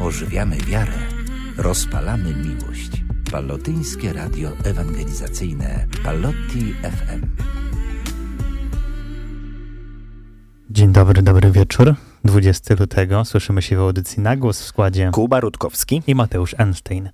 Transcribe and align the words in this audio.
Ożywiamy 0.00 0.56
wiarę, 0.56 0.98
rozpalamy 1.56 2.34
miłość. 2.34 2.90
Pallotyńskie 3.32 4.12
Radio 4.12 4.50
Ewangelizacyjne 4.64 5.86
Pallotti 6.04 6.74
FM. 6.82 7.26
Dzień 10.70 10.92
dobry, 10.92 11.22
dobry 11.22 11.50
wieczór. 11.50 11.94
20 12.24 12.74
lutego 12.78 13.24
słyszymy 13.24 13.62
się 13.62 13.76
w 13.76 13.80
audycji 13.80 14.22
na 14.22 14.36
głos 14.36 14.60
w 14.60 14.64
składzie 14.64 15.10
Kuba 15.12 15.40
Rutkowski 15.40 16.02
i 16.06 16.14
Mateusz 16.14 16.54
Einstein. 16.58 17.10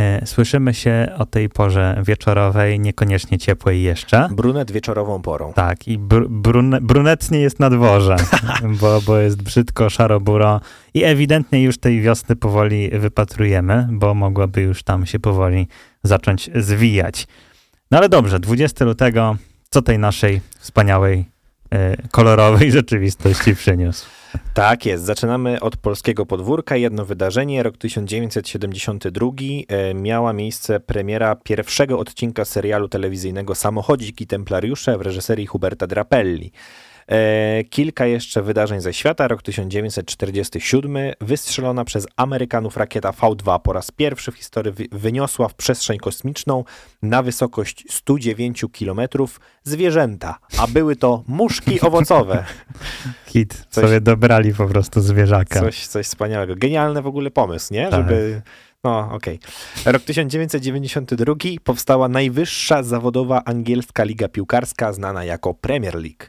E, 0.00 0.26
Słyszymy 0.26 0.74
się 0.74 1.08
o 1.18 1.26
tej 1.26 1.48
porze 1.48 2.02
wieczorowej, 2.06 2.80
niekoniecznie 2.80 3.38
ciepłej 3.38 3.82
jeszcze. 3.82 4.28
Brunet 4.30 4.70
wieczorową 4.70 5.22
porą. 5.22 5.52
Tak, 5.52 5.88
i 5.88 5.98
br 5.98 6.28
brune 6.28 6.80
brunetnie 6.80 7.40
jest 7.40 7.60
na 7.60 7.70
dworze, 7.70 8.16
bo, 8.80 9.00
bo 9.00 9.18
jest 9.18 9.42
brzydko, 9.42 9.90
szaro-buro 9.90 10.60
i 10.94 11.04
ewidentnie 11.04 11.62
już 11.62 11.78
tej 11.78 12.00
wiosny 12.00 12.36
powoli 12.36 12.90
wypatrujemy, 12.90 13.88
bo 13.90 14.14
mogłaby 14.14 14.60
już 14.60 14.82
tam 14.82 15.06
się 15.06 15.18
powoli 15.18 15.68
zacząć 16.02 16.50
zwijać. 16.54 17.26
No 17.90 17.98
ale 17.98 18.08
dobrze, 18.08 18.40
20 18.40 18.84
lutego, 18.84 19.36
co 19.70 19.82
tej 19.82 19.98
naszej 19.98 20.40
wspaniałej, 20.58 21.24
e, 21.72 21.96
kolorowej 22.08 22.72
rzeczywistości 22.80 23.54
przyniósł? 23.56 24.19
Tak 24.54 24.86
jest. 24.86 25.04
Zaczynamy 25.04 25.60
od 25.60 25.76
polskiego 25.76 26.26
podwórka. 26.26 26.76
Jedno 26.76 27.04
wydarzenie. 27.04 27.62
Rok 27.62 27.76
1972 27.76 29.26
e, 29.68 29.94
miała 29.94 30.32
miejsce 30.32 30.80
premiera 30.80 31.36
pierwszego 31.36 31.98
odcinka 31.98 32.44
serialu 32.44 32.88
telewizyjnego 32.88 33.54
Samochodziki 33.54 34.26
Templariusze 34.26 34.98
w 34.98 35.00
reżyserii 35.00 35.46
Huberta 35.46 35.86
Drapelli. 35.86 36.52
E, 37.10 37.64
Kilka 37.64 38.06
jeszcze 38.06 38.42
wydarzeń 38.42 38.80
ze 38.80 38.92
świata. 38.92 39.28
Rok 39.28 39.42
1947. 39.42 40.96
Wystrzelona 41.20 41.84
przez 41.84 42.06
Amerykanów 42.16 42.76
rakieta 42.76 43.10
V2 43.10 43.60
po 43.60 43.72
raz 43.72 43.90
pierwszy 43.90 44.32
w 44.32 44.36
historii 44.36 44.72
wy- 44.72 44.86
wyniosła 44.92 45.48
w 45.48 45.54
przestrzeń 45.54 45.98
kosmiczną 45.98 46.64
na 47.02 47.22
wysokość 47.22 47.84
109 47.90 48.64
km 48.78 49.00
zwierzęta, 49.64 50.38
a 50.58 50.66
były 50.66 50.96
to 50.96 51.24
muszki 51.28 51.80
owocowe. 51.86 52.44
Hit, 53.26 53.66
Coś- 53.70 53.84
sobie 53.84 54.00
dobrali 54.00 54.54
po 54.54 54.66
prostu 54.66 55.00
zwierzaka. 55.00 55.60
Coś, 55.60 55.86
coś 55.86 56.06
wspaniałego. 56.06 56.54
Genialny 56.56 57.02
w 57.02 57.06
ogóle 57.06 57.30
pomysł, 57.30 57.74
nie? 57.74 57.88
Tak. 57.88 58.00
Żeby. 58.00 58.42
No, 58.84 59.08
okej. 59.12 59.38
Rok 59.86 60.02
1992 60.02 61.34
powstała 61.64 62.08
najwyższa 62.08 62.82
zawodowa 62.82 63.42
angielska 63.44 64.04
liga 64.04 64.28
piłkarska, 64.28 64.92
znana 64.92 65.24
jako 65.24 65.54
Premier 65.54 65.94
League. 65.94 66.24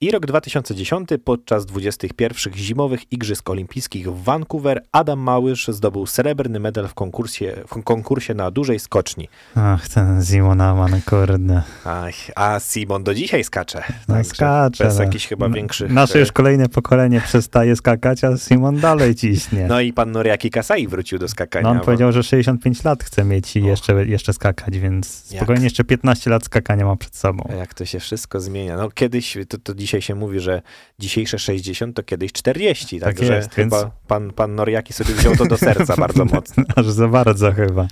I 0.00 0.10
rok 0.10 0.26
2010 0.26 1.08
podczas 1.24 1.66
21 1.66 2.54
zimowych 2.54 3.12
Igrzysk 3.12 3.50
Olimpijskich 3.50 4.12
w 4.12 4.24
Vancouver 4.24 4.82
Adam 4.92 5.18
Małysz 5.18 5.68
zdobył 5.68 6.06
srebrny 6.06 6.60
medal 6.60 6.88
w 6.88 6.94
konkursie, 6.94 7.56
w 7.68 7.82
konkursie 7.82 8.34
na 8.34 8.50
dużej 8.50 8.78
skoczni. 8.78 9.28
Ach, 9.54 9.88
ten 9.88 10.22
Zimonaman, 10.22 11.00
kurde. 11.02 11.62
Ach, 11.84 12.14
a 12.36 12.60
Simon 12.60 13.04
do 13.04 13.14
dzisiaj 13.14 13.44
skacze. 13.44 13.82
No 14.08 14.24
skacze. 14.24 14.84
Bez 14.84 14.98
no. 14.98 15.04
jakichś 15.04 15.26
chyba 15.26 15.48
większych... 15.48 15.92
Nasze 15.92 16.18
e, 16.18 16.20
już 16.20 16.32
kolejne 16.32 16.68
pokolenie 16.68 17.20
przestaje 17.20 17.76
skakać, 17.76 18.24
a 18.24 18.36
Simon 18.36 18.80
dalej 18.80 19.14
ciśnie. 19.14 19.66
No 19.68 19.80
i 19.80 19.92
pan 19.92 20.12
Noriaki 20.12 20.50
Kasai 20.50 20.88
wrócił 20.88 21.18
do 21.18 21.28
skakania. 21.28 21.62
No 21.62 21.70
on 21.70 21.78
bo- 21.78 21.84
powiedział, 21.84 22.12
że 22.12 22.22
65 22.22 22.84
lat 22.84 23.04
chce 23.04 23.24
mieć 23.24 23.56
i 23.56 23.60
Och. 23.60 23.66
jeszcze, 23.66 24.06
jeszcze 24.06 24.32
skakać, 24.32 24.78
więc 24.78 25.30
Jak? 25.30 25.38
spokojnie 25.38 25.64
jeszcze 25.64 25.84
15 25.84 26.30
lat 26.30 26.44
skakania 26.44 26.86
ma 26.86 26.96
przed 26.96 27.16
sobą. 27.16 27.48
Jak 27.58 27.74
to 27.74 27.84
się 27.84 28.00
wszystko 28.00 28.40
zmienia. 28.40 28.76
No 28.76 28.90
kiedyś, 28.90 29.36
to, 29.46 29.58
to 29.58 29.74
dzisiaj 29.74 30.02
się 30.02 30.14
mówi, 30.14 30.40
że 30.40 30.62
dzisiejsze 30.98 31.38
60 31.38 31.96
to 31.96 32.02
kiedyś 32.02 32.32
40, 32.32 33.00
Tak 33.00 33.08
także 33.16 33.36
jest, 33.36 33.54
chyba 33.54 33.80
więc- 33.82 33.92
pan, 34.06 34.30
pan 34.32 34.54
Noriaki 34.54 34.92
sobie 34.92 35.14
wziął 35.14 35.36
to 35.36 35.46
do 35.46 35.56
serca 35.58 35.96
bardzo 36.06 36.24
mocno. 36.24 36.64
Aż 36.76 36.86
za 36.86 37.08
bardzo 37.08 37.52
chyba. 37.52 37.86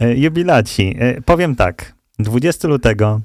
E, 0.00 0.14
Jubilaci. 0.16 0.96
E, 0.98 1.20
Powiem 1.20 1.56
tak. 1.56 1.94
20 2.18 2.68
lutego 2.68 3.20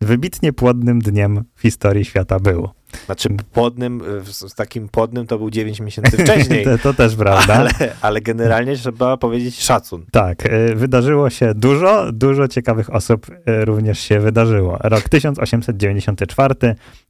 wybitnie 0.00 0.52
płodnym 0.52 0.98
dniem 0.98 1.44
w 1.56 1.62
historii 1.62 2.04
świata 2.04 2.40
był. 2.40 2.68
Znaczy 3.06 3.28
płodnym, 3.52 4.02
y, 4.20 4.32
z 4.32 4.54
takim 4.54 4.88
płodnym 4.88 5.26
to 5.26 5.38
był 5.38 5.50
9 5.50 5.80
miesięcy 5.80 6.18
wcześniej, 6.24 6.64
to, 6.64 6.78
to 6.78 6.94
też 6.94 7.16
prawda. 7.16 7.54
ale, 7.54 7.70
ale 8.00 8.20
generalnie 8.20 8.76
trzeba 8.76 9.16
powiedzieć 9.16 9.60
szacun. 9.60 10.04
Tak, 10.10 10.46
e, 10.46 10.74
wydarzyło 10.74 11.30
się 11.30 11.54
dużo, 11.54 12.12
dużo 12.12 12.48
ciekawych 12.48 12.94
osób 12.94 13.26
e, 13.46 13.64
również 13.64 13.98
się 14.00 14.20
wydarzyło. 14.20 14.78
Rok 14.80 15.08
1894, 15.08 16.54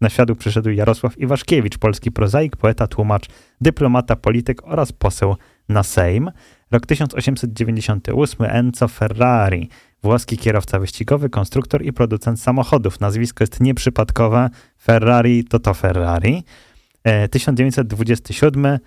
na 0.00 0.08
świat 0.10 0.28
przyszedł 0.38 0.70
Jarosław 0.70 1.18
Iwaszkiewicz, 1.18 1.78
polski 1.78 2.12
prozaik, 2.12 2.56
poeta, 2.56 2.86
tłumacz, 2.86 3.26
dyplomata, 3.60 4.16
polityk 4.16 4.62
oraz 4.64 4.92
poseł 4.92 5.36
na 5.68 5.82
Sejm. 5.82 6.30
Rok 6.70 6.86
1898, 6.86 8.46
Enzo 8.50 8.88
Ferrari, 8.88 9.68
włoski 10.02 10.38
kierowca 10.38 10.78
wyścigowy, 10.78 11.30
konstruktor 11.30 11.82
i 11.82 11.92
producent 11.92 12.40
samochodów. 12.40 13.00
Nazwisko 13.00 13.42
jest 13.44 13.60
nieprzypadkowe, 13.60 14.50
Ferrari 14.82 15.44
to 15.44 15.58
to 15.58 15.74
Ferrari. 15.74 16.44
E, 17.04 17.28
1927, 17.28 18.78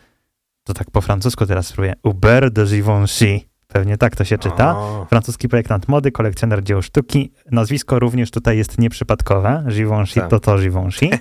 to 0.64 0.74
tak 0.74 0.92
po 0.92 1.02
francusku 1.02 1.46
teraz 1.46 1.68
spróbuję, 1.68 1.94
Hubert 2.04 2.54
de 2.54 2.66
Givenchy, 2.66 3.42
pewnie 3.68 3.98
tak 3.98 4.16
to 4.16 4.24
się 4.24 4.38
czyta. 4.38 4.76
Francuski 5.10 5.50
projektant 5.50 5.88
mody, 5.88 6.12
kolekcjoner 6.12 6.64
dzieł 6.64 6.82
sztuki. 6.82 7.32
Nazwisko 7.52 8.00
również 8.00 8.32
tutaj 8.32 8.58
jest 8.58 8.80
nieprzypadkowe. 8.80 9.66
Givenchy 9.70 10.20
Tak. 10.20 10.30
to 10.30 10.40
to 10.40 10.60
Givenchy. 10.60 11.10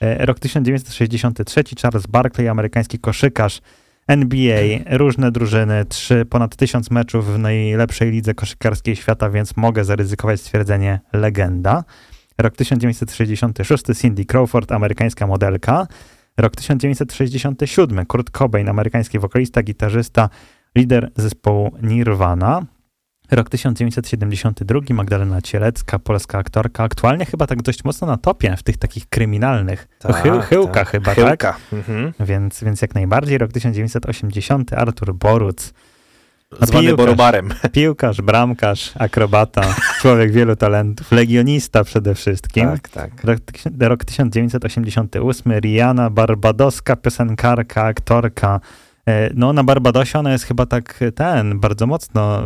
E, 0.00 0.26
Rok 0.26 0.38
1963, 0.38 1.64
Charles 1.80 2.06
Barkley, 2.06 2.48
amerykański 2.48 2.98
koszykarz, 2.98 3.60
NBA, 4.10 4.78
różne 4.90 5.32
drużyny, 5.32 5.84
trzy, 5.84 6.24
ponad 6.24 6.56
tysiąc 6.56 6.90
meczów 6.90 7.34
w 7.34 7.38
najlepszej 7.38 8.10
lidze 8.10 8.34
koszykarskiej 8.34 8.96
świata, 8.96 9.30
więc 9.30 9.56
mogę 9.56 9.84
zaryzykować 9.84 10.40
stwierdzenie 10.40 11.00
legenda. 11.12 11.84
Rok 12.38 12.56
1966, 12.56 13.84
Cindy 14.00 14.24
Crawford, 14.24 14.72
amerykańska 14.72 15.26
modelka. 15.26 15.86
Rok 16.36 16.56
1967, 16.56 18.06
Kurt 18.06 18.30
Cobain, 18.30 18.68
amerykański 18.68 19.18
wokalista, 19.18 19.62
gitarzysta, 19.62 20.28
lider 20.76 21.10
zespołu 21.16 21.70
Nirvana. 21.82 22.66
Rok 23.30 23.48
1972, 23.48 24.80
Magdalena 24.94 25.40
Cielecka, 25.42 25.98
polska 25.98 26.38
aktorka, 26.38 26.84
aktualnie 26.84 27.24
chyba 27.24 27.46
tak 27.46 27.62
dość 27.62 27.84
mocno 27.84 28.06
na 28.06 28.16
topie 28.16 28.56
w 28.56 28.62
tych 28.62 28.76
takich 28.76 29.08
kryminalnych. 29.08 29.88
To 29.98 30.12
chył, 30.12 30.40
chyłka 30.40 30.72
tak. 30.72 30.88
chyba, 30.88 31.14
tak? 31.14 31.26
Chyłka. 31.26 31.56
Mhm. 31.72 32.12
Więc, 32.20 32.64
więc 32.64 32.82
jak 32.82 32.94
najbardziej. 32.94 33.38
Rok 33.38 33.52
1980, 33.52 34.72
Artur 34.72 35.14
Boruc, 35.14 35.72
Zwany 36.52 36.86
piłkarz. 36.86 36.96
Borobarem. 36.96 37.48
piłkarz, 37.72 38.22
bramkarz, 38.22 38.92
akrobata, 38.98 39.74
człowiek 40.00 40.32
wielu 40.32 40.56
talentów, 40.56 41.12
legionista 41.12 41.84
przede 41.84 42.14
wszystkim. 42.14 42.68
Tak, 42.68 42.88
tak. 42.88 43.24
Rok, 43.24 43.38
rok 43.80 44.04
1988, 44.04 45.52
Rihanna, 45.52 46.10
barbadoska 46.10 46.96
piosenkarka, 46.96 47.84
aktorka. 47.84 48.60
E, 49.08 49.30
No 49.34 49.52
na 49.52 49.64
Barbadosie 49.64 50.18
ona 50.18 50.32
jest 50.32 50.44
chyba 50.44 50.66
tak 50.66 51.00
ten, 51.14 51.60
bardzo 51.60 51.86
mocno 51.86 52.42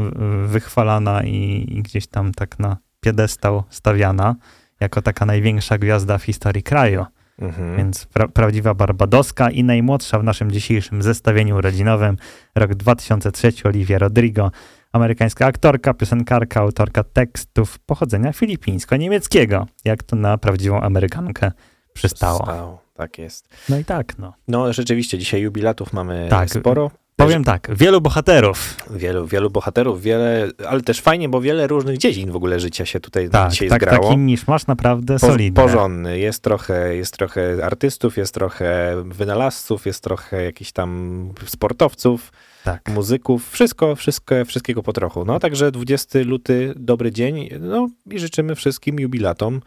wychwalana 0.47 1.23
i, 1.23 1.67
i 1.69 1.83
gdzieś 1.83 2.07
tam 2.07 2.33
tak 2.33 2.59
na 2.59 2.77
piedestał 3.01 3.63
stawiana, 3.71 4.35
jako 4.81 5.03
taka 5.03 5.27
największa 5.27 5.79
gwiazda 5.79 6.19
w 6.19 6.23
historii 6.23 6.63
kraju. 6.63 7.07
Mhm. 7.39 7.77
Więc 7.77 8.07
pra 8.07 8.29
prawdziwa 8.29 8.75
barbadoska 8.75 9.51
i 9.51 9.65
najmłodsza 9.65 10.19
w 10.19 10.25
naszym 10.25 10.51
dzisiejszym 10.51 11.03
zestawieniu 11.03 11.61
rodzinowym, 11.61 12.17
rok 12.55 12.75
2003, 12.75 13.53
Olivia 13.65 13.99
Rodrigo, 13.99 14.51
amerykańska 14.93 15.47
aktorka, 15.47 15.95
piosenkarka, 15.95 16.61
autorka 16.61 17.05
tekstów 17.05 17.79
pochodzenia 17.79 18.33
filipińsko-niemieckiego, 18.33 19.67
jak 19.85 20.03
to 20.03 20.17
na 20.17 20.39
prawdziwą 20.39 20.81
Amerykankę 20.81 21.53
przystało. 21.95 22.43
Stało. 22.43 22.84
Tak 22.95 23.19
jest. 23.19 23.49
No 23.69 23.79
i 23.79 23.85
tak, 23.85 24.19
no. 24.19 24.33
No 24.49 24.73
rzeczywiście, 24.73 25.19
dzisiaj 25.19 25.41
jubilatów 25.41 25.93
mamy 25.93 26.27
Tak. 26.31 26.51
sporo. 26.51 26.91
Powiem 27.17 27.45
tak, 27.45 27.69
wielu 27.75 28.01
bohaterów. 28.01 28.77
Wielu, 28.91 29.27
wielu 29.27 29.51
bohaterów, 29.51 30.03
wiele, 30.03 30.49
ale 30.69 30.81
też 30.81 31.01
fajnie, 31.01 31.29
bo 31.29 31.41
wiele 31.41 31.67
różnych 31.67 31.99
dziedzin 31.99 32.31
w 32.33 32.37
ogóle 32.37 32.61
życia 32.61 32.87
się 32.87 33.01
tutaj 33.01 33.31
Tak, 33.31 33.51
dzisiaj 33.51 33.69
tak 33.69 33.83
zgrało. 33.83 34.05
taki 34.09 34.19
misz 34.19 34.47
masz 34.47 34.67
naprawdę 34.67 35.15
Po, 35.19 35.27
solidny. 35.27 35.63
porządny. 35.63 36.19
Jest 36.19 36.43
trochę, 36.43 36.97
jest 36.97 37.13
trochę 37.19 37.65
artystów, 37.65 38.17
jest 38.17 38.35
trochę 38.35 38.95
wynalazców, 39.07 39.87
jest 39.87 40.03
trochę 40.05 40.45
jakichś 40.45 40.73
tam 40.73 41.31
sportowców, 41.47 42.33
Tak. 42.65 42.89
muzyków, 42.89 43.51
wszystko, 43.51 43.97
wszystko, 43.97 44.45
wszystkiego 44.45 44.83
po 44.83 44.93
trochu. 44.93 45.25
No 45.25 45.39
także 45.41 45.71
20 45.73 46.19
luty, 46.25 46.73
dobry 46.77 47.13
dzień, 47.13 47.49
no 47.61 47.89
i 48.11 48.19
życzymy 48.19 48.55
wszystkim 48.55 49.01
jubilatom 49.01 49.61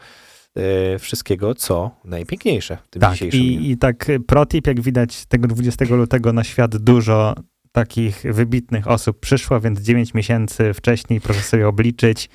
wszystkiego, 1.00 1.56
co 1.56 1.92
najpiękniejsze 2.06 2.77
w 2.83 2.89
tym 2.89 3.00
Tak, 3.01 3.12
dzisiejszym 3.13 3.39
dniu. 3.39 3.50
i, 3.50 3.71
i 3.71 3.77
tak 3.77 4.06
protip, 4.27 4.68
jak 4.68 4.81
widać 4.81 5.25
tego 5.25 5.48
20 5.48 5.86
lutego 5.89 6.33
na 6.33 6.44
świat 6.44 6.77
dużo 6.77 7.36
takich 7.71 8.24
wybitnych 8.24 8.88
osób 8.88 9.19
przyszło, 9.19 9.59
więc 9.59 9.80
9 9.81 10.13
miesięcy 10.13 10.74
wcześniej 10.74 11.21
proszę 11.21 11.42
sobie 11.42 11.68
obliczyć, 11.68 12.30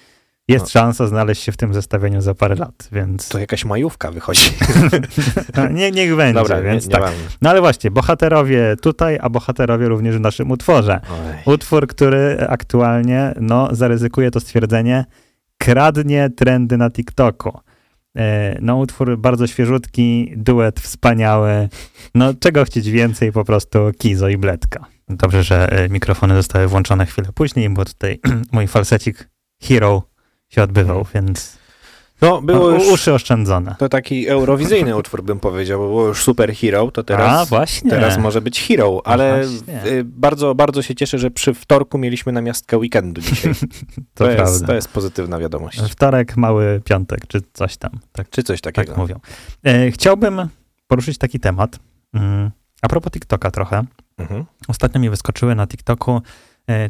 jest 0.49 0.65
No. 0.65 0.69
szansa 0.71 1.07
znaleźć 1.07 1.43
się 1.43 1.53
w 1.53 1.57
tym 1.57 1.75
zestawieniu 1.75 2.21
za 2.21 2.35
parę 2.35 2.55
lat, 2.55 2.89
więc 2.93 3.29
To 3.29 3.39
jakaś 3.39 3.65
majówka 3.65 4.11
wychodzi. 4.11 4.51
no, 5.57 5.69
nie, 5.69 5.91
niech 5.91 6.17
będzie, 6.17 6.41
Dobra, 6.41 6.57
nie, 6.57 6.63
więc 6.63 6.87
nie 6.87 6.93
tak. 6.93 7.03
mam. 7.03 7.13
No 7.43 7.51
ale 7.51 7.61
właśnie, 7.61 7.91
bohaterowie 7.91 8.77
tutaj, 8.83 9.19
a 9.23 9.31
bohaterowie 9.31 9.89
również 9.89 10.17
w 10.17 10.21
naszym 10.21 10.51
utworze. 10.51 11.01
Oj. 11.11 11.55
Utwór, 11.55 11.87
który 11.87 12.47
aktualnie, 12.49 13.35
no, 13.41 13.69
zaryzykuje 13.73 14.31
to 14.31 14.41
stwierdzenie, 14.41 15.05
kradnie 15.59 16.31
trendy 16.37 16.77
na 16.77 16.91
TikToku. 16.91 17.59
E, 18.17 18.59
No, 18.61 18.77
utwór 18.77 19.19
bardzo 19.19 19.47
świeżutki, 19.47 20.33
duet 20.37 20.81
wspaniały. 20.81 21.69
No, 22.15 22.35
czego 22.35 22.65
chcieć 22.65 22.91
więcej, 22.91 23.33
po 23.33 23.45
prostu 23.45 23.79
Kizo 23.99 24.29
i 24.29 24.37
Bledka. 24.37 24.85
Dobrze, 25.09 25.43
że 25.43 25.73
e, 25.73 25.89
mikrofony 25.89 26.35
zostały 26.35 26.69
włączone 26.69 27.07
chwilę 27.07 27.29
później, 27.35 27.71
bo 27.71 27.85
tutaj 27.85 28.21
mój 28.53 28.67
falsecik 28.67 29.29
Hero 29.63 30.03
się 30.49 30.63
odbywał, 30.63 31.07
więc 31.15 31.62
No, 32.23 32.43
było 32.43 32.71
no, 32.71 32.77
już... 32.77 32.93
uszy 32.93 33.15
oszczędzone. 33.15 33.75
To 33.79 33.89
taki 33.89 34.29
eurowizyjny 34.29 34.97
utwór 34.97 35.23
bym 35.23 35.41
powiedział, 35.41 35.81
bo 35.81 35.87
było 35.87 36.07
już 36.07 36.23
super 36.23 36.55
hero, 36.55 36.91
to 36.91 37.03
teraz, 37.03 37.41
a, 37.41 37.45
właśnie. 37.45 37.91
teraz 37.91 38.19
może 38.19 38.41
być 38.41 38.61
hero, 38.61 39.03
ale 39.05 39.47
właśnie. 39.47 39.87
y, 39.87 40.05
bardzo, 40.05 40.55
bardzo 40.55 40.83
się 40.83 40.95
cieszę, 40.95 41.19
że 41.19 41.31
przy 41.31 41.55
wtorku 41.55 41.99
mieliśmy 41.99 42.33
namiastkę 42.33 42.79
weekendu 42.79 43.21
dzisiaj. 43.21 43.55
to, 44.15 44.25
jest, 44.25 44.37
prawda. 44.37 44.67
to 44.67 44.75
jest 44.75 44.89
pozytywna 44.89 45.39
wiadomość. 45.39 45.81
Wtorek, 45.81 46.37
mały 46.37 46.81
piątek, 46.85 47.27
czy 47.27 47.41
coś 47.53 47.77
tam. 47.77 47.91
Tak 48.13 48.31
Czy 48.31 48.43
coś 48.43 48.61
takiego. 48.61 48.89
Tak 48.89 48.97
mówią. 48.97 49.21
E, 49.65 49.91
chciałbym 49.91 50.49
poruszyć 50.87 51.19
taki 51.19 51.41
temat. 51.41 51.79
Mm, 52.15 52.51
a 52.83 52.89
propos 52.89 53.13
TikToka 53.13 53.51
trochę. 53.51 53.85
Mhm. 54.19 54.45
Ostatnio 54.69 55.01
mi 55.01 55.11
wyskoczyły 55.11 55.55
na 55.55 55.67
TikToku 55.67 56.23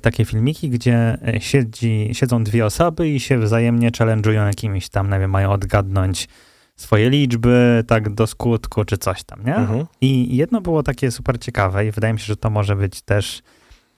takie 0.02 0.24
filmiki, 0.24 0.70
gdzie 0.70 1.18
e, 1.26 1.40
siedzi, 1.40 2.08
siedzą 2.12 2.44
dwie 2.44 2.66
osoby 2.66 3.08
i 3.08 3.20
się 3.20 3.38
wzajemnie 3.38 3.90
challenge'ują 3.90 4.46
jakimiś 4.46 4.88
tam, 4.88 5.10
nie 5.10 5.18
wiem, 5.18 5.30
mają 5.30 5.50
odgadnąć 5.50 6.28
swoje 6.76 7.10
liczby, 7.10 7.84
tak 7.86 8.14
do 8.14 8.26
skutku, 8.26 8.84
czy 8.84 8.98
coś 8.98 9.24
tam, 9.24 9.44
nie? 9.44 9.56
Mhm. 9.56 9.86
I 10.00 10.36
jedno 10.36 10.60
było 10.60 10.82
takie 10.82 11.10
super 11.10 11.38
ciekawe 11.40 11.86
i 11.86 11.90
wydaje 11.90 12.12
mi 12.12 12.20
się, 12.20 12.26
że 12.26 12.36
to 12.36 12.50
może 12.50 12.76
być 12.76 13.02
też 13.02 13.42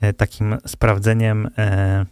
e, 0.00 0.12
takim 0.12 0.56
sprawdzeniem 0.66 1.48
e, 1.58 2.06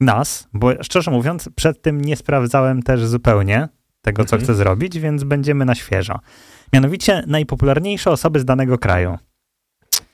nas, 0.00 0.48
bo 0.52 0.82
szczerze 0.82 1.10
mówiąc, 1.10 1.48
przed 1.54 1.82
tym 1.82 2.00
nie 2.00 2.16
sprawdzałem 2.16 2.82
też 2.82 3.06
zupełnie 3.06 3.68
tego, 4.02 4.24
co 4.24 4.36
Mhm. 4.36 4.42
chcę 4.42 4.54
zrobić, 4.54 4.98
więc 4.98 5.24
będziemy 5.24 5.64
na 5.64 5.74
świeżo. 5.74 6.18
Mianowicie 6.72 7.22
najpopularniejsze 7.26 8.10
osoby 8.10 8.40
z 8.40 8.44
danego 8.44 8.78
kraju. 8.78 9.18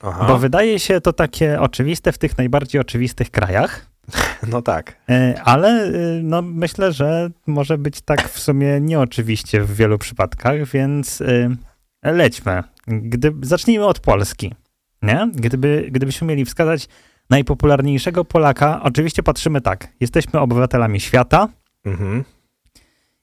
Aha. 0.02 0.26
Bo 0.26 0.38
wydaje 0.38 0.78
się 0.78 1.00
to 1.00 1.12
takie 1.12 1.60
oczywiste 1.60 2.12
w 2.12 2.18
tych 2.18 2.38
najbardziej 2.38 2.80
oczywistych 2.80 3.30
krajach, 3.30 3.86
No 4.52 4.62
tak. 4.62 4.96
e, 5.08 5.40
ale 5.44 5.68
e, 5.68 5.92
no, 6.22 6.42
myślę, 6.42 6.92
że 6.92 7.30
może 7.46 7.78
być 7.78 8.00
tak 8.00 8.28
w 8.28 8.38
sumie 8.38 8.80
nieoczywiście 8.80 9.60
w 9.62 9.74
wielu 9.74 9.98
przypadkach, 9.98 10.66
więc 10.66 11.20
e, 11.20 11.56
lećmy. 12.02 12.62
Gdy, 12.86 13.32
zacznijmy 13.42 13.86
od 13.86 14.00
Polski. 14.00 14.54
Nie? 15.02 15.30
Gdyby, 15.34 15.88
gdybyśmy 15.90 16.26
mieli 16.26 16.44
wskazać 16.44 16.88
najpopularniejszego 17.30 18.24
Polaka, 18.24 18.82
oczywiście 18.82 19.22
patrzymy 19.22 19.60
tak, 19.60 19.88
jesteśmy 20.00 20.40
obywatelami 20.40 21.00
świata. 21.00 21.48
Mhm. 21.84 22.24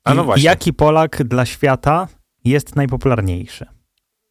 A 0.04 0.14
no 0.14 0.22
I 0.22 0.26
właśnie. 0.26 0.44
Jaki 0.44 0.74
Polak 0.74 1.24
dla 1.24 1.46
świata 1.46 2.08
jest 2.46 2.76
najpopularniejszy? 2.76 3.66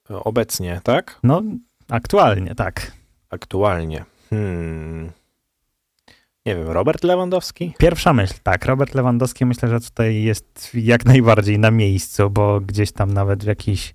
Obecnie, 0.09 0.81
tak? 0.85 1.19
No, 1.23 1.43
aktualnie, 1.93 2.55
tak. 2.55 2.93
Aktualnie. 3.31 4.05
Hmm. 4.31 5.11
Nie 6.47 6.57
wiem, 6.57 6.69
Robert 6.69 7.05
Lewandowski? 7.05 7.75
Pierwsza 7.79 8.13
myśl, 8.13 8.35
tak. 8.43 8.65
Robert 8.65 8.95
Lewandowski 8.95 9.47
myślę, 9.47 9.69
że 9.69 9.81
tutaj 9.81 10.23
jest 10.23 10.71
jak 10.75 11.05
najbardziej 11.05 11.59
na 11.59 11.71
miejscu, 11.71 12.31
bo 12.31 12.61
gdzieś 12.61 12.93
tam 12.93 13.13
nawet 13.13 13.45
w 13.45 13.47
jakichś 13.47 13.95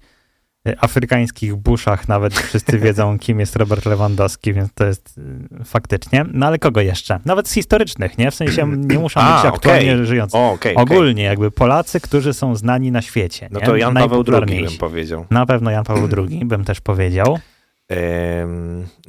e, 0.67 0.83
afrykańskich 0.83 1.55
buszach 1.55 2.07
nawet 2.07 2.33
wszyscy 2.39 2.79
wiedzą, 2.85 3.19
kim 3.19 3.39
jest 3.39 3.55
Robert 3.55 3.85
Lewandowski, 3.85 4.53
więc 4.53 4.73
to 4.73 4.85
jest 4.85 5.17
y, 5.61 5.63
faktycznie. 5.65 6.25
No 6.33 6.45
ale 6.45 6.59
kogo 6.59 6.81
jeszcze? 6.81 7.19
Nawet 7.25 7.47
z 7.47 7.53
historycznych, 7.53 8.17
nie? 8.17 8.31
W 8.31 8.35
sensie 8.35 8.67
nie 8.91 8.99
muszą 8.99 9.19
A, 9.19 9.35
być 9.35 9.53
aktualnie 9.53 9.93
okej. 9.93 10.05
żyjący. 10.05 10.37
O, 10.37 10.51
okej. 10.51 10.75
Ogólnie 10.75 11.23
jakby 11.23 11.51
Polacy, 11.51 11.99
którzy 11.99 12.33
są 12.33 12.55
znani 12.55 12.91
na 12.91 13.01
świecie. 13.01 13.49
No 13.51 13.59
nie? 13.59 13.65
to 13.65 13.75
Jan 13.75 13.93
Paweł 13.93 14.23
II 14.33 14.63
bym 14.63 14.77
powiedział. 14.77 15.25
Na 15.29 15.45
pewno 15.45 15.71
Jan 15.71 15.83
Paweł 15.83 16.07
II 16.29 16.45
bym 16.45 16.63
też 16.63 16.81
powiedział. 16.81 17.39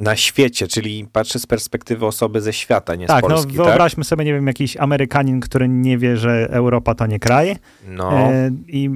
Na 0.01 0.17
świecie, 0.17 0.69
czyli 0.69 1.07
patrzę 1.13 1.39
z 1.39 1.47
perspektywy 1.47 2.07
osoby 2.07 2.41
ze 2.41 2.53
świata, 2.53 2.95
nie 2.95 3.07
tak, 3.07 3.25
z 3.25 3.29
Polski, 3.29 3.53
no 3.53 3.59
tak? 3.59 3.67
wyobraźmy 3.67 4.05
sobie, 4.05 4.25
nie 4.25 4.33
wiem, 4.33 4.47
jakiś 4.47 4.77
Amerykanin, 4.77 5.41
który 5.41 5.69
nie 5.69 5.99
wie, 5.99 6.17
że 6.17 6.49
Europa 6.51 6.95
to 6.95 7.07
nie 7.07 7.19
kraj 7.19 7.57
No, 7.89 8.13
e, 8.13 8.51
i 8.67 8.89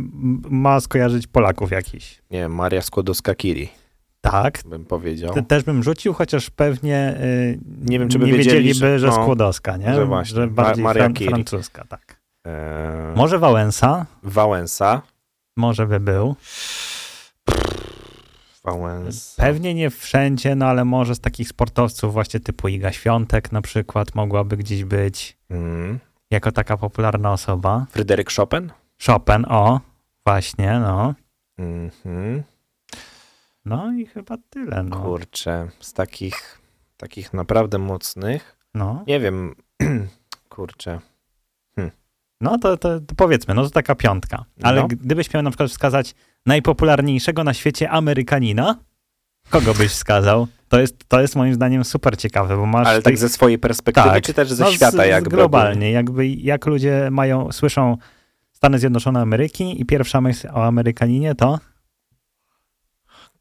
ma 0.51 0.81
skojarzyć 0.81 1.27
Polaków 1.27 1.71
jakiś. 1.71 2.23
nie 2.31 2.49
Maria 2.49 2.81
Skłodowska-Curie, 2.81 3.67
Tak, 4.21 4.59
bym 4.67 4.85
powiedział. 4.85 5.35
te, 5.35 5.43
też 5.43 5.63
bym 5.65 5.83
rzucił, 5.83 6.13
chociaż 6.13 6.51
pewnie 6.51 6.97
e, 6.97 7.17
Nie 7.91 7.99
wiem, 7.99 8.09
czy 8.09 8.19
by 8.19 8.27
nie 8.27 8.33
wiedzieli, 8.33 8.57
wiedzieliby, 8.57 8.75
że, 8.75 8.99
że- 8.99 9.07
no, 9.07 9.13
Skłodowska, 9.13 9.77
nie? 9.77 9.95
że 9.95 10.07
właśnie, 10.07 10.35
Że 10.35 10.47
Ma- 10.47 10.53
bardziej 10.53 10.85
Maria 10.85 11.03
fran- 11.05 11.13
Curie. 11.15 11.29
francuska, 11.29 11.85
tak. 11.89 12.17
Em, 12.45 12.53
Może 13.17 13.39
Wałęsa, 13.39 14.07
Wałęsa. 14.23 15.03
może 15.57 15.87
by 15.87 16.01
był. 16.01 16.35
Wałęsa. 18.65 19.43
Pewnie 19.43 19.75
nie 19.75 19.91
wszędzie, 19.91 20.55
no 20.55 20.67
ale 20.67 20.85
może 20.85 21.15
z 21.15 21.21
takich 21.21 21.49
sportowców 21.49 22.13
właśnie 22.13 22.41
typu 22.41 22.69
Iga 22.69 22.93
Świątek 22.93 23.53
na 23.53 23.63
przykład 23.63 24.15
mogłaby 24.15 24.57
gdzieś 24.57 24.85
być 24.85 25.37
Mm. 25.51 25.99
jako 26.31 26.53
taka 26.53 26.77
popularna 26.77 27.33
osoba. 27.33 27.87
Fryderyk 27.91 28.33
Chopin? 28.37 28.73
Chopin, 29.07 29.45
o, 29.49 29.81
właśnie, 30.27 30.79
no. 30.81 31.15
Mhm. 31.59 32.43
No 33.65 33.93
i 33.93 34.07
chyba 34.07 34.37
tyle, 34.51 34.83
no. 34.83 35.03
Kurczę, 35.03 35.69
z 35.81 35.93
takich, 35.93 36.59
takich 36.97 37.33
naprawdę 37.33 37.79
mocnych, 37.79 38.57
No, 38.75 39.05
nie 39.07 39.21
wiem, 39.21 39.55
kurczę. 40.49 41.01
No 42.43 42.59
to, 42.59 42.77
to, 42.77 43.01
to 43.01 43.15
powiedzmy, 43.17 43.55
no 43.55 43.65
to 43.65 43.71
taka 43.71 43.95
piątka. 43.95 44.45
Ale 44.63 44.81
No. 44.81 44.89
gdybyś 44.89 45.35
miał 45.35 45.43
na 45.43 45.51
przykład 45.51 45.71
wskazać 45.71 46.15
najpopularniejszego 46.47 47.45
na 47.45 47.55
świecie 47.55 47.91
Amerykanina, 47.91 48.79
kogo 49.51 49.75
byś 49.75 49.91
wskazał? 49.93 50.47
To 50.69 50.81
jest, 50.81 51.09
to 51.09 51.21
jest 51.21 51.37
moim 51.37 51.55
zdaniem 51.55 51.85
super 51.85 52.17
ciekawe, 52.19 52.57
bo 52.57 52.67
masz... 52.67 52.87
Ale 52.89 53.03
tak 53.03 53.19
ze 53.19 53.29
swojej 53.29 53.59
perspektywy, 53.59 54.09
Tak. 54.09 54.25
czy 54.25 54.35
też 54.35 54.53
ze 54.53 54.65
no, 54.65 54.71
świata 54.73 55.05
z, 55.05 55.09
jakby? 55.09 55.31
Globalnie, 55.31 55.91
jakby 55.91 56.29
jak 56.29 56.67
ludzie 56.67 57.09
mają, 57.11 57.53
słyszą 57.53 57.97
Stany 58.53 58.79
Zjednoczone 58.79 59.21
Ameryki 59.21 59.81
i 59.81 59.85
pierwsza 59.87 60.21
myśl 60.21 60.49
o 60.49 60.65
Amerykaninie 60.67 61.35
to 61.35 61.59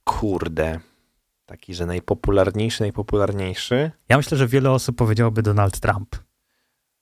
Kurde. 0.04 0.80
Taki, 1.46 1.74
że 1.74 1.86
najpopularniejszy, 1.86 2.82
najpopularniejszy. 2.84 3.92
ja 4.10 4.18
myślę, 4.18 4.38
że 4.38 4.48
wiele 4.48 4.72
osób 4.72 4.96
powiedziałoby 4.96 5.42
Donald 5.42 5.80
Trump. 5.80 6.16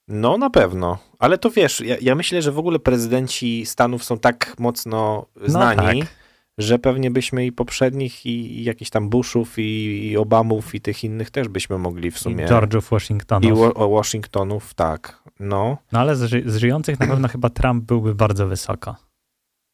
No 0.09 0.37
na 0.37 0.49
pewno, 0.49 0.97
ale 1.19 1.37
to 1.37 1.49
wiesz, 1.51 1.81
ja, 1.81 1.95
ja 2.01 2.15
myślę, 2.15 2.41
że 2.41 2.51
w 2.51 2.59
ogóle 2.59 2.79
prezydenci 2.79 3.65
Stanów 3.65 4.03
są 4.03 4.19
tak 4.19 4.55
mocno 4.59 5.25
znani, 5.45 5.99
tak. 6.01 6.09
że 6.57 6.79
pewnie 6.79 7.11
byśmy 7.11 7.45
i 7.45 7.51
poprzednich, 7.51 8.25
i, 8.25 8.59
i 8.59 8.63
jakichś 8.63 8.91
tam 8.91 9.09
Bushów, 9.09 9.59
i, 9.59 10.07
i 10.11 10.17
Obamów, 10.17 10.75
i 10.75 10.81
tych 10.81 11.03
innych 11.03 11.31
też 11.31 11.47
byśmy 11.47 11.77
mogli 11.77 12.11
w 12.11 12.15
I 12.15 12.19
sumie. 12.19 12.45
George'ów 12.47 12.81
Washingtonów. 12.91 13.51
I 13.51 13.73
Wa- 13.79 13.87
Washingtonów, 13.87 14.73
tak. 14.73 15.23
No. 15.39 15.77
No 15.91 15.99
ale 15.99 16.15
z, 16.15 16.23
ży- 16.23 16.43
z 16.45 16.57
żyjących 16.57 16.99
na 16.99 17.07
pewno 17.07 17.27
chyba 17.27 17.49
Trump 17.49 17.83
byłby 17.83 18.15
bardzo 18.15 18.47
wysoko. 18.47 18.95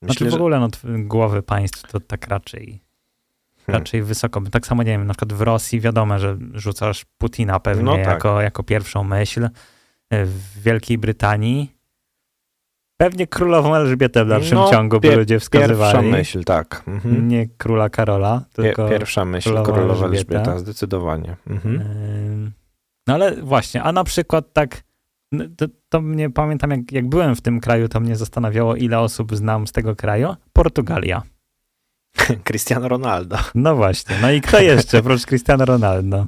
Znaczy 0.02 0.24
Myślę, 0.24 0.38
w 0.38 0.42
ogóle 0.42 0.60
no, 0.60 0.68
głowy 1.00 1.42
państw 1.44 1.92
to 1.92 2.00
tak 2.00 2.28
raczej, 2.28 2.82
Hmm. 3.66 3.82
raczej 3.82 4.04
wysoko. 4.04 4.42
Tak 4.52 4.68
samo, 4.68 4.84
nie 4.84 4.92
wiem, 4.92 5.08
na 5.08 5.14
przykład 5.14 5.34
w 5.34 5.42
Rosji 5.42 5.80
wiadomo, 5.80 6.20
że 6.20 6.38
rzucasz 6.54 7.06
Putina 7.18 7.60
pewnie 7.60 7.84
No 7.84 7.96
tak. 7.96 8.06
jako, 8.08 8.42
jako 8.42 8.64
pierwszą 8.64 9.04
myśl. 9.04 9.50
W 10.12 10.62
Wielkiej 10.62 10.98
Brytanii 10.98 11.76
pewnie 12.98 13.28
królową 13.28 13.76
Elżbietę 13.76 14.26
w 14.26 14.28
dalszym 14.28 14.58
No, 14.58 14.72
ciągu 14.72 15.00
by 15.00 15.16
ludzie 15.16 15.36
Pierwsza 15.36 15.46
wskazywali. 15.46 16.12
myśl, 16.12 16.44
tak. 16.44 16.84
Mhm. 16.88 17.28
Nie 17.28 17.48
króla 17.58 17.90
Karola, 17.90 18.42
tylko... 18.54 18.90
Pierwsza 18.90 19.26
myśl, 19.26 19.64
królowa 19.64 20.06
Elżbieta. 20.06 20.36
Elżbieta, 20.36 20.60
zdecydowanie. 20.60 21.36
Mhm. 21.48 22.52
No 23.08 23.14
ale 23.14 23.36
właśnie, 23.42 23.84
a 23.84 23.92
na 23.92 24.04
przykład 24.04 24.54
tak, 24.54 24.84
to, 25.58 25.66
to 25.90 26.02
mnie 26.02 26.30
pamiętam, 26.30 26.72
jak, 26.72 26.92
jak 26.92 27.10
byłem 27.10 27.36
w 27.36 27.42
tym 27.42 27.60
kraju, 27.60 27.88
to 27.88 28.00
mnie 28.00 28.16
zastanawiało, 28.16 28.76
ile 28.76 29.00
osób 29.00 29.36
znam 29.36 29.68
z 29.68 29.72
tego 29.72 29.96
kraju. 29.96 30.36
Portugalia. 30.54 31.22
Cristiano 32.48 32.88
Ronaldo. 32.88 33.38
No 33.56 33.76
właśnie, 33.76 34.16
no 34.22 34.32
i 34.32 34.42
kto 34.42 34.60
jeszcze, 34.60 35.00
oprócz 35.00 35.26
Cristiano 35.26 35.66
Ronaldo? 35.66 36.26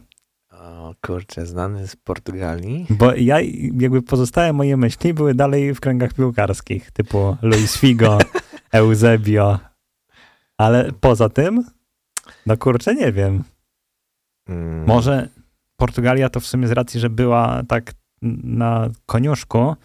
Kurczę, 1.07 1.45
znany 1.45 1.87
z 1.87 1.95
Portugalii. 1.95 2.85
Bo 2.89 3.13
ja, 3.15 3.41
jakby 3.73 4.01
pozostałe 4.01 4.53
moje 4.53 4.77
myśli 4.77 5.13
były 5.13 5.33
dalej 5.33 5.73
w 5.73 5.79
kręgach 5.79 6.13
piłkarskich, 6.13 6.91
typu 6.91 7.37
Luis 7.41 7.77
Figo, 7.77 8.17
Eusebio. 8.71 9.59
Ale 10.57 10.91
poza 10.99 11.29
tym, 11.29 11.63
no 12.45 12.57
kurczę, 12.57 12.95
nie 12.95 13.11
wiem. 13.11 13.43
Mm. 14.49 14.85
Może 14.85 15.29
Portugalia 15.75 16.29
to 16.29 16.39
w 16.39 16.45
sumie 16.45 16.67
z 16.67 16.71
racji, 16.71 16.99
że 16.99 17.09
była 17.09 17.63
tak 17.67 17.93
na 18.43 18.89
koniuszku, 19.05 19.75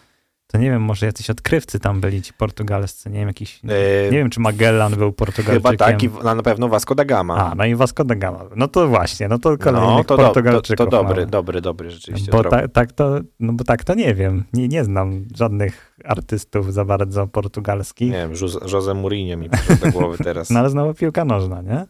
To 0.52 0.58
nie 0.58 0.70
wiem, 0.70 0.82
może 0.82 1.06
jacyś 1.06 1.30
odkrywcy 1.30 1.80
tam 1.80 2.00
byli, 2.00 2.22
ci 2.22 2.32
portugalscy, 2.32 3.10
nie 3.10 3.18
wiem, 3.18 3.28
jakiś, 3.28 3.60
E, 3.64 4.10
nie 4.10 4.18
wiem, 4.18 4.30
czy 4.30 4.40
Magellan 4.40 4.96
był 4.96 5.12
Portugalczykiem. 5.12 5.72
Chyba 5.72 5.86
tak, 5.86 6.02
i 6.02 6.08
na 6.24 6.42
pewno 6.42 6.68
Vasco 6.68 6.94
da 6.94 7.04
Gama. 7.04 7.36
A, 7.36 7.54
no 7.54 7.64
i 7.64 7.74
Vasco 7.74 8.04
da 8.04 8.14
Gama. 8.14 8.44
No 8.56 8.68
to 8.68 8.88
właśnie, 8.88 9.28
no 9.28 9.38
to 9.38 9.58
kolejnych 9.58 9.96
no, 9.96 10.04
to, 10.04 10.16
do, 10.16 10.22
to, 10.22 10.28
Portugalczyków 10.28 10.76
to 10.76 10.86
dobry, 10.86 11.14
mamy. 11.14 11.26
dobry, 11.26 11.60
dobry 11.60 11.90
rzeczywiście. 11.90 12.32
Bo 12.32 12.42
trop. 12.42 12.72
tak, 12.72 12.92
to, 12.92 13.20
no 13.40 13.52
bo 13.52 13.64
tak 13.64 13.84
to 13.84 13.94
nie 13.94 14.14
wiem. 14.14 14.44
Nie, 14.52 14.68
nie 14.68 14.84
znam 14.84 15.24
żadnych 15.36 15.96
artystów 16.04 16.72
za 16.72 16.84
bardzo 16.84 17.26
portugalskich. 17.26 18.12
Nie 18.12 18.28
wiem, 18.28 18.32
Jose 18.72 18.94
Mourinho 18.94 19.36
mi 19.36 19.50
przyszedł 19.50 19.84
do 19.84 19.92
głowy 19.92 20.24
teraz. 20.24 20.50
No 20.52 20.58
ale 20.58 20.70
znowu 20.70 20.94
piłka 20.94 21.24
nożna, 21.24 21.62
nie? 21.62 21.86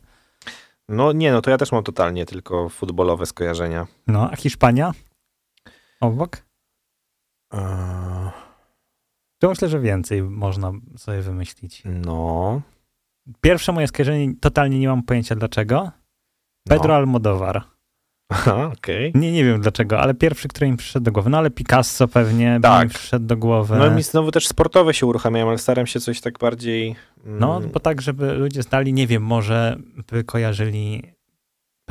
No 0.88 1.12
nie, 1.12 1.33
no 1.33 1.42
to 1.42 1.50
ja 1.50 1.59
też 1.59 1.73
mam 1.73 1.83
totalnie 1.85 2.26
tylko 2.26 2.69
futbolowe 2.69 3.26
skojarzenia. 3.26 3.87
No, 4.07 4.31
a 4.31 4.37
Hiszpania? 4.37 4.92
Obok? 6.00 6.42
Eee, 7.52 8.41
To 9.42 9.49
myślę, 9.49 9.68
że 9.68 9.80
więcej 9.80 10.22
można 10.22 10.72
sobie 10.96 11.20
wymyślić. 11.20 11.82
No. 11.84 12.61
Pierwsze 13.40 13.72
moje 13.72 13.87
skojarzenie, 13.88 14.34
totalnie 14.40 14.78
nie 14.78 14.88
mam 14.88 15.02
pojęcia 15.02 15.34
dlaczego. 15.34 15.90
Pedro 16.68 16.88
No. 16.88 16.94
Almodóvar. 16.94 17.62
Aha, 18.28 18.70
okej. 18.78 19.12
Nie, 19.14 19.32
nie 19.32 19.44
wiem 19.44 19.61
dlaczego, 19.61 20.00
ale 20.00 20.14
pierwszy, 20.14 20.49
który 20.49 20.70
mi 20.70 20.76
przyszedł 20.76 21.04
do 21.04 21.12
głowy. 21.12 21.30
No 21.30 21.38
ale 21.38 21.50
Picasso 21.50 22.08
pewnie 22.08 22.58
Tak. 22.62 22.88
mi 22.88 22.94
przyszedł 22.94 23.26
do 23.26 23.37
głowy. 23.37 23.76
No 23.78 23.90
mi 23.90 24.02
znowu 24.02 24.30
też 24.30 24.49
sportowe 24.49 24.94
się 24.94 25.06
uruchamiają, 25.06 25.49
ale 25.49 25.58
staram 25.58 25.87
się 25.87 26.00
coś 26.00 26.20
tak 26.20 26.38
bardziej... 26.38 26.96
mm, 27.26 27.38
No, 27.38 27.61
bo 27.61 27.80
tak, 27.80 28.00
żeby 28.02 28.32
ludzie 28.34 28.62
znali, 28.62 28.92
nie 28.92 29.06
wiem, 29.06 29.22
może 29.22 29.76
by 30.12 30.25
kojarzyli 30.25 31.02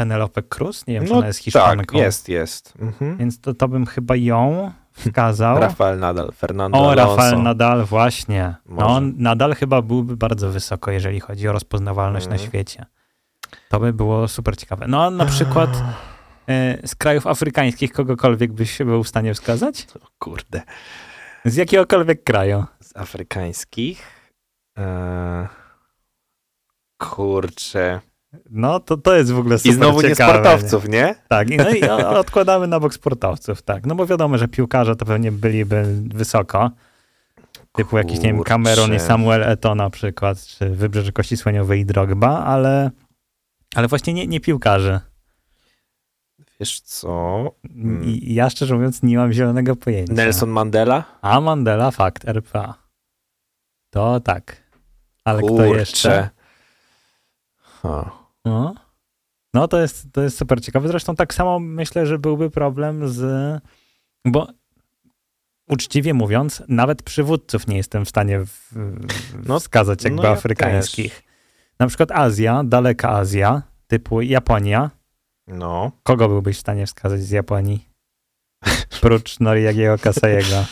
Penelope 0.01 0.43
Cruz? 0.43 0.88
Nie 0.88 0.93
wiem, 0.93 1.03
czy 1.05 1.12
no 1.12 1.17
ona 1.17 1.27
jest 1.27 1.39
tak, 1.39 1.43
Hiszpanką. 1.43 1.98
jest, 1.98 2.29
jest. 2.29 2.74
Mhm. 2.79 3.17
Więc 3.17 3.41
to, 3.41 3.53
to 3.53 3.67
bym 3.67 3.86
chyba 3.86 4.15
ją 4.15 4.72
wskazał. 4.93 5.60
Rafael 5.70 6.00
Nadal, 6.00 6.31
Fernando 6.31 6.77
o, 6.77 6.91
Alonso. 6.91 7.15
Rafael 7.15 7.43
Nadal, 7.43 7.86
właśnie. 7.86 8.55
No, 8.65 8.75
Może. 8.75 9.01
Nadal 9.17 9.55
chyba 9.55 9.81
byłby 9.81 10.17
bardzo 10.17 10.50
wysoko, 10.50 10.91
jeżeli 10.91 11.20
chodzi 11.20 11.48
o 11.48 11.51
rozpoznawalność 11.51 12.25
na 12.27 12.31
Mhm. 12.34 12.50
świecie. 12.50 12.86
To 13.70 13.79
by 13.79 13.93
było 13.93 14.27
super 14.27 14.58
ciekawe. 14.58 14.86
No, 14.88 15.03
a 15.05 15.10
na 15.10 15.25
przykład 15.25 15.70
e, 16.50 16.88
z 16.88 16.96
krajów 16.96 17.27
afrykańskich 17.27 17.93
kogokolwiek 17.93 18.51
byś 18.53 18.77
był 18.77 19.03
w 19.03 19.08
stanie 19.08 19.34
wskazać? 19.34 19.88
O 20.03 20.08
kurde. 20.20 20.62
Z 21.46 21.55
jakiegokolwiek 21.55 22.24
kraju. 22.24 22.65
Z 22.79 22.98
afrykańskich... 22.98 24.08
Eee, 24.77 25.48
kurczę. 26.98 28.00
No, 28.50 28.79
to, 28.79 28.97
to 28.97 29.15
jest 29.15 29.31
w 29.31 29.39
ogóle 29.39 29.57
super 29.57 29.71
I 29.71 29.75
znowu 29.75 30.01
nie 30.01 30.09
ciekawe, 30.09 30.33
sportowców, 30.33 30.89
nie? 30.89 31.15
Tak, 31.27 31.50
i- 31.50 31.57
no 31.57 31.69
i 31.69 31.83
odkładamy 32.23 32.67
na 32.67 32.79
bok 32.79 32.93
sportowców, 32.93 33.61
tak. 33.61 33.85
No 33.85 33.95
bo 33.95 34.05
wiadomo, 34.05 34.38
że 34.38 34.47
piłkarze 34.47 34.95
to 34.95 35.05
pewnie 35.05 35.31
byliby 35.31 35.83
wysoko. 36.13 36.71
Typu 37.71 37.97
jakiś, 37.97 38.17
nie 38.19 38.23
wiem, 38.25 38.38
Kurczę. 38.38 38.50
Cameron 38.50 38.93
i 38.95 39.00
Samuel 39.00 39.43
Eto 39.43 39.75
na 39.75 39.89
przykład, 39.89 40.45
czy 40.45 40.69
Wybrzeże 40.69 41.11
Kości 41.11 41.38
Słoniowej 41.38 41.79
i 41.79 41.85
Drogba, 41.85 42.43
ale, 42.45 42.91
ale 43.75 43.88
właśnie 43.88 44.13
nie, 44.13 44.27
nie 44.27 44.39
piłkarze. 44.39 45.01
Wiesz 46.59 46.79
co? 46.81 47.51
Hmm. 47.73 48.03
I, 48.03 48.33
ja 48.33 48.50
szczerze 48.50 48.75
mówiąc 48.75 49.03
nie 49.03 49.17
mam 49.17 49.33
zielonego 49.33 49.75
pojęcia. 49.75 50.13
Nelson 50.13 50.50
Mandela? 50.50 51.03
A 51.21 51.41
Mandela, 51.41 51.91
fakt, 51.91 52.25
RPA. 52.27 52.73
To 53.89 54.19
tak. 54.19 54.57
Ale 55.23 55.39
kto 55.41 55.47
Kurczę. 55.50 55.67
jeszcze? 55.79 56.29
Ha. 57.81 58.21
No. 58.45 58.75
No 59.53 59.67
to 59.67 59.81
jest, 59.81 60.07
to 60.12 60.21
jest 60.21 60.38
super 60.38 60.62
ciekawe. 60.62 60.88
Zresztą 60.88 61.15
tak 61.15 61.33
samo 61.33 61.60
myślę, 61.60 62.05
że 62.05 62.19
byłby 62.19 62.50
problem 62.50 63.10
z... 63.10 63.62
Bo 64.25 64.48
uczciwie 65.69 66.13
mówiąc, 66.13 66.63
nawet 66.67 67.03
przywódców 67.03 67.67
nie 67.67 67.77
jestem 67.77 68.05
w 68.05 68.10
stanie 68.10 68.45
w, 68.45 68.71
No, 69.45 69.60
wskazać 69.60 70.03
jakby 70.03 70.17
no 70.17 70.24
ja 70.24 70.31
afrykańskich. 70.31 71.24
Na 71.79 71.88
przykład 71.88 72.12
Azja, 72.12 72.63
daleka 72.63 73.10
Azja, 73.10 73.62
typu 73.88 74.21
Japonia. 74.21 74.89
No. 75.48 75.91
Kogo 76.03 76.27
byłbyś 76.27 76.57
w 76.57 76.60
stanie 76.60 76.86
wskazać 76.86 77.21
z 77.21 77.29
Japonii? 77.29 77.86
Prócz 79.01 79.39
Noriyagiego 79.39 79.98
Kasayego. 79.98 80.65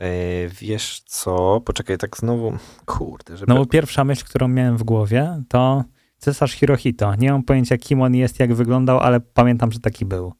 E, 0.00 0.48
wiesz 0.48 1.02
co? 1.06 1.60
Poczekaj, 1.60 1.98
tak 1.98 2.16
znowu. 2.16 2.58
Kurde, 2.86 3.36
żeby. 3.36 3.54
No 3.54 3.66
pierwsza 3.66 4.04
myśl, 4.04 4.24
którą 4.24 4.48
miałem 4.48 4.76
w 4.76 4.82
głowie, 4.82 5.42
to 5.48 5.84
cesarz 6.18 6.52
Hirohito. 6.52 7.14
Nie 7.14 7.32
mam 7.32 7.42
pojęcia, 7.42 7.76
kim 7.78 8.02
on 8.02 8.14
jest, 8.14 8.40
jak 8.40 8.54
wyglądał, 8.54 8.98
ale 9.00 9.20
pamiętam, 9.20 9.72
że 9.72 9.80
taki 9.80 10.04
był. 10.04 10.32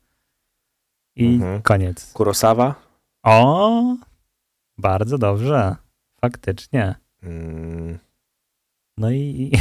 I 1.17 1.27
Mhm. 1.35 1.63
koniec. 1.63 2.13
Kurosawa? 2.13 2.75
O, 3.23 3.97
bardzo 4.79 5.19
dobrze. 5.19 5.77
Faktycznie. 6.21 6.95
Mm, 7.23 7.99
No 8.99 9.11
i, 9.11 9.53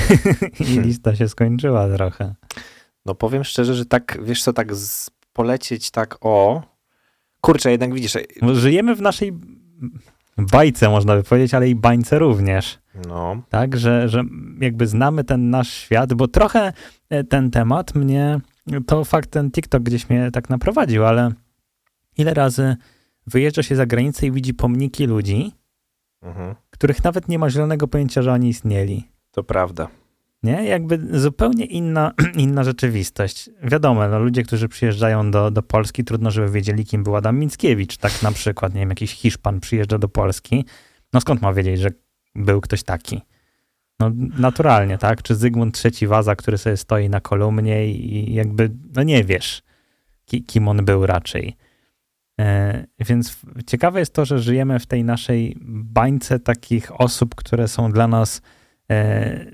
i 0.60 0.64
lista 0.86 1.16
się 1.16 1.30
skończyła 1.30 1.88
trochę. 1.96 2.36
no 3.06 3.16
powiem 3.16 3.44
szczerze, 3.44 3.74
że 3.76 3.86
tak, 3.86 4.18
wiesz 4.24 4.44
co, 4.44 4.54
tak 4.54 4.76
z, 4.76 5.10
polecieć 5.34 5.92
tak 5.92 6.18
o. 6.22 6.64
Kurczę, 7.42 7.72
jednak 7.72 7.94
widzisz. 7.94 8.18
Bo 8.42 8.56
Żyjemy 8.56 8.96
w 8.96 9.02
naszej 9.02 9.34
bajce, 10.38 10.90
można 10.90 11.16
by 11.16 11.24
powiedzieć, 11.24 11.54
ale 11.54 11.70
i 11.70 11.76
bańce 11.76 12.20
również. 12.20 12.80
No. 13.08 13.42
Tak, 13.50 13.78
że, 13.78 14.10
że 14.10 14.24
jakby 14.60 14.88
znamy 14.88 15.24
ten 15.24 15.50
nasz 15.50 15.70
świat, 15.74 16.14
bo 16.14 16.28
trochę 16.28 16.74
e, 17.10 17.24
ten 17.24 17.52
temat 17.52 17.96
mnie, 17.96 18.40
to 18.88 19.04
fakt 19.06 19.32
ten 19.32 19.52
TikTok 19.52 19.84
gdzieś 19.84 20.10
mnie 20.10 20.32
tak 20.32 20.50
naprowadził, 20.50 21.06
ale 21.06 21.32
ile 22.18 22.34
razy 22.34 22.76
wyjeżdża 23.28 23.64
się 23.64 23.76
za 23.76 23.86
granicę 23.86 24.28
i 24.28 24.32
widzi 24.32 24.54
pomniki 24.54 25.06
ludzi, 25.08 25.52
Mhm. 26.22 26.56
których 26.70 27.04
nawet 27.04 27.28
nie 27.28 27.40
ma 27.40 27.50
zielonego 27.50 27.88
pojęcia, 27.88 28.22
że 28.22 28.34
oni 28.34 28.50
istnieli. 28.50 29.08
To 29.32 29.44
prawda. 29.44 29.88
Nie? 30.44 30.66
Jakby 30.66 31.20
zupełnie 31.20 31.66
inna, 31.66 32.14
inna 32.38 32.64
rzeczywistość. 32.64 33.50
Wiadomo, 33.64 34.08
no, 34.08 34.20
ludzie, 34.20 34.44
którzy 34.44 34.68
przyjeżdżają 34.68 35.32
do, 35.32 35.52
do 35.52 35.64
Polski, 35.64 36.04
trudno, 36.04 36.32
żeby 36.32 36.50
wiedzieli, 36.50 36.86
kim 36.86 37.04
był 37.04 37.16
Adam 37.16 37.40
Mickiewicz. 37.40 37.98
Tak 37.98 38.22
na 38.22 38.32
przykład, 38.32 38.74
nie 38.74 38.80
wiem, 38.80 38.90
jakiś 38.90 39.12
Hiszpan 39.12 39.60
przyjeżdża 39.60 39.98
do 39.98 40.10
Polski. 40.10 40.66
No 41.14 41.22
skąd 41.22 41.42
ma 41.42 41.54
wiedzieć, 41.54 41.80
że 41.80 41.90
był 42.36 42.62
ktoś 42.62 42.84
taki? 42.84 43.22
No 44.00 44.12
naturalnie, 44.38 44.98
tak? 44.98 45.22
Czy 45.22 45.36
Zygmunt 45.36 45.84
III 45.86 46.08
Waza, 46.08 46.36
który 46.36 46.58
sobie 46.58 46.78
stoi 46.78 47.10
na 47.10 47.22
kolumnie 47.22 47.88
i 47.88 48.34
jakby, 48.34 48.72
no 48.96 49.04
nie 49.04 49.24
wiesz, 49.24 49.62
ki, 50.26 50.44
kim 50.44 50.68
on 50.68 50.86
był 50.86 51.06
raczej. 51.06 51.56
E, 52.40 52.86
więc 53.00 53.40
ciekawe 53.68 54.00
jest 54.00 54.14
to, 54.14 54.26
że 54.26 54.40
żyjemy 54.40 54.80
w 54.80 54.86
tej 54.86 55.04
naszej 55.04 55.58
bańce 55.66 56.40
takich 56.40 57.02
osób, 57.02 57.36
które 57.36 57.68
są 57.68 57.92
dla 57.92 58.08
nas 58.08 58.42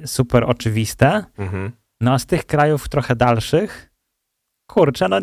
super 0.06 0.44
oczywiste. 0.48 1.24
Mhm. 1.38 1.72
No 2.02 2.14
a 2.14 2.20
z 2.20 2.26
tych 2.26 2.46
krajów 2.46 2.90
trochę 2.90 3.16
dalszych, 3.16 3.92
kurczę, 4.68 5.08
no 5.10 5.20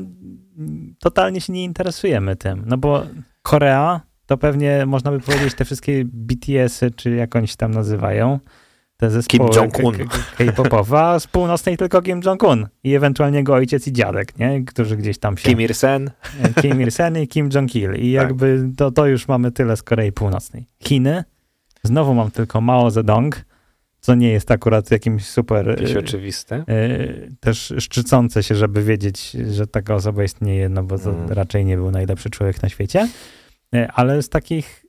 totalnie 0.99 1.40
się 1.40 1.52
nie 1.52 1.64
interesujemy 1.64 2.37
tym. 2.37 2.62
No 2.67 2.76
bo 2.79 3.02
Korea 3.43 4.00
to 4.26 4.38
pewnie 4.38 4.87
można 4.87 5.11
by 5.11 5.21
powiedzieć 5.21 5.55
te 5.55 5.64
wszystkie 5.64 6.05
BTS-y, 6.05 6.90
czy 6.90 7.11
jak 7.11 7.37
oni 7.37 7.49
się 7.49 7.57
tam 7.57 7.71
nazywają, 7.71 8.38
te 8.97 9.11
zespoły 9.11 9.50
Jong-un. 9.57 9.95
k- 9.99 10.05
k- 10.05 10.45
K-popowe, 10.45 11.00
a 11.00 11.21
z 11.21 11.26
północnej 11.26 11.76
tylko 11.76 12.02
Kim 12.02 12.21
Jong-un 12.25 12.67
i 12.85 12.95
ewentualnie 12.95 13.38
jego 13.38 13.55
ojciec 13.55 13.88
i 13.88 13.93
dziadek, 13.93 14.38
nie? 14.38 14.64
Którzy 14.64 14.97
gdzieś 14.97 15.19
tam 15.19 15.37
się... 15.37 15.49
Kim 15.49 15.61
Il-sen? 15.61 16.11
Kim 16.62 16.81
Il-sen 16.83 17.19
i 17.19 17.29
Kim 17.29 17.49
Jong-il. 17.55 17.95
I 17.95 18.14
Tak. 18.14 18.23
jakby 18.23 18.69
to, 18.76 18.90
to 18.90 19.07
już 19.07 19.29
mamy 19.29 19.52
tyle 19.52 19.76
z 19.76 19.83
Korei 19.83 20.12
Północnej. 20.12 20.67
Chiny, 20.83 21.25
znowu 21.83 22.14
mam 22.14 22.31
tylko 22.31 22.61
Mao 22.61 22.90
Zedong, 22.90 23.45
co 24.00 24.14
nie 24.14 24.30
jest 24.30 24.50
akurat 24.50 24.90
jakimś 24.90 25.26
super... 25.26 25.66
Jakieś 25.69 25.92
y, 25.95 25.99
oczywiste. 25.99 26.64
y, 26.69 27.33
też 27.40 27.73
szczycące 27.78 28.42
się, 28.42 28.54
żeby 28.54 28.83
wiedzieć, 28.85 29.30
że 29.30 29.66
taka 29.66 29.95
osoba 29.95 30.25
istnieje, 30.25 30.69
no 30.69 30.83
bo 30.83 30.99
to 30.99 31.11
Mm. 31.11 31.28
raczej 31.28 31.64
nie 31.64 31.76
był 31.76 31.90
najlepszy 31.90 32.30
człowiek 32.30 32.62
na 32.62 32.69
świecie. 32.69 33.09
Y, 33.75 33.88
Ale 33.95 34.23
z 34.23 34.28
takich 34.28 34.85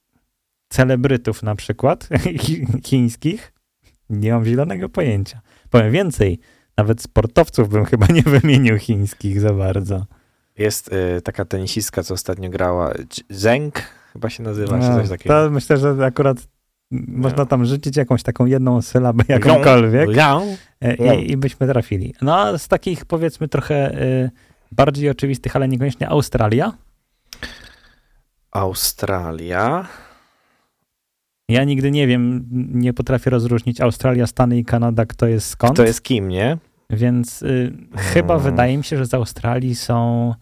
celebrytów 0.70 1.44
na 1.44 1.56
przykład, 1.56 2.08
chi- 2.44 2.82
chińskich, 2.86 3.54
nie 4.10 4.32
mam 4.34 4.46
zielonego 4.46 4.90
pojęcia. 4.90 5.42
Powiem 5.70 5.92
więcej, 5.92 6.40
nawet 6.78 7.02
sportowców 7.02 7.70
bym 7.70 7.86
chyba 7.86 8.06
nie 8.08 8.22
wymienił 8.24 8.78
chińskich 8.78 9.40
za 9.42 9.54
bardzo. 9.54 10.06
Jest 10.58 10.94
y, 11.18 11.22
taka 11.22 11.46
tenisistka, 11.46 12.04
co 12.04 12.14
ostatnio 12.14 12.50
grała. 12.50 12.94
Zeng 13.30 13.82
chyba 14.14 14.30
się 14.30 14.44
nazywa, 14.44 14.80
czy 14.80 14.90
No, 14.90 15.00
coś 15.00 15.10
takiego. 15.10 15.34
To 15.46 15.50
myślę, 15.52 15.78
że 15.78 16.06
akurat 16.06 16.38
można 17.08 17.46
tam 17.46 17.66
życzyć 17.66 17.98
jakąś 17.98 18.24
taką 18.24 18.46
jedną 18.46 18.82
sylabę, 18.82 19.24
jakąkolwiek 19.28 20.10
e, 20.82 21.16
i, 21.16 21.32
i 21.32 21.38
byśmy 21.38 21.68
trafili. 21.68 22.14
No 22.22 22.40
a 22.40 22.58
z 22.58 22.68
takich 22.68 23.06
powiedzmy 23.06 23.48
trochę 23.48 24.02
y, 24.02 24.32
bardziej 24.72 25.10
oczywistych, 25.10 25.56
ale 25.56 25.68
niekoniecznie 25.68 26.10
Australia. 26.10 26.74
Australia. 28.52 29.88
Ja 31.50 31.64
nigdy 31.64 31.92
nie 31.92 32.08
wiem, 32.08 32.46
nie 32.74 32.94
potrafię 32.94 33.30
rozróżnić 33.30 33.82
Australia, 33.82 34.28
Stany 34.28 34.58
i 34.58 34.66
Kanada, 34.66 35.06
kto 35.06 35.28
jest 35.28 35.48
skąd. 35.48 35.78
To 35.78 35.84
jest 35.84 36.02
kim, 36.04 36.28
nie? 36.28 36.58
Więc 36.90 37.42
y, 37.42 37.74
chyba 37.96 38.34
Hmm. 38.34 38.52
wydaje 38.52 38.78
mi 38.78 38.84
się, 38.84 38.98
że 38.98 39.06
z 39.06 39.14
Australii 39.14 39.76
są 39.76 40.34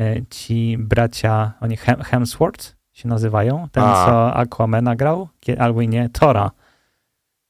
y, 0.00 0.24
ci 0.30 0.76
bracia, 0.78 1.52
oni 1.60 1.76
Hem- 1.76 2.02
Hemsworth 2.02 2.77
się 2.98 3.08
nazywają. 3.08 3.68
Ten, 3.72 3.84
A. 3.84 4.06
co 4.06 4.34
Aquamena 4.34 4.96
grał, 4.96 5.28
albo 5.58 5.80
i 5.82 5.88
nie, 5.88 6.08
Tora. 6.08 6.50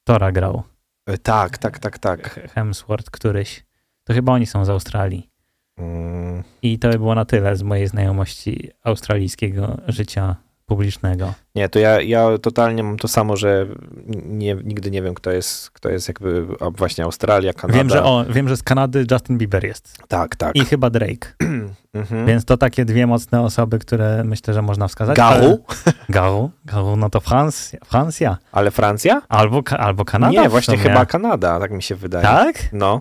Tora 0.04 0.32
grał. 0.32 0.62
E, 1.06 1.18
Tak, 1.18 1.58
tak, 1.58 1.78
tak, 1.78 1.98
tak. 1.98 2.50
Hemsworth 2.54 3.10
któryś. 3.10 3.64
To 4.04 4.14
chyba 4.14 4.32
oni 4.32 4.46
są 4.46 4.64
z 4.64 4.70
Australii. 4.70 5.30
Mm, 5.78 6.44
I 6.62 6.78
to 6.78 6.88
by 6.88 6.98
było 6.98 7.14
na 7.14 7.24
tyle 7.24 7.56
z 7.56 7.62
mojej 7.62 7.86
znajomości 7.86 8.70
australijskiego 8.84 9.76
życia 9.88 10.36
publicznego. 10.68 11.34
Nie, 11.54 11.68
to 11.68 11.78
ja, 11.78 12.00
ja 12.00 12.38
totalnie 12.38 12.82
mam 12.82 12.96
to 12.96 13.08
samo, 13.08 13.36
że 13.36 13.66
nie, 14.24 14.54
nigdy 14.54 14.90
nie 14.90 15.02
wiem, 15.02 15.14
kto 15.14 15.30
jest, 15.30 15.70
kto 15.70 15.88
jest 15.88 16.08
jakby 16.08 16.46
właśnie 16.76 17.04
Australia, 17.04 17.52
Kanada. 17.52 17.78
Wiem, 17.78 17.90
że, 17.90 18.04
o, 18.04 18.24
wiem, 18.28 18.48
że 18.48 18.56
z 18.56 18.62
Kanady 18.62 19.06
Justin 19.10 19.38
Bieber 19.38 19.64
jest. 19.64 19.96
Tak, 20.08 20.36
tak. 20.36 20.56
I 20.56 20.64
chyba 20.64 20.90
Drake. 20.90 21.34
Mhm. 21.94 22.26
Więc 22.26 22.44
to 22.44 22.56
takie 22.56 22.84
dwie 22.84 23.06
mocne 23.06 23.40
osoby, 23.40 23.78
które 23.78 24.24
myślę, 24.24 24.54
że 24.54 24.62
można 24.62 24.88
wskazać. 24.88 25.16
Garu? 25.16 25.64
Garu? 26.08 26.50
Garu, 26.64 26.96
no 26.96 27.10
to 27.10 27.20
Francja. 27.20 27.78
Francja. 27.84 28.36
Ale 28.52 28.70
Francja? 28.70 29.22
Albo, 29.28 29.62
albo 29.78 30.04
Kanada 30.04 30.42
nie, 30.42 30.48
właśnie 30.48 30.78
chyba 30.78 31.06
Kanada, 31.06 31.60
tak 31.60 31.70
mi 31.70 31.82
się 31.82 31.94
wydaje. 31.94 32.24
Tak? 32.24 32.56
No, 32.72 33.00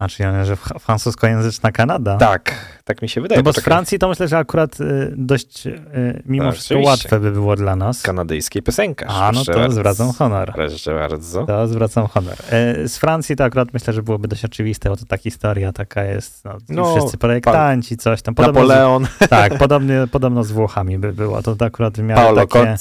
Znaczy 0.00 0.22
ja 0.22 0.32
wiem, 0.32 0.44
że 0.44 0.54
fr- 0.54 0.78
francuskojęzyczna 0.80 1.72
Kanada. 1.72 2.16
tak, 2.16 2.54
tak 2.84 3.02
mi 3.02 3.08
się 3.08 3.20
wydaje. 3.20 3.38
No 3.38 3.42
bo 3.42 3.52
z. 3.52 3.60
Francji 3.60 3.98
to 3.98 4.08
myślę, 4.08 4.28
że 4.28 4.38
akurat 4.38 4.80
y, 4.80 5.14
dość 5.16 5.66
y, 5.66 6.22
mimo 6.26 6.44
Tak, 6.44 6.54
wszystko 6.54 6.74
oczywiście. 6.74 6.90
łatwe 6.90 7.20
by 7.20 7.32
było 7.32 7.56
dla 7.56 7.76
nas. 7.76 8.02
Kanadyjskiej 8.02 8.62
piosenkarz. 8.62 9.12
A, 9.14 9.32
no 9.32 9.44
to 9.44 9.52
bardzo. 9.52 9.74
zwracam 9.74 10.12
honor. 10.12 10.52
Proszę 10.54 10.94
bardzo. 10.94 11.46
To 11.46 11.68
zwracam 11.68 12.06
honor. 12.06 12.34
E, 12.50 12.88
Z 12.88 12.98
Francji 12.98 13.36
to 13.36 13.44
akurat 13.44 13.72
myślę, 13.72 13.92
że 13.92 14.02
byłoby 14.02 14.28
dość 14.28 14.44
oczywiste, 14.44 14.88
bo 14.88 14.96
to 14.96 15.04
ta 15.04 15.16
historia 15.16 15.72
taka 15.72 16.04
jest, 16.04 16.44
no, 16.44 16.56
No, 16.68 16.96
wszyscy 16.96 17.18
projektanci, 17.18 17.96
coś 17.96 18.22
tam. 18.22 18.34
Podobno 18.34 18.60
Napoleon, 18.60 19.06
Z, 19.22 19.28
tak, 19.28 19.58
podobnie, 19.58 20.06
podobno 20.10 20.44
z 20.44 20.52
Włochami 20.52 20.98
by 20.98 21.12
było, 21.12 21.42
to 21.42 21.56
akurat 21.60 21.96
w 21.96 22.02
miarę 22.02 22.22
Paolo 22.22 22.46
takie, 22.46 22.76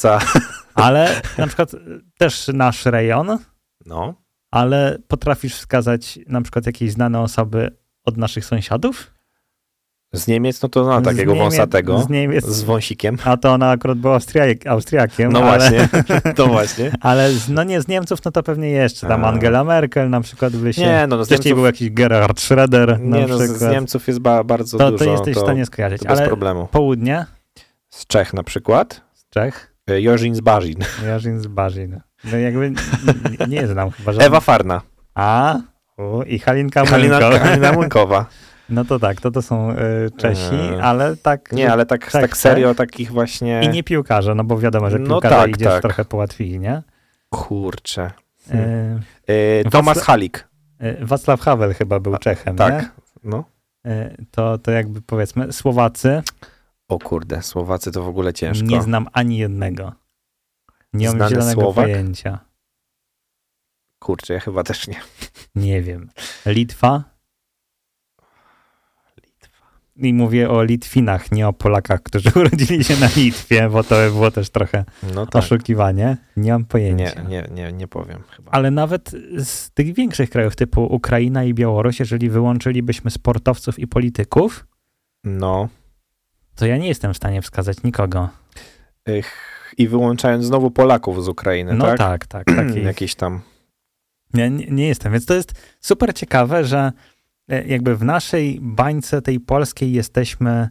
ale 0.73 1.21
na 1.37 1.47
przykład 1.47 1.73
y, 1.73 1.77
też 2.17 2.49
nasz 2.53 2.85
rejon, 2.85 3.37
No, 3.85 4.13
ale 4.51 4.97
potrafisz 5.07 5.55
wskazać 5.55 6.19
na 6.27 6.41
przykład 6.41 6.65
jakieś 6.65 6.91
znane 6.91 7.19
osoby 7.21 7.71
od 8.05 8.17
naszych 8.17 8.45
sąsiadów? 8.45 9.13
z 10.13 10.27
Niemiec, 10.27 10.61
no 10.61 10.69
to 10.69 10.83
no, 10.83 10.99
Z 11.01 11.03
takiego 11.03 11.33
Niemiec- 11.33 11.37
wąsatego, 11.39 12.01
Z 12.01 12.09
Niemiec, 12.09 12.45
z 12.45 12.63
wąsikiem. 12.63 13.17
a 13.25 13.37
to 13.37 13.51
ona 13.53 13.69
akurat 13.71 13.97
była 13.97 14.13
Austriak, 14.13 14.67
Austriakiem, 14.67 15.31
No 15.31 15.39
ale, 15.39 15.57
właśnie, 15.69 15.89
to 16.35 16.47
właśnie. 16.47 16.91
ale 17.01 17.31
z, 17.31 17.49
no 17.49 17.63
nie, 17.63 17.81
z 17.81 17.87
Niemców 17.87 18.19
no 18.25 18.31
to 18.31 18.43
pewnie 18.43 18.69
jeszcze, 18.69 19.07
tam. 19.07 19.25
Angela 19.25 19.63
Merkel 19.63 20.09
na 20.09 20.21
przykład 20.21 20.55
by 20.55 20.73
się... 20.73 20.81
Nie, 20.81 21.05
no, 21.07 21.17
no 21.17 21.23
z 21.23 21.27
Wcześniej 21.27 21.45
Niemców, 21.45 21.57
był 21.57 21.65
jakiś 21.65 21.89
Gerhard 21.91 22.37
Schröder 22.39 22.99
na 22.99 23.17
nie, 23.17 23.27
no, 23.27 23.37
z- 23.37 23.41
przykład. 23.41 23.69
z 23.69 23.73
Niemców 23.73 24.07
jest 24.07 24.19
ba, 24.19 24.43
bardzo 24.43 24.77
to, 24.77 24.91
dużo. 24.91 25.05
to 25.05 25.11
jesteś 25.11 25.33
to, 25.35 25.41
w 25.41 25.43
stanie 25.43 25.65
skojarzyć, 25.65 26.01
to 26.01 26.07
bez 26.09 26.19
ale 26.19 26.27
problemu. 26.27 26.67
południe 26.71 27.25
Z 27.89 28.07
Czech 28.07 28.33
na 28.33 28.43
przykład. 28.43 29.01
z 29.13 29.29
Czech, 29.29 29.75
E, 29.89 30.01
Jorzin 30.01 30.35
z 30.35 30.41
Barzin. 30.41 30.77
Jarzyn 31.05 31.39
z 31.39 31.47
Barzin. 31.47 31.99
No 32.23 32.37
jakby 32.37 32.71
nie 33.47 33.67
znam 33.67 33.91
chyba 33.91 34.11
żadnych. 34.11 34.27
Ewa 34.27 34.39
Farna. 34.39 34.81
A, 35.15 35.57
u, 35.97 36.21
i 36.23 36.39
Halinka 36.39 36.83
Młynko. 36.83 37.19
Halina 37.39 37.71
Młynkowa. 37.73 38.25
No 38.69 38.85
to 38.85 38.99
tak, 38.99 39.21
to 39.21 39.31
to 39.31 39.41
są 39.41 39.71
y, 39.71 39.75
Czesi, 40.17 40.55
ale 40.81 41.17
tak... 41.17 41.51
Nie, 41.51 41.71
ale 41.71 41.85
tak, 41.85 42.11
Tak, 42.11 42.21
tak 42.21 42.37
serio, 42.37 42.75
takich 42.75 43.11
właśnie... 43.11 43.61
I 43.63 43.69
nie 43.69 43.83
piłkarze, 43.83 44.35
no 44.35 44.43
bo 44.43 44.57
wiadomo, 44.57 44.89
że 44.89 44.99
No 44.99 45.07
piłkarze 45.07 45.35
tak, 45.35 45.49
idziesz 45.49 45.67
tak. 45.67 45.81
trochę 45.81 46.05
połatwiej, 46.05 46.59
nie? 46.59 46.81
Kurczę. 47.29 48.11
Y, 48.53 48.99
E, 49.63 49.69
Tomasz 49.69 49.97
Wacla- 49.97 50.01
Halik. 50.01 50.47
Wacław 51.01 51.41
Havel 51.41 51.73
chyba 51.73 51.99
był 51.99 52.17
Czechem, 52.17 52.53
nie? 52.53 52.57
Tak. 52.57 52.91
No. 53.23 53.43
Y, 53.85 54.25
to, 54.31 54.57
to 54.57 54.71
jakby 54.71 55.01
powiedzmy, 55.01 55.53
Słowacy 55.53 56.21
O 56.87 56.99
kurde, 56.99 57.41
Słowacy 57.41 57.91
to 57.91 58.03
w 58.03 58.07
ogóle 58.07 58.33
ciężko. 58.33 58.65
nie 58.67 58.81
znam 58.81 59.07
ani 59.13 59.37
jednego. 59.37 59.93
Nie 60.93 61.07
mam 61.07 61.15
Znany 61.15 61.29
zielonego 61.29 61.61
Słowak? 61.61 61.85
pojęcia. 61.85 62.39
Kurczę, 63.99 64.33
ja 64.33 64.39
chyba 64.39 64.63
też 64.63 64.87
nie. 64.87 64.99
Nie 65.55 65.81
wiem. 65.81 66.09
Litwa? 66.45 67.03
I 69.95 70.13
mówię 70.13 70.49
o 70.49 70.63
Litwinach, 70.63 71.31
nie 71.31 71.47
o 71.47 71.53
Polakach, 71.53 72.03
którzy 72.03 72.29
urodzili 72.39 72.83
się 72.83 72.97
na 72.97 73.09
Litwie, 73.17 73.69
bo 73.69 73.83
to 73.83 73.95
by 73.95 74.11
było 74.11 74.31
też 74.31 74.49
trochę 74.49 74.85
No 75.15 75.25
tak. 75.25 75.35
oszukiwanie. 75.43 76.17
Nie 76.37 76.51
mam 76.51 76.61
Nie, 76.61 76.67
pojęcia. 76.67 77.21
nie, 77.23 77.47
nie, 77.51 77.71
nie 77.73 77.87
powiem 77.87 78.23
chyba. 78.35 78.51
Ale 78.51 78.71
nawet 78.71 79.11
z 79.37 79.71
tych 79.71 79.93
większych 79.93 80.29
krajów 80.29 80.55
typu 80.55 80.83
Ukraina 80.95 81.43
i 81.43 81.53
Białoruś, 81.53 81.99
jeżeli 81.99 82.29
wyłączylibyśmy 82.29 83.11
sportowców 83.11 83.79
i 83.79 83.87
polityków, 83.87 84.67
No. 85.23 85.69
to 86.55 86.65
ja 86.65 86.77
nie 86.77 86.87
jestem 86.87 87.13
w 87.13 87.17
stanie 87.17 87.41
wskazać 87.41 87.83
nikogo. 87.83 88.29
Ych, 89.07 89.48
I 89.79 89.87
wyłączając 89.87 90.45
znowu 90.45 90.71
Polaków 90.71 91.23
z 91.23 91.27
Ukrainy, 91.27 91.73
No 91.73 91.85
tak? 91.85 91.97
tak, 91.97 92.25
tak. 92.27 92.45
Taki, 92.67 92.83
Jakieś 92.83 93.15
tam. 93.15 93.41
nie, 94.33 94.49
nie, 94.49 94.65
nie 94.65 94.87
jestem. 94.87 95.11
Więc 95.13 95.25
to 95.25 95.33
jest 95.33 95.77
super 95.79 96.13
ciekawe, 96.13 96.65
że 96.65 96.91
e, 97.49 97.67
jakby 97.67 97.95
w 97.95 98.03
naszej 98.03 98.59
bańce 98.61 99.21
tej 99.21 99.39
polskiej 99.39 99.91
jesteśmy 99.93 100.69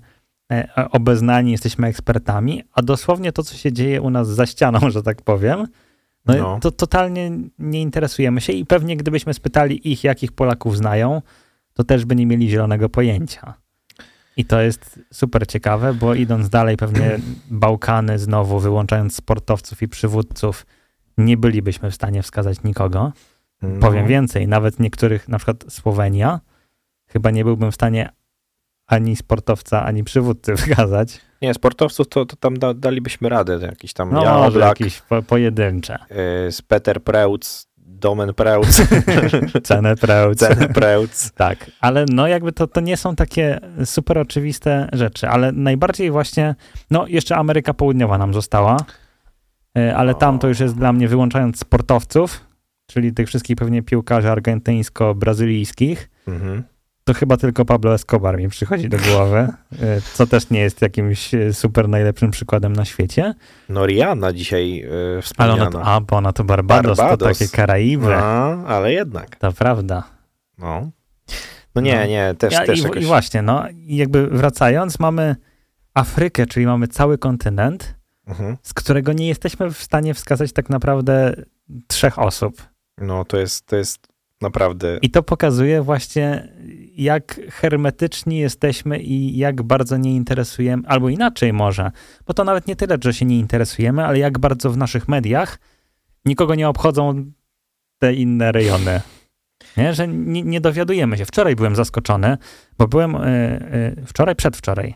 e, 0.52 0.68
obeznani, 0.90 1.52
jesteśmy 1.52 1.86
ekspertami, 1.88 2.62
a 2.72 2.82
dosłownie 2.82 3.32
to, 3.32 3.42
co 3.42 3.56
się 3.56 3.72
dzieje 3.72 4.02
u 4.02 4.10
nas 4.10 4.28
za 4.28 4.46
ścianą, 4.46 4.78
że 4.90 5.02
tak 5.02 5.22
powiem, 5.22 5.66
no, 6.26 6.34
No. 6.36 6.58
to 6.60 6.70
totalnie 6.70 7.30
nie 7.58 7.82
interesujemy 7.82 8.40
się 8.40 8.52
i 8.52 8.66
pewnie 8.66 8.96
gdybyśmy 8.96 9.34
spytali 9.34 9.92
ich, 9.92 10.04
jakich 10.04 10.32
Polaków 10.32 10.76
znają, 10.76 11.22
to 11.74 11.84
też 11.84 12.04
by 12.04 12.16
nie 12.16 12.26
mieli 12.26 12.50
zielonego 12.50 12.88
pojęcia. 12.88 13.54
I 14.38 14.44
to 14.44 14.60
jest 14.60 15.00
super 15.12 15.46
ciekawe, 15.46 15.94
bo 15.94 16.14
idąc 16.14 16.48
dalej, 16.48 16.76
pewnie 16.76 17.18
Bałkany 17.50 18.18
znowu, 18.18 18.58
wyłączając 18.60 19.16
sportowców 19.16 19.82
i 19.82 19.88
przywódców, 19.88 20.66
nie 21.18 21.36
bylibyśmy 21.36 21.90
w 21.90 21.94
stanie 21.94 22.22
wskazać 22.22 22.62
nikogo. 22.64 23.12
No. 23.62 23.80
Powiem 23.80 24.06
więcej, 24.06 24.48
nawet 24.48 24.80
niektórych, 24.80 25.28
na 25.28 25.38
przykład 25.38 25.64
Słowenia, 25.68 26.40
chyba 27.08 27.30
nie 27.30 27.44
byłbym 27.44 27.70
w 27.72 27.74
stanie 27.74 28.08
ani 28.86 29.16
sportowca, 29.16 29.84
ani 29.84 30.04
przywódcy 30.04 30.56
wskazać. 30.56 31.20
Nie, 31.42 31.54
sportowców 31.54 32.08
to, 32.08 32.26
to 32.26 32.36
tam 32.36 32.58
da, 32.58 32.74
dalibyśmy 32.74 33.28
radę. 33.28 33.58
Jakiś 33.62 33.92
tam 33.92 34.12
No 34.12 34.24
ja 34.24 34.34
może 34.34 34.48
Oblak, 34.48 34.80
jakieś 34.80 35.00
po, 35.00 35.22
pojedyncze. 35.22 35.98
y, 36.48 36.52
z 36.52 36.62
Peter 36.62 37.02
Preutz, 37.02 37.67
Domen 38.00 38.34
Preutz, 38.34 38.82
Cenę 39.62 39.96
prełc. 39.96 40.38
Ceny 40.38 40.68
Preutz. 40.68 41.30
Tak, 41.30 41.70
ale 41.80 42.04
no 42.12 42.26
jakby 42.26 42.52
to, 42.52 42.66
to 42.66 42.80
nie 42.80 42.96
są 42.96 43.16
takie 43.16 43.60
super 43.84 44.18
oczywiste 44.18 44.88
rzeczy, 44.92 45.28
ale 45.28 45.52
najbardziej 45.52 46.10
właśnie, 46.10 46.54
no 46.90 47.06
jeszcze 47.06 47.36
Ameryka 47.36 47.74
Południowa 47.74 48.18
nam 48.18 48.34
została, 48.34 48.76
e, 49.78 49.96
ale 49.96 50.14
tam 50.14 50.38
to 50.38 50.48
już 50.48 50.60
jest 50.60 50.76
dla 50.76 50.92
mnie 50.92 51.08
wyłączając 51.08 51.58
sportowców, 51.58 52.40
czyli 52.86 53.12
tych 53.12 53.28
wszystkich 53.28 53.56
pewnie 53.56 53.82
piłkarzy 53.82 54.28
argentyńsko-brazylijskich, 54.28 56.10
Mhm. 56.28 56.62
To 57.08 57.14
chyba 57.14 57.36
tylko 57.36 57.64
Pablo 57.64 57.94
Escobar 57.94 58.38
mi 58.38 58.48
przychodzi 58.48 58.88
do 58.88 58.98
głowy, 58.98 59.38
e, 59.82 60.00
co 60.14 60.26
też 60.26 60.50
nie 60.50 60.60
jest 60.60 60.82
jakimś 60.82 61.34
e, 61.34 61.52
super 61.52 61.88
najlepszym 61.88 62.30
przykładem 62.30 62.72
na 62.72 62.84
świecie. 62.84 63.34
No 63.68 63.86
Rihanna 63.86 64.32
dzisiaj 64.32 64.84
y, 64.84 64.90
Ale 65.12 65.22
wspomniana. 65.22 65.62
ona 65.62 65.70
to, 65.70 65.84
a, 65.84 66.00
bo 66.00 66.16
ona 66.16 66.32
to 66.32 66.44
Barbados, 66.44 66.98
Barbados. 66.98 67.38
to 67.38 67.44
takie 67.44 67.56
Karaiby. 67.56 68.14
A, 68.16 68.64
ale 68.66 68.92
jednak. 68.92 69.36
To 69.36 69.52
prawda. 69.52 70.02
No. 70.58 70.90
No 71.74 71.82
nie, 71.82 72.00
No. 72.00 72.06
nie, 72.06 72.34
też, 72.38 72.52
Ja, 72.52 72.66
też 72.66 72.80
i, 72.80 72.82
jakoś... 72.82 73.02
I 73.02 73.06
właśnie, 73.06 73.42
no, 73.42 73.64
i 73.74 73.96
jakby 73.96 74.26
wracając, 74.26 74.98
mamy 74.98 75.36
Afrykę, 75.94 76.46
czyli 76.46 76.66
mamy 76.66 76.88
cały 76.88 77.18
kontynent, 77.18 77.94
Mhm. 78.26 78.56
z 78.62 78.74
którego 78.74 79.12
nie 79.12 79.28
jesteśmy 79.28 79.70
w 79.70 79.82
stanie 79.82 80.14
wskazać 80.14 80.52
tak 80.52 80.70
naprawdę 80.70 81.34
trzech 81.86 82.18
osób. 82.18 82.62
No 82.98 83.24
to 83.24 83.38
jest, 83.38 83.66
to 83.66 83.76
jest 83.76 84.08
naprawdę... 84.40 84.98
I 85.02 85.10
to 85.10 85.22
pokazuje 85.22 85.82
właśnie, 85.82 86.48
jak 86.98 87.40
hermetyczni 87.50 88.38
jesteśmy 88.38 88.98
i 88.98 89.38
jak 89.38 89.62
bardzo 89.62 89.96
nie 89.96 90.16
interesujemy, 90.16 90.82
albo 90.86 91.08
inaczej 91.08 91.52
może, 91.52 91.90
bo 92.26 92.34
to 92.34 92.44
nawet 92.44 92.66
nie 92.66 92.76
tyle, 92.76 92.98
że 93.04 93.14
się 93.14 93.24
nie 93.24 93.38
interesujemy, 93.38 94.04
ale 94.04 94.18
jak 94.18 94.38
bardzo 94.38 94.70
w 94.70 94.76
naszych 94.76 95.08
mediach 95.08 95.58
nikogo 96.24 96.54
nie 96.54 96.68
obchodzą 96.68 97.24
te 97.98 98.14
inne 98.14 98.52
rejony. 98.52 99.00
Nie, 99.76 99.94
że 99.94 100.08
nie, 100.08 100.42
nie 100.42 100.60
dowiadujemy 100.60 101.18
się. 101.18 101.24
Wczoraj 101.24 101.56
byłem 101.56 101.76
zaskoczony, 101.76 102.38
bo 102.78 102.88
byłem 102.88 103.14
y, 103.14 103.96
y, 104.00 104.06
wczoraj, 104.06 104.36
przedwczoraj, 104.36 104.94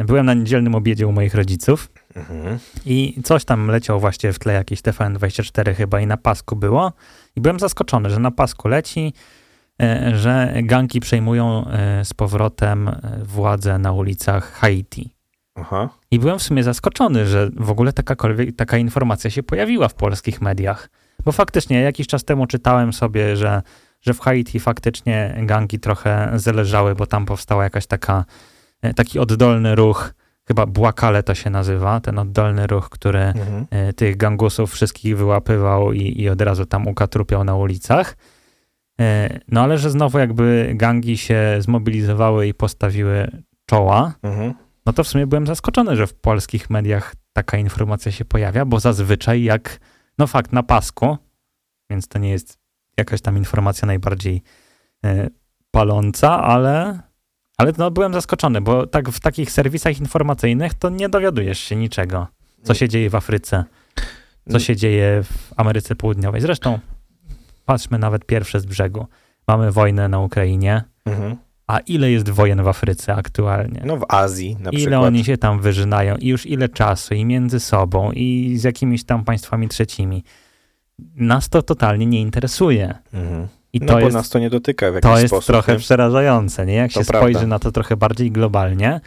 y, 0.00 0.04
byłem 0.04 0.26
na 0.26 0.34
niedzielnym 0.34 0.74
obiedzie 0.74 1.06
u 1.06 1.12
moich 1.12 1.34
rodziców 1.34 1.90
Mhm. 2.14 2.58
i 2.86 3.20
coś 3.24 3.44
tam 3.44 3.66
leciał 3.66 4.00
właśnie 4.00 4.32
w 4.32 4.38
tle 4.38 4.52
jakieś 4.52 4.80
TVN24 4.80 5.74
chyba 5.74 6.00
i 6.00 6.06
na 6.06 6.16
pasku 6.16 6.56
było. 6.56 6.92
I 7.36 7.40
byłem 7.40 7.60
zaskoczony, 7.60 8.10
że 8.10 8.18
na 8.18 8.30
pasku 8.30 8.68
leci, 8.68 9.12
że 10.14 10.54
ganki 10.62 11.00
przejmują 11.00 11.66
e, 11.66 12.04
z 12.04 12.14
powrotem 12.14 12.88
e, 12.88 12.94
władzę 13.24 13.78
na 13.78 13.92
ulicach 13.92 14.52
Haiti. 14.52 15.14
Aha. 15.54 15.88
I 16.10 16.18
byłem 16.18 16.38
w 16.38 16.42
sumie 16.42 16.62
zaskoczony, 16.62 17.26
że 17.26 17.50
w 17.56 17.70
ogóle 17.70 17.92
taka 18.56 18.78
informacja 18.78 19.30
się 19.30 19.42
pojawiła 19.42 19.88
w 19.88 19.94
polskich 19.94 20.40
mediach. 20.40 20.90
Bo 21.24 21.32
faktycznie 21.32 21.80
jakiś 21.80 22.06
czas 22.06 22.24
temu 22.24 22.46
czytałem 22.46 22.92
sobie, 22.92 23.36
że, 23.36 23.62
że 24.00 24.14
w 24.14 24.20
Haiti 24.20 24.60
faktycznie 24.60 25.36
gangi 25.42 25.78
trochę 25.78 26.30
zależały, 26.34 26.94
bo 26.94 27.06
tam 27.06 27.26
powstała 27.26 27.64
jakaś 27.64 27.86
taka, 27.86 28.24
e, 28.82 28.94
taki 28.94 29.18
oddolny 29.18 29.74
ruch 29.74 30.14
chyba 30.48 30.66
Błakale 30.66 31.22
to 31.22 31.34
się 31.34 31.50
nazywa, 31.50 32.00
ten 32.00 32.18
oddolny 32.18 32.66
ruch, 32.66 32.88
który 32.88 33.18
Mhm. 33.18 33.66
e, 33.70 33.92
tych 33.92 34.16
gangusów 34.16 34.72
wszystkich 34.72 35.16
wyłapywał 35.16 35.92
i, 35.92 36.20
i 36.22 36.28
od 36.28 36.40
razu 36.40 36.66
tam 36.66 36.88
ukatrupiał 36.88 37.44
na 37.44 37.54
ulicach. 37.54 38.16
E, 39.00 39.38
No 39.48 39.60
ale 39.62 39.78
że 39.78 39.90
znowu 39.90 40.18
jakby 40.18 40.72
gangi 40.74 41.16
się 41.18 41.56
zmobilizowały 41.58 42.46
i 42.46 42.54
postawiły 42.54 43.30
czoła, 43.66 44.14
Mhm. 44.22 44.54
no 44.86 44.92
to 44.92 45.04
w 45.04 45.08
sumie 45.08 45.26
byłem 45.26 45.46
zaskoczony, 45.46 45.96
że 45.96 46.06
w 46.06 46.14
polskich 46.14 46.70
mediach 46.70 47.14
taka 47.32 47.58
informacja 47.58 48.12
się 48.12 48.24
pojawia, 48.24 48.64
bo 48.64 48.80
zazwyczaj 48.80 49.42
jak, 49.42 49.80
no 50.18 50.26
fakt, 50.26 50.52
na 50.52 50.62
pasku, 50.62 51.18
więc 51.90 52.08
to 52.08 52.18
nie 52.18 52.30
jest 52.30 52.58
jakaś 52.98 53.20
tam 53.20 53.36
informacja 53.36 53.86
najbardziej 53.86 54.42
e, 55.04 55.28
paląca, 55.70 56.42
ale, 56.42 57.00
ale 57.58 57.72
no 57.78 57.90
byłem 57.90 58.14
zaskoczony, 58.14 58.60
bo 58.60 58.86
tak 58.86 59.08
w 59.10 59.20
takich 59.20 59.50
serwisach 59.52 60.00
informacyjnych 60.00 60.74
to 60.74 60.88
nie 60.90 61.08
dowiadujesz 61.08 61.58
się 61.58 61.76
niczego, 61.76 62.26
co 62.62 62.74
się 62.74 62.88
dzieje 62.88 63.10
w 63.10 63.14
Afryce, 63.14 63.64
co 64.50 64.58
się 64.58 64.76
dzieje 64.76 65.22
w 65.22 65.52
Ameryce 65.56 65.96
Południowej. 65.96 66.40
Zresztą 66.40 66.78
patrzmy 67.70 67.98
nawet 67.98 68.24
pierwsze 68.26 68.60
z 68.60 68.66
brzegu. 68.66 69.06
Mamy 69.48 69.72
wojnę 69.72 70.08
na 70.08 70.18
Ukrainie, 70.20 70.82
Mhm. 71.06 71.36
a 71.66 71.78
ile 71.78 72.10
jest 72.10 72.28
wojen 72.30 72.62
w 72.62 72.68
Afryce 72.68 73.14
aktualnie? 73.14 73.82
No 73.84 73.96
w 73.96 74.04
Azji 74.08 74.56
na 74.60 74.70
ile 74.70 74.80
przykład. 74.80 75.02
oni 75.04 75.24
się 75.24 75.36
tam 75.38 75.60
wyżynają 75.60 76.16
i 76.16 76.28
już 76.28 76.46
ile 76.46 76.68
czasu 76.68 77.14
i 77.14 77.24
między 77.24 77.60
sobą 77.60 78.12
i 78.12 78.54
z 78.56 78.64
jakimiś 78.64 79.04
tam 79.04 79.24
państwami 79.24 79.68
trzecimi. 79.68 80.24
Nas 81.16 81.48
to 81.48 81.62
totalnie 81.62 82.06
nie 82.06 82.20
interesuje. 82.20 82.94
Mhm. 83.12 83.48
I 83.72 83.80
No 83.80 83.86
to 83.86 83.92
bo 83.92 84.00
jest, 84.00 84.14
nas 84.14 84.28
to 84.30 84.38
nie 84.38 84.50
dotyka 84.50 84.90
w 84.90 84.94
jakiś 84.94 85.10
to 85.10 85.16
jest 85.18 85.26
sposób. 85.28 85.46
trochę 85.46 85.72
nie? 85.72 85.78
przerażające, 85.78 86.66
nie? 86.66 86.74
Jak 86.74 86.92
To 86.92 87.00
się 87.00 87.06
prawda. 87.06 87.28
spojrzy 87.28 87.46
na 87.46 87.58
to 87.58 87.72
trochę 87.72 87.96
bardziej 87.96 88.30
globalnie, 88.30 89.00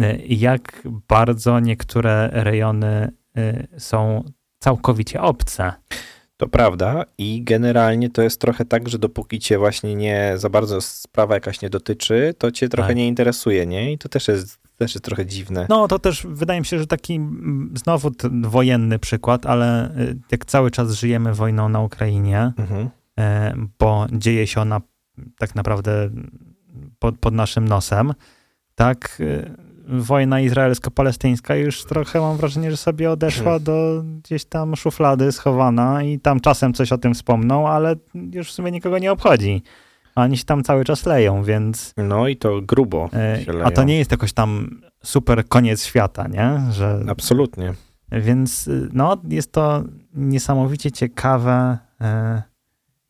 y, 0.00 0.22
jak 0.28 0.82
bardzo 1.08 1.60
niektóre 1.60 2.28
rejony 2.32 3.10
y, 3.38 3.66
są 3.78 4.24
całkowicie 4.58 5.20
obce. 5.22 5.72
To 6.38 6.46
prawda 6.48 7.04
i 7.18 7.42
generalnie 7.44 8.10
to 8.10 8.22
jest 8.22 8.40
trochę 8.40 8.64
tak, 8.64 8.88
że 8.88 8.98
dopóki 8.98 9.38
cię 9.38 9.58
właśnie 9.58 9.94
nie 9.94 10.32
za 10.36 10.50
bardzo 10.50 10.80
sprawa 10.80 11.34
jakaś 11.34 11.62
nie 11.62 11.70
dotyczy, 11.70 12.34
to 12.38 12.50
cię 12.50 12.68
trochę 12.68 12.88
Tak. 12.88 12.96
nie 12.96 13.08
interesuje, 13.08 13.66
nie? 13.66 13.92
I 13.92 13.98
to 13.98 14.08
też 14.08 14.28
jest, 14.28 14.58
też 14.76 14.94
jest 14.94 15.04
trochę 15.04 15.26
dziwne. 15.26 15.66
No 15.68 15.88
to 15.88 15.98
też 15.98 16.26
wydaje 16.30 16.60
mi 16.60 16.66
się, 16.66 16.78
że 16.78 16.86
taki 16.86 17.14
mm, 17.14 17.74
znowu 17.76 18.10
wojenny 18.42 18.98
przykład, 18.98 19.46
ale 19.46 19.96
y, 20.00 20.16
jak 20.30 20.44
cały 20.44 20.70
czas 20.70 20.92
żyjemy 20.92 21.34
wojną 21.34 21.68
na 21.68 21.80
Ukrainie, 21.80 22.52
Mhm. 22.58 22.88
e, 23.18 23.54
bo 23.78 24.06
dzieje 24.12 24.46
się 24.46 24.60
ona 24.60 24.80
tak 25.38 25.54
naprawdę 25.54 26.10
pod, 26.98 27.18
pod 27.18 27.34
naszym 27.34 27.68
nosem, 27.68 28.14
tak 28.74 29.18
e, 29.20 29.50
wojna 29.88 30.40
izraelsko-palestyńska 30.40 31.54
już 31.54 31.84
trochę 31.84 32.20
mam 32.20 32.36
wrażenie, 32.36 32.70
że 32.70 32.76
sobie 32.76 33.10
odeszła 33.10 33.58
do 33.58 34.02
gdzieś 34.24 34.44
tam 34.44 34.76
szuflady 34.76 35.32
schowana 35.32 36.02
i 36.02 36.18
tam 36.20 36.40
czasem 36.40 36.74
coś 36.74 36.92
o 36.92 36.98
tym 36.98 37.14
wspomną, 37.14 37.68
ale 37.68 37.96
już 38.32 38.48
w 38.48 38.52
sumie 38.52 38.70
nikogo 38.70 38.98
nie 38.98 39.12
obchodzi. 39.12 39.62
A 40.14 40.22
Oni 40.22 40.36
się 40.36 40.44
tam 40.44 40.62
cały 40.62 40.84
czas 40.84 41.06
leją, 41.06 41.42
więc 41.42 41.94
No 41.96 42.28
i 42.28 42.36
to 42.36 42.60
grubo 42.62 43.10
e, 43.12 43.44
a 43.64 43.70
to 43.70 43.84
nie 43.84 43.98
jest 43.98 44.10
jakoś 44.10 44.32
tam 44.32 44.80
super 45.02 45.48
koniec 45.48 45.84
świata, 45.84 46.28
nie? 46.28 46.72
Że 46.72 47.00
Absolutnie. 47.08 47.74
więc 48.12 48.68
y, 48.68 48.88
no, 48.92 49.16
jest 49.28 49.52
to 49.52 49.84
niesamowicie 50.14 50.92
ciekawe, 50.92 51.78
e, 52.00 52.42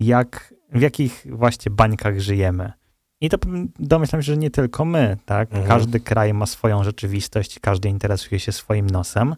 jak, 0.01 0.55
w 0.73 0.81
jakich 0.81 1.27
właśnie 1.31 1.71
bańkach 1.71 2.21
żyjemy. 2.21 2.73
I 3.21 3.29
to 3.29 3.39
domyślam 3.79 4.23
się, 4.23 4.27
że 4.33 4.37
nie 4.37 4.51
tylko 4.51 4.85
my, 4.85 5.17
tak? 5.25 5.49
Mhm. 5.49 5.69
Każdy 5.69 6.01
kraj 6.01 6.35
ma 6.35 6.47
swoją 6.47 6.85
rzeczywistość, 6.85 7.59
każdy 7.59 7.89
interesuje 7.89 8.41
się 8.41 8.53
swoim 8.53 8.91
nosem, 8.91 9.37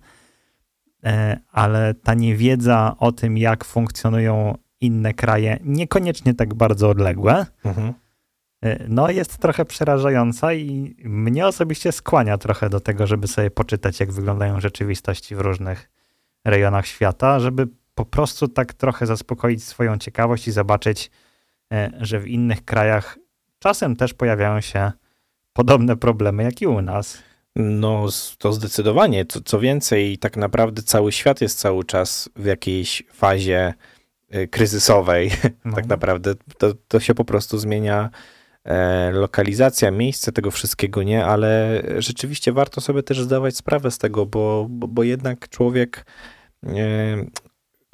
e, 1.04 1.40
ale 1.52 1.94
ta 1.94 2.14
niewiedza 2.14 2.94
o 2.98 3.12
tym, 3.12 3.38
jak 3.38 3.64
funkcjonują 3.64 4.54
inne 4.80 5.14
kraje, 5.14 5.58
niekoniecznie 5.64 6.34
tak 6.34 6.54
bardzo 6.54 6.88
odległe, 6.88 7.46
Mhm. 7.64 7.92
e, 8.62 8.88
no 8.88 9.10
jest 9.10 9.38
trochę 9.38 9.64
przerażająca 9.64 10.52
i 10.54 10.96
mnie 11.04 11.46
osobiście 11.46 11.92
skłania 11.92 12.38
trochę 12.38 12.70
do 12.70 12.80
tego, 12.80 13.06
żeby 13.06 13.28
sobie 13.28 13.50
poczytać, 13.50 14.00
jak 14.00 14.12
wyglądają 14.12 14.60
rzeczywistości 14.60 15.36
w 15.36 15.40
różnych 15.40 15.90
rejonach 16.44 16.86
świata, 16.86 17.40
żeby 17.40 17.68
po 17.94 18.04
prostu 18.04 18.48
tak 18.48 18.74
trochę 18.74 19.06
zaspokoić 19.06 19.64
swoją 19.64 19.98
ciekawość 19.98 20.48
i 20.48 20.52
zobaczyć, 20.52 21.10
e, 21.72 21.90
że 22.00 22.20
w 22.20 22.28
innych 22.28 22.64
krajach 22.64 23.18
czasem 23.60 23.96
też 23.96 24.14
pojawiają 24.14 24.60
się 24.60 24.92
podobne 25.52 25.96
problemy, 25.96 26.42
jak 26.42 26.62
i 26.62 26.66
u 26.66 26.82
nas. 26.82 27.18
No, 27.56 28.06
to 28.38 28.52
zdecydowanie. 28.52 29.26
Co, 29.26 29.40
co 29.40 29.60
więcej, 29.60 30.18
tak 30.18 30.36
naprawdę 30.36 30.82
cały 30.82 31.12
świat 31.12 31.40
jest 31.40 31.58
cały 31.58 31.84
czas 31.84 32.30
w 32.36 32.44
jakiejś 32.44 33.02
fazie 33.12 33.74
y, 34.34 34.48
kryzysowej. 34.48 35.30
No. 35.64 35.76
tak 35.76 35.86
naprawdę 35.86 36.34
to, 36.58 36.72
to 36.88 37.00
się 37.00 37.14
po 37.14 37.24
prostu 37.24 37.58
zmienia 37.58 38.10
e, 38.64 39.10
lokalizacja, 39.12 39.90
miejsce 39.90 40.32
tego 40.32 40.50
wszystkiego, 40.50 41.02
nie? 41.02 41.24
Ale 41.24 41.82
rzeczywiście 41.98 42.52
warto 42.52 42.80
sobie 42.80 43.02
też 43.02 43.20
zdawać 43.20 43.56
sprawę 43.56 43.90
z 43.90 43.98
tego, 43.98 44.26
bo, 44.26 44.66
bo, 44.70 44.88
bo 44.88 45.02
jednak 45.02 45.48
człowiek. 45.48 46.06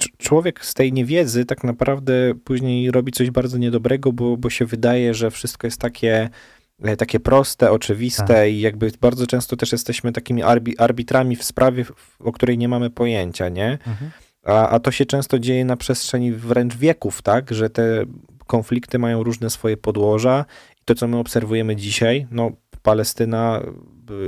Cz- 0.03 0.17
Człowiek 0.17 0.65
z 0.65 0.73
tej 0.73 0.93
niewiedzy 0.93 1.45
tak 1.45 1.63
naprawdę 1.63 2.13
później 2.43 2.91
robi 2.91 3.11
coś 3.11 3.31
bardzo 3.31 3.57
niedobrego, 3.57 4.13
bo, 4.13 4.37
bo 4.37 4.49
się 4.49 4.65
wydaje, 4.65 5.13
że 5.13 5.31
wszystko 5.31 5.67
jest 5.67 5.81
takie, 5.81 6.29
e, 6.83 6.97
takie 6.97 7.19
proste, 7.19 7.71
oczywiste 7.71 8.25
Tak. 8.27 8.49
i 8.49 8.59
jakby 8.61 8.91
bardzo 9.01 9.27
często 9.27 9.55
też 9.55 9.71
jesteśmy 9.71 10.11
takimi 10.11 10.43
arbi, 10.43 10.77
arbitrami 10.77 11.35
w 11.35 11.43
sprawie, 11.43 11.85
o 12.19 12.31
której 12.31 12.57
nie 12.57 12.67
mamy 12.67 12.89
pojęcia, 12.89 13.49
nie? 13.49 13.71
Mhm. 13.71 14.11
A, 14.45 14.69
a 14.69 14.79
to 14.79 14.91
się 14.91 15.05
często 15.05 15.39
dzieje 15.39 15.65
na 15.65 15.77
przestrzeni 15.77 16.31
wręcz 16.31 16.75
wieków, 16.75 17.21
tak? 17.21 17.51
Że 17.51 17.69
te 17.69 18.05
konflikty 18.47 18.99
mają 18.99 19.23
różne 19.23 19.49
swoje 19.49 19.77
podłoża. 19.77 20.45
I 20.81 20.85
to, 20.85 20.95
co 20.95 21.07
my 21.07 21.17
obserwujemy 21.17 21.75
dzisiaj, 21.75 22.27
no 22.31 22.51
Palestyna, 22.81 23.61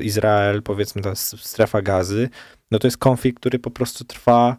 Izrael, 0.01 0.63
powiedzmy 0.63 1.01
ta 1.01 1.15
strefa 1.15 1.81
gazy, 1.81 2.29
no 2.71 2.79
to 2.79 2.87
jest 2.87 2.97
konflikt, 2.97 3.39
który 3.39 3.59
po 3.59 3.71
prostu 3.71 4.03
trwa 4.03 4.57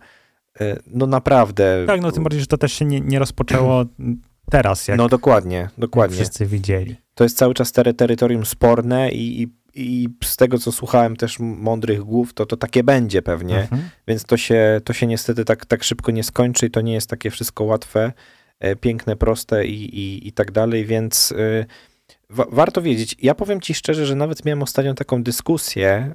no 0.87 1.07
naprawdę. 1.07 1.85
Tak, 1.87 2.01
no 2.01 2.13
tym 2.13 2.23
bardziej, 2.23 2.41
że 2.41 2.47
to 2.47 2.59
też 2.59 2.73
się 2.73 2.85
nie, 2.85 3.01
nie 3.01 3.19
rozpoczęło 3.19 3.85
teraz, 4.51 4.89
jak, 4.89 4.99
No 4.99 5.09
dokładnie, 5.09 5.69
dokładnie. 5.79 6.17
wszyscy 6.17 6.47
widzieli. 6.47 6.97
To 7.15 7.25
jest 7.25 7.37
cały 7.37 7.55
czas 7.55 7.73
tery, 7.73 7.95
terytorium 7.95 8.47
sporne 8.47 9.11
i, 9.11 9.43
i, 9.43 9.49
i 9.75 10.09
z 10.25 10.37
tego, 10.37 10.59
co 10.59 10.73
słuchałem 10.73 11.17
też 11.17 11.39
mądrych 11.41 12.01
głów, 12.01 12.35
to 12.35 12.47
to 12.47 12.57
takie 12.57 12.85
będzie 12.85 13.23
pewnie. 13.23 13.61
Mhm. 13.61 13.83
Więc 14.09 14.25
to 14.25 14.37
się, 14.37 14.81
to 14.85 14.93
się 14.93 15.07
niestety 15.07 15.45
tak, 15.45 15.67
tak 15.67 15.85
szybko 15.85 16.13
nie 16.13 16.25
skończy 16.25 16.67
i 16.67 16.71
to 16.71 16.81
nie 16.81 16.93
jest 16.93 17.11
takie 17.11 17.31
wszystko 17.31 17.65
łatwe, 17.65 18.13
e, 18.61 18.77
piękne, 18.77 19.17
proste 19.17 19.67
i, 19.67 19.99
i, 19.99 20.29
i 20.29 20.33
tak 20.33 20.53
dalej, 20.53 20.85
więc 20.85 21.33
y, 21.33 21.67
wa- 22.31 22.46
warto 22.51 22.83
wiedzieć. 22.83 23.16
Ja 23.23 23.35
powiem 23.35 23.61
ci 23.61 23.75
szczerze, 23.75 24.07
że 24.07 24.14
nawet 24.14 24.44
miałem 24.44 24.62
ostatnio 24.62 24.94
taką 24.94 25.23
dyskusję 25.23 26.14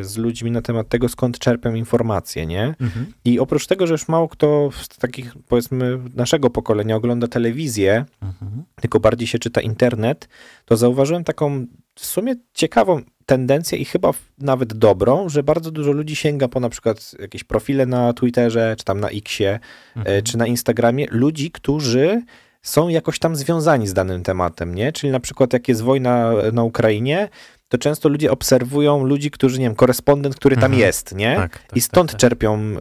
y, 0.00 0.04
z 0.04 0.16
ludźmi 0.16 0.50
na 0.50 0.62
temat 0.62 0.88
tego, 0.88 1.08
skąd 1.08 1.38
czerpią 1.38 1.74
informacje, 1.74 2.46
nie? 2.46 2.74
Mhm. 2.80 3.06
I 3.24 3.38
oprócz 3.38 3.66
tego, 3.66 3.86
że 3.86 3.94
już 3.94 4.08
mało 4.08 4.28
kto 4.28 4.70
z 4.82 4.88
takich, 4.88 5.34
powiedzmy, 5.48 5.98
naszego 6.14 6.50
pokolenia 6.50 6.96
ogląda 6.96 7.28
telewizję, 7.28 8.04
Mhm. 8.22 8.62
tylko 8.80 9.00
bardziej 9.00 9.28
się 9.28 9.38
czyta 9.38 9.60
internet, 9.60 10.28
to 10.64 10.76
zauważyłem 10.76 11.24
taką 11.24 11.66
w 11.94 12.06
sumie 12.06 12.34
ciekawą 12.54 13.00
tendencję 13.26 13.78
i 13.78 13.84
chyba 13.84 14.10
nawet 14.38 14.72
dobrą, 14.74 15.28
że 15.28 15.42
bardzo 15.42 15.70
dużo 15.70 15.92
ludzi 15.92 16.16
sięga 16.16 16.48
po 16.48 16.60
na 16.60 16.68
przykład 16.68 17.14
jakieś 17.18 17.44
profile 17.44 17.86
na 17.86 18.12
Twitterze, 18.12 18.74
czy 18.78 18.84
tam 18.84 19.00
na 19.00 19.08
Xie, 19.08 19.58
Mhm. 19.96 20.18
e, 20.18 20.22
czy 20.22 20.38
na 20.38 20.46
Instagramie, 20.46 21.06
ludzi, 21.10 21.50
którzy 21.50 22.22
są 22.62 22.88
jakoś 22.88 23.18
tam 23.18 23.36
związani 23.36 23.88
z 23.88 23.94
danym 23.94 24.22
tematem, 24.22 24.74
nie? 24.74 24.92
Czyli 24.92 25.12
na 25.12 25.20
przykład 25.20 25.52
jak 25.52 25.68
jest 25.68 25.82
wojna 25.82 26.32
na 26.52 26.64
Ukrainie, 26.64 27.28
to 27.68 27.78
często 27.78 28.08
ludzie 28.08 28.30
obserwują 28.30 29.04
ludzi, 29.04 29.30
którzy, 29.30 29.58
nie 29.58 29.66
wiem, 29.66 29.74
korespondent, 29.74 30.36
który 30.36 30.56
tam 30.56 30.64
Mhm. 30.64 30.80
jest, 30.80 31.14
nie? 31.14 31.36
Tak, 31.36 31.58
tak, 31.66 31.76
I 31.76 31.80
stąd 31.80 32.10
tak, 32.10 32.20
tak. 32.20 32.20
czerpią 32.20 32.58
e, 32.58 32.78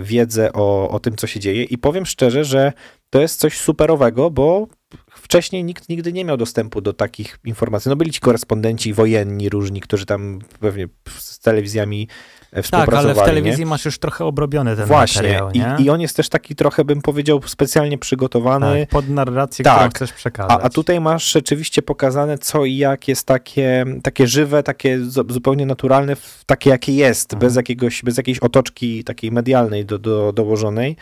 wiedzę 0.00 0.52
o, 0.52 0.88
o 0.90 1.00
tym, 1.00 1.16
co 1.16 1.26
się 1.26 1.40
dzieje. 1.40 1.64
I 1.64 1.78
powiem 1.78 2.06
szczerze, 2.06 2.44
że 2.44 2.72
to 3.10 3.20
jest 3.20 3.40
coś 3.40 3.58
superowego, 3.58 4.30
bo 4.30 4.66
wcześniej 5.10 5.64
nikt 5.64 5.88
nigdy 5.88 6.12
nie 6.12 6.24
miał 6.24 6.36
dostępu 6.36 6.80
do 6.80 6.92
takich 6.92 7.38
informacji. 7.44 7.88
No 7.88 7.96
byli 7.96 8.10
ci 8.10 8.20
korespondenci 8.20 8.92
wojenni 8.94 9.48
różni, 9.48 9.80
którzy 9.80 10.06
tam 10.06 10.38
pewnie 10.60 10.88
z 11.08 11.38
telewizjami 11.38 12.08
Tak, 12.50 12.64
współpracowali. 12.64 13.04
ale 13.06 13.14
w 13.14 13.16
nie? 13.16 13.24
telewizji 13.24 13.66
masz 13.66 13.84
już 13.84 13.98
trochę 13.98 14.24
obrobiony 14.24 14.76
ten 14.76 14.86
Właśnie. 14.86 15.22
materiał, 15.22 15.50
nie? 15.50 15.76
I, 15.78 15.84
I 15.84 15.90
on 15.90 16.00
jest 16.00 16.16
też 16.16 16.28
taki 16.28 16.54
trochę, 16.54 16.84
bym 16.84 17.02
powiedział, 17.02 17.40
specjalnie 17.46 17.98
przygotowany. 17.98 18.80
tak, 18.80 18.88
pod 18.88 19.08
narrację, 19.08 19.62
Tak. 19.64 19.74
którą 19.76 19.90
chcesz 19.90 20.12
przekazać. 20.12 20.52
A, 20.52 20.62
a 20.62 20.68
tutaj 20.68 21.00
masz 21.00 21.32
rzeczywiście 21.32 21.82
pokazane, 21.82 22.38
co 22.38 22.64
i 22.64 22.76
jak 22.76 23.08
jest 23.08 23.26
takie, 23.26 23.84
takie 24.02 24.26
żywe, 24.26 24.62
takie 24.62 24.98
zu- 25.04 25.24
zupełnie 25.32 25.66
naturalne, 25.66 26.16
takie 26.46 26.70
jakie 26.70 26.92
jest, 26.92 27.32
Mhm. 27.34 27.48
bez, 27.48 27.56
jakiegoś, 27.56 28.02
bez 28.02 28.16
jakiejś 28.16 28.38
otoczki 28.38 29.04
takiej 29.04 29.32
medialnej 29.32 29.84
do, 29.84 29.98
do, 29.98 30.32
dołożonej. 30.32 30.96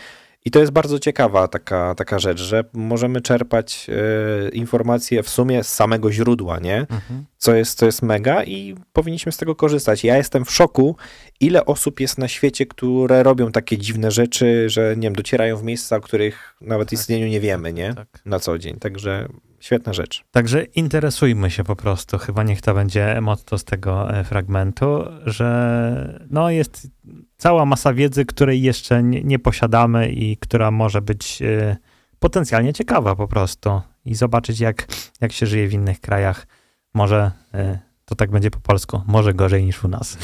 I 0.46 0.50
to 0.50 0.60
jest 0.60 0.72
bardzo 0.72 0.98
ciekawa 0.98 1.48
taka, 1.48 1.94
taka 1.94 2.18
rzecz, 2.18 2.40
że 2.40 2.64
możemy 2.72 3.20
czerpać 3.20 3.86
e, 3.90 4.48
informacje 4.48 5.22
w 5.22 5.28
sumie 5.28 5.64
z 5.64 5.74
samego 5.74 6.12
źródła, 6.12 6.58
nie? 6.58 6.80
Mhm. 6.80 7.24
Co 7.38 7.54
jest, 7.54 7.78
co 7.78 7.86
jest 7.86 8.02
mega 8.02 8.44
i 8.44 8.74
powinniśmy 8.92 9.32
z 9.32 9.36
tego 9.36 9.54
korzystać. 9.54 10.04
Ja 10.04 10.16
jestem 10.16 10.44
w 10.44 10.50
szoku, 10.50 10.96
ile 11.40 11.64
osób 11.64 12.00
jest 12.00 12.18
na 12.18 12.28
świecie, 12.28 12.66
które 12.66 13.22
robią 13.22 13.52
takie 13.52 13.78
dziwne 13.78 14.10
rzeczy, 14.10 14.70
że 14.70 14.94
nie 14.96 15.02
wiem, 15.02 15.14
docierają 15.14 15.56
w 15.56 15.62
miejsca, 15.62 15.96
o 15.96 16.00
których 16.00 16.56
nawet 16.60 16.92
istnieniu 16.92 17.26
nie 17.26 17.40
wiemy, 17.40 17.72
nie? 17.72 17.94
Tak. 17.94 18.08
Na 18.24 18.38
co 18.38 18.58
dzień. 18.58 18.78
Także 18.78 19.28
świetna 19.66 19.92
rzecz. 19.92 20.24
Także 20.30 20.64
interesujmy 20.64 21.50
się 21.50 21.64
po 21.64 21.76
prostu. 21.76 22.18
Chyba 22.18 22.42
niech 22.42 22.60
to 22.60 22.74
będzie 22.74 23.20
motto 23.20 23.58
z 23.58 23.64
tego 23.64 24.10
e, 24.10 24.24
fragmentu, 24.24 25.04
że 25.24 26.26
no 26.30 26.50
jest 26.50 26.88
cała 27.36 27.64
masa 27.64 27.94
wiedzy, 27.94 28.24
której 28.24 28.62
jeszcze 28.62 29.02
nie, 29.02 29.38
posiadamy 29.38 30.08
i 30.08 30.36
która 30.36 30.70
może 30.70 31.02
być 31.02 31.42
e, 31.42 31.76
potencjalnie 32.18 32.72
ciekawa 32.72 33.16
po 33.16 33.28
prostu. 33.28 33.80
I 34.04 34.14
zobaczyć, 34.14 34.60
jak, 34.60 34.88
jak 35.20 35.32
się 35.32 35.46
żyje 35.46 35.68
w 35.68 35.72
innych 35.72 36.00
krajach. 36.00 36.46
Może 36.94 37.30
e, 37.54 37.78
to 38.04 38.14
tak 38.14 38.30
będzie 38.30 38.50
po 38.50 38.60
polsku, 38.60 39.02
może 39.06 39.34
gorzej 39.34 39.64
niż 39.64 39.84
u 39.84 39.88
nas. 39.88 40.16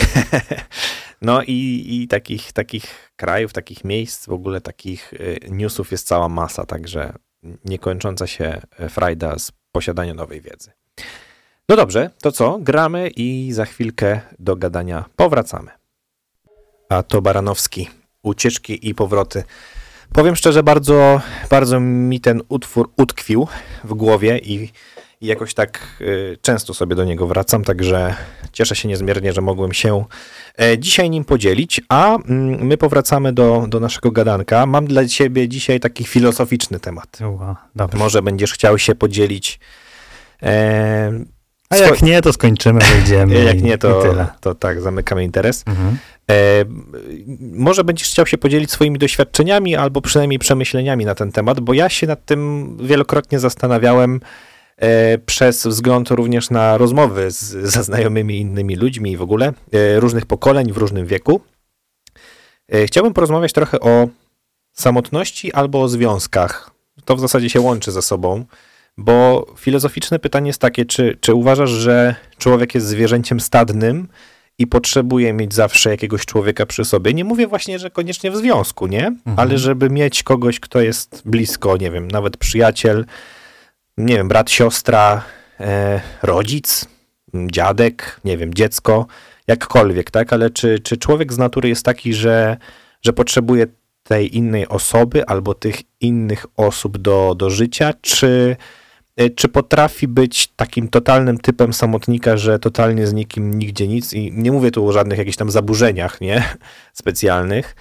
No 1.24 1.42
i, 1.42 1.87
i 1.88 2.09
takich, 2.09 2.52
takich 2.52 3.12
krajów, 3.16 3.52
takich 3.52 3.85
miejsc, 3.85 4.26
w 4.26 4.33
ogóle 4.33 4.61
takich 4.61 5.14
newsów 5.50 5.92
jest 5.92 6.07
cała 6.07 6.28
masa, 6.28 6.66
także 6.66 7.12
niekończąca 7.64 8.26
się 8.26 8.61
e, 8.78 8.88
frajda 8.88 9.38
z 9.38 9.52
posiadania 9.72 10.14
nowej 10.14 10.40
wiedzy. 10.40 10.72
No 11.68 11.76
dobrze, 11.76 12.11
to 12.22 12.33
co? 12.33 12.59
Gramy 12.59 13.11
i 13.16 13.52
za 13.52 13.64
chwilkę 13.64 14.20
do 14.38 14.57
gadania 14.57 15.05
powracamy. 15.16 15.70
A 16.88 17.02
to 17.02 17.22
Baranowski. 17.22 17.88
Ucieczki 18.22 18.88
i 18.88 18.94
powroty. 18.94 19.42
Powiem 20.12 20.37
szczerze, 20.37 20.62
bardzo, 20.62 21.20
bardzo 21.50 21.81
mi 21.81 22.20
ten 22.20 22.42
utwór 22.48 22.90
utkwił 22.96 23.48
w 23.85 23.94
głowie 23.94 24.38
i, 24.38 24.70
i 25.22 25.26
jakoś 25.26 25.54
tak 25.54 25.80
y, 26.00 26.38
często 26.42 26.74
sobie 26.74 26.96
do 26.96 27.04
niego 27.04 27.26
wracam, 27.26 27.64
także 27.64 28.14
cieszę 28.52 28.76
się 28.76 28.88
niezmiernie, 28.88 29.32
że 29.32 29.40
mogłem 29.40 29.72
się 29.72 30.04
e, 30.61 30.78
dzisiaj 30.78 31.11
nim 31.11 31.24
podzielić, 31.24 31.80
a 31.88 32.14
mm, 32.14 32.66
my 32.66 32.76
powracamy 32.76 33.32
do, 33.32 33.64
do 33.68 33.80
naszego 33.80 34.11
gadanka. 34.11 34.66
Mam 34.66 34.87
dla 34.87 35.06
ciebie 35.06 35.48
dzisiaj 35.48 35.80
taki 35.80 36.04
filozoficzny 36.04 36.80
temat. 36.80 37.18
Dobrze. 37.76 37.98
Może 37.98 38.22
będziesz 38.22 38.52
chciał 38.52 38.78
się 38.78 38.94
podzielić. 38.94 39.61
E, 40.42 41.12
A 41.70 41.76
jak 41.76 42.02
nie, 42.02 42.22
to 42.22 42.32
skończymy, 42.32 42.80
wyjdziemy. 42.94 43.35
jak 43.44 43.58
i- 43.58 43.62
nie, 43.62 43.78
to, 43.78 44.02
tyle. 44.02 44.26
to 44.40 44.54
tak, 44.54 44.80
zamykamy 44.80 45.24
interes. 45.24 45.64
Mhm. 45.66 45.98
E, 46.30 46.35
może 47.52 47.85
będziesz 47.85 48.08
chciał 48.08 48.26
się 48.26 48.38
podzielić 48.38 48.70
swoimi 48.70 48.98
doświadczeniami 48.98 49.76
albo 49.76 50.00
przynajmniej 50.00 50.38
przemyśleniami 50.38 51.04
na 51.04 51.14
ten 51.14 51.32
temat, 51.32 51.61
bo 51.61 51.74
ja 51.74 51.88
się 51.88 52.06
nad 52.06 52.24
tym 52.24 52.76
wielokrotnie 52.80 53.38
zastanawiałem 53.38 54.20
przez 55.27 55.66
wzgląd 55.66 56.11
również 56.11 56.51
na 56.51 56.79
rozmowy 56.79 57.31
z, 57.31 57.40
ze 57.51 57.85
znajomymi 57.85 58.38
innymi 58.38 58.77
ludźmi 58.77 59.12
i 59.12 59.16
w 59.16 59.23
ogóle 59.23 59.53
e, 59.73 60.01
różnych 60.01 60.27
pokoleń 60.27 60.73
w 60.73 60.77
różnym 60.77 61.07
wieku. 61.07 61.40
E, 62.68 62.87
chciałbym 62.87 63.14
porozmawiać 63.14 63.53
trochę 63.53 63.81
o 63.81 64.09
samotności 64.73 65.53
albo 65.53 65.83
o 65.83 65.88
związkach. 65.88 66.71
To 67.05 67.16
w 67.16 67.21
zasadzie 67.21 67.51
się 67.51 67.61
łączy 67.61 67.92
ze 67.92 68.03
sobą, 68.03 68.45
bo 68.97 69.47
filozoficzne 69.59 70.18
pytanie 70.18 70.47
jest 70.47 70.61
takie, 70.61 70.85
czy, 70.85 71.18
czy 71.21 71.35
uważasz, 71.35 71.71
że 71.71 72.14
człowiek 72.38 72.75
jest 72.75 72.87
zwierzęciem 72.87 73.40
stadnym, 73.40 74.09
i 74.59 74.66
potrzebuje 74.66 75.33
mieć 75.33 75.55
zawsze 75.55 75.90
jakiegoś 75.90 76.27
człowieka 76.27 76.66
przy 76.66 76.85
sobie. 76.85 77.14
Nie 77.14 77.25
mówię 77.25 77.47
właśnie, 77.47 77.79
że 77.79 77.90
koniecznie 77.90 78.31
w 78.31 78.37
związku, 78.37 78.87
nie? 78.87 79.07
Mhm. 79.07 79.37
Ale 79.37 79.59
żeby 79.59 79.90
mieć 79.90 80.23
kogoś, 80.23 80.61
kto 80.61 80.81
jest 80.81 81.23
blisko, 81.25 81.77
nie 81.77 81.90
wiem, 81.90 82.09
nawet 82.09 82.37
przyjaciel, 82.37 83.07
nie 84.07 84.17
wiem, 84.17 84.29
brat, 84.29 84.51
siostra, 84.51 85.25
e, 85.61 86.01
rodzic, 86.23 86.87
dziadek, 87.35 88.21
nie 88.25 88.38
wiem, 88.38 88.55
dziecko, 88.55 89.07
jakkolwiek, 89.47 90.11
tak? 90.11 90.33
Ale 90.33 90.51
czy, 90.51 90.79
czy 90.79 90.97
człowiek 90.97 91.33
z 91.33 91.38
natury 91.38 91.69
jest 91.69 91.85
taki, 91.85 92.15
że, 92.15 92.57
że 93.03 93.12
potrzebuje 93.12 93.67
tej 94.03 94.37
innej 94.37 94.69
osoby 94.69 95.27
albo 95.27 95.55
tych 95.55 95.77
innych 96.01 96.47
osób 96.57 96.99
do, 96.99 97.35
do 97.35 97.51
życia, 97.51 97.93
czy 98.01 98.57
E, 99.17 99.31
Czy 99.31 99.49
potrafi 99.49 100.09
być 100.09 100.47
takim 100.57 100.88
totalnym 100.88 101.38
typem 101.38 101.73
samotnika, 101.73 102.37
że 102.37 102.59
totalnie 102.59 103.07
z 103.07 103.12
nikim 103.12 103.59
nigdzie 103.59 103.88
nic 103.88 104.12
i 104.12 104.33
nie 104.33 104.53
mówię 104.53 104.71
tu 104.71 104.88
o 104.88 104.93
żadnych 104.93 105.19
jakichś 105.19 105.37
tam 105.37 105.51
zaburzeniach, 105.51 106.21
nie? 106.21 106.45
Specjalnych, 106.93 107.77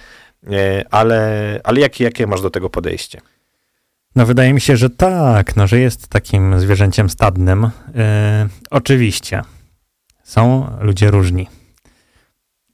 e, 0.52 0.86
ale, 0.92 1.60
ale 1.64 1.80
jakie, 1.80 2.04
jakie 2.04 2.28
masz 2.28 2.42
do 2.42 2.50
tego 2.50 2.70
podejście? 2.70 3.22
No 4.16 4.26
wydaje 4.26 4.54
mi 4.54 4.62
się, 4.62 4.78
że 4.78 4.90
tak, 4.90 5.56
no, 5.56 5.68
że 5.68 5.80
jest 5.80 6.08
takim 6.08 6.60
zwierzęciem 6.60 7.10
stadnym. 7.10 7.62
Yy, 7.62 8.02
oczywiście 8.72 9.42
są 10.24 10.68
ludzie 10.82 11.12
różni 11.12 11.48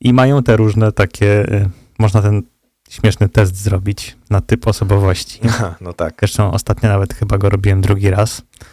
i 0.01 0.13
mają 0.13 0.43
te 0.43 0.57
różne 0.57 0.91
takie, 0.91 1.25
yy, 1.25 1.69
można 1.99 2.21
ten 2.21 2.43
śmieszny 2.89 3.29
test 3.29 3.55
zrobić 3.55 4.17
na 4.29 4.41
typ 4.41 4.67
osobowości. 4.67 5.39
Aha, 5.49 5.75
no 5.81 5.93
tak. 5.93 6.13
Zresztą 6.19 6.51
ostatnio 6.51 6.89
nawet 6.89 7.13
chyba 7.13 7.37
go 7.37 7.49
robiłem 7.49 7.81
drugi 7.81 8.09
raz. 8.09 8.39
Yy, 8.39 8.67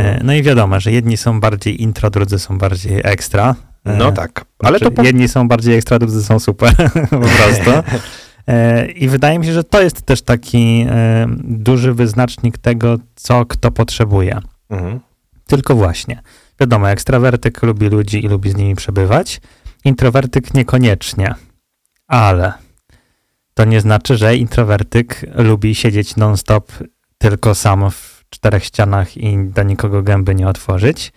Mhm. 0.00 0.26
no 0.26 0.32
i 0.34 0.42
wiadomo, 0.42 0.80
że 0.80 0.92
jedni 0.92 1.16
są 1.16 1.40
bardziej 1.40 1.82
intro, 1.82 2.10
drudzy 2.10 2.38
są 2.38 2.58
bardziej 2.58 3.00
ekstra. 3.04 3.54
No 3.84 4.12
tak, 4.12 4.44
ale 4.58 4.78
to 4.78 4.84
znaczy, 4.84 4.96
po... 4.96 5.02
jedni 5.02 5.28
są 5.28 5.48
bardziej 5.48 5.74
ekstra, 5.76 5.98
drudzy 5.98 6.24
są 6.24 6.38
super, 6.38 6.74
po 7.10 7.18
prostu. 7.18 7.70
E, 8.46 8.86
I 8.86 9.08
wydaje 9.08 9.38
mi 9.38 9.46
się, 9.46 9.52
że 9.52 9.64
to 9.64 9.82
jest 9.82 10.02
też 10.02 10.22
taki 10.22 10.86
e, 10.88 11.26
duży 11.44 11.94
wyznacznik 11.94 12.58
tego, 12.58 12.96
co 13.14 13.46
kto 13.46 13.70
potrzebuje. 13.70 14.38
Mhm. 14.70 15.00
Tylko 15.46 15.74
właśnie, 15.74 16.22
wiadomo, 16.60 16.90
ekstrawertyk 16.90 17.62
lubi 17.62 17.88
ludzi 17.88 18.24
i 18.24 18.28
lubi 18.28 18.50
z 18.50 18.56
nimi 18.56 18.74
przebywać, 18.74 19.40
introwertyk 19.84 20.54
niekoniecznie, 20.54 21.34
ale 22.08 22.52
to 23.54 23.64
nie 23.64 23.80
znaczy, 23.80 24.16
że 24.16 24.36
introwertyk 24.36 25.26
lubi 25.34 25.74
siedzieć 25.74 26.16
non-stop 26.16 26.72
tylko 27.18 27.54
sam 27.54 27.90
w 27.90 28.24
czterech 28.30 28.64
ścianach 28.64 29.16
i 29.16 29.38
do 29.38 29.62
nikogo 29.62 30.02
gęby 30.02 30.34
nie 30.34 30.48
otworzyć. 30.48 31.12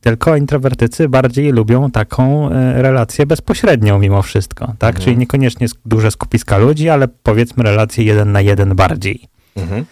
Tylko 0.00 0.36
introwertycy 0.36 1.08
bardziej 1.08 1.52
lubią 1.52 1.90
taką 1.90 2.50
e, 2.50 2.82
relację 2.82 3.26
bezpośrednią 3.26 3.98
mimo 3.98 4.22
wszystko, 4.22 4.66
tak? 4.78 4.88
Mhm. 4.88 5.04
Czyli 5.04 5.18
niekoniecznie 5.18 5.66
duże 5.86 6.10
skupiska 6.10 6.58
ludzi, 6.58 6.88
ale 6.88 7.08
powiedzmy 7.08 7.64
relacje 7.64 8.04
jeden 8.04 8.32
na 8.32 8.40
jeden 8.40 8.74
bardziej. 8.74 9.28
Mhm. 9.56 9.84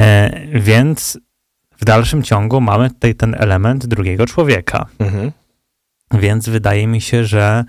E, 0.00 0.30
więc 0.60 1.18
w 1.80 1.84
dalszym 1.84 2.22
ciągu 2.22 2.60
mamy 2.60 2.90
tutaj 2.90 3.14
ten 3.14 3.34
element 3.38 3.86
drugiego 3.86 4.26
człowieka. 4.26 4.86
Mhm. 4.98 5.32
Więc 6.12 6.48
wydaje 6.48 6.86
mi 6.86 7.00
się, 7.00 7.24
że 7.24 7.64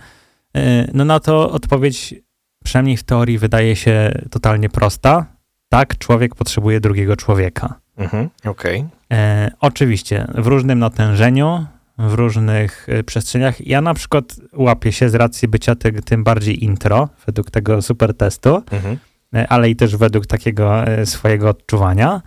e, 0.56 0.88
no 0.94 1.06
na 1.06 1.20
to 1.20 1.52
odpowiedź, 1.52 2.16
przynajmniej 2.64 2.98
w 2.98 3.04
teorii, 3.04 3.38
wydaje 3.38 3.76
się 3.76 4.12
totalnie 4.32 4.70
prosta. 4.70 5.26
Tak, 5.70 5.98
człowiek 5.98 6.36
potrzebuje 6.36 6.80
drugiego 6.80 7.16
człowieka. 7.16 7.80
Mhm. 7.98 8.30
Okej. 8.46 8.86
E, 9.12 9.52
oczywiście, 9.60 10.28
w 10.36 10.48
różnym 10.48 10.80
natężeniu, 10.80 11.66
w 11.98 12.14
różnych 12.14 12.88
e, 12.90 13.04
przestrzeniach. 13.04 13.68
Ja 13.68 13.82
na 13.82 13.94
przykład 13.94 14.36
łapię 14.54 14.92
się 14.92 15.10
z 15.10 15.16
racji 15.16 15.48
bycia 15.48 15.76
ty, 15.76 15.92
tym 15.92 16.24
bardziej 16.24 16.64
intro, 16.64 17.10
według 17.26 17.52
tego 17.52 17.82
super 17.82 18.14
testu, 18.18 18.64
Mhm. 18.72 18.98
e, 19.36 19.48
ale 19.48 19.70
i 19.70 19.76
też 19.76 19.96
według 19.96 20.28
takiego 20.28 20.84
e, 20.84 21.06
swojego 21.06 21.50
odczuwania. 21.50 22.22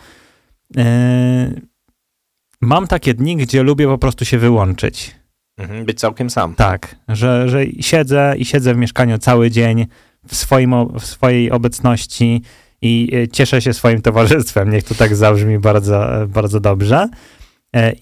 Mam 2.60 2.86
takie 2.86 3.14
dni, 3.14 3.36
gdzie 3.36 3.62
lubię 3.62 3.86
po 3.86 3.98
prostu 3.98 4.24
się 4.24 4.38
wyłączyć. 4.38 5.16
Mhm. 5.58 5.84
Być 5.84 6.00
całkiem 6.00 6.30
sam. 6.30 6.54
Tak, 6.54 6.96
że, 7.08 7.48
że 7.48 7.66
siedzę 7.80 8.34
i 8.38 8.44
siedzę 8.44 8.74
w 8.74 8.76
mieszkaniu 8.76 9.18
cały 9.18 9.50
dzień 9.50 9.86
w, 10.26 10.36
swoim, 10.36 10.74
w 10.98 11.06
swojej 11.06 11.50
obecności 11.50 12.42
i 12.82 13.12
cieszę 13.32 13.62
się 13.62 13.72
swoim 13.72 14.02
towarzystwem. 14.02 14.70
Niech 14.70 14.84
to 14.84 14.94
tak 14.94 15.16
zabrzmi 15.16 15.58
bardzo, 15.58 16.08
bardzo 16.28 16.60
dobrze. 16.60 17.08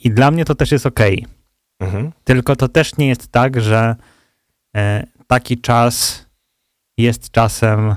I 0.05 0.11
dla 0.11 0.31
mnie 0.31 0.45
to 0.45 0.55
też 0.55 0.73
jest 0.73 0.87
ok. 0.87 1.01
Mhm. 1.81 2.13
Tylko 2.25 2.57
to 2.57 2.69
też 2.69 2.97
nie 2.97 3.09
jest 3.09 3.29
tak, 3.29 3.61
że 3.61 3.97
e, 4.77 5.07
taki 5.27 5.61
czas 5.61 6.27
jest 6.99 7.31
czasem 7.31 7.95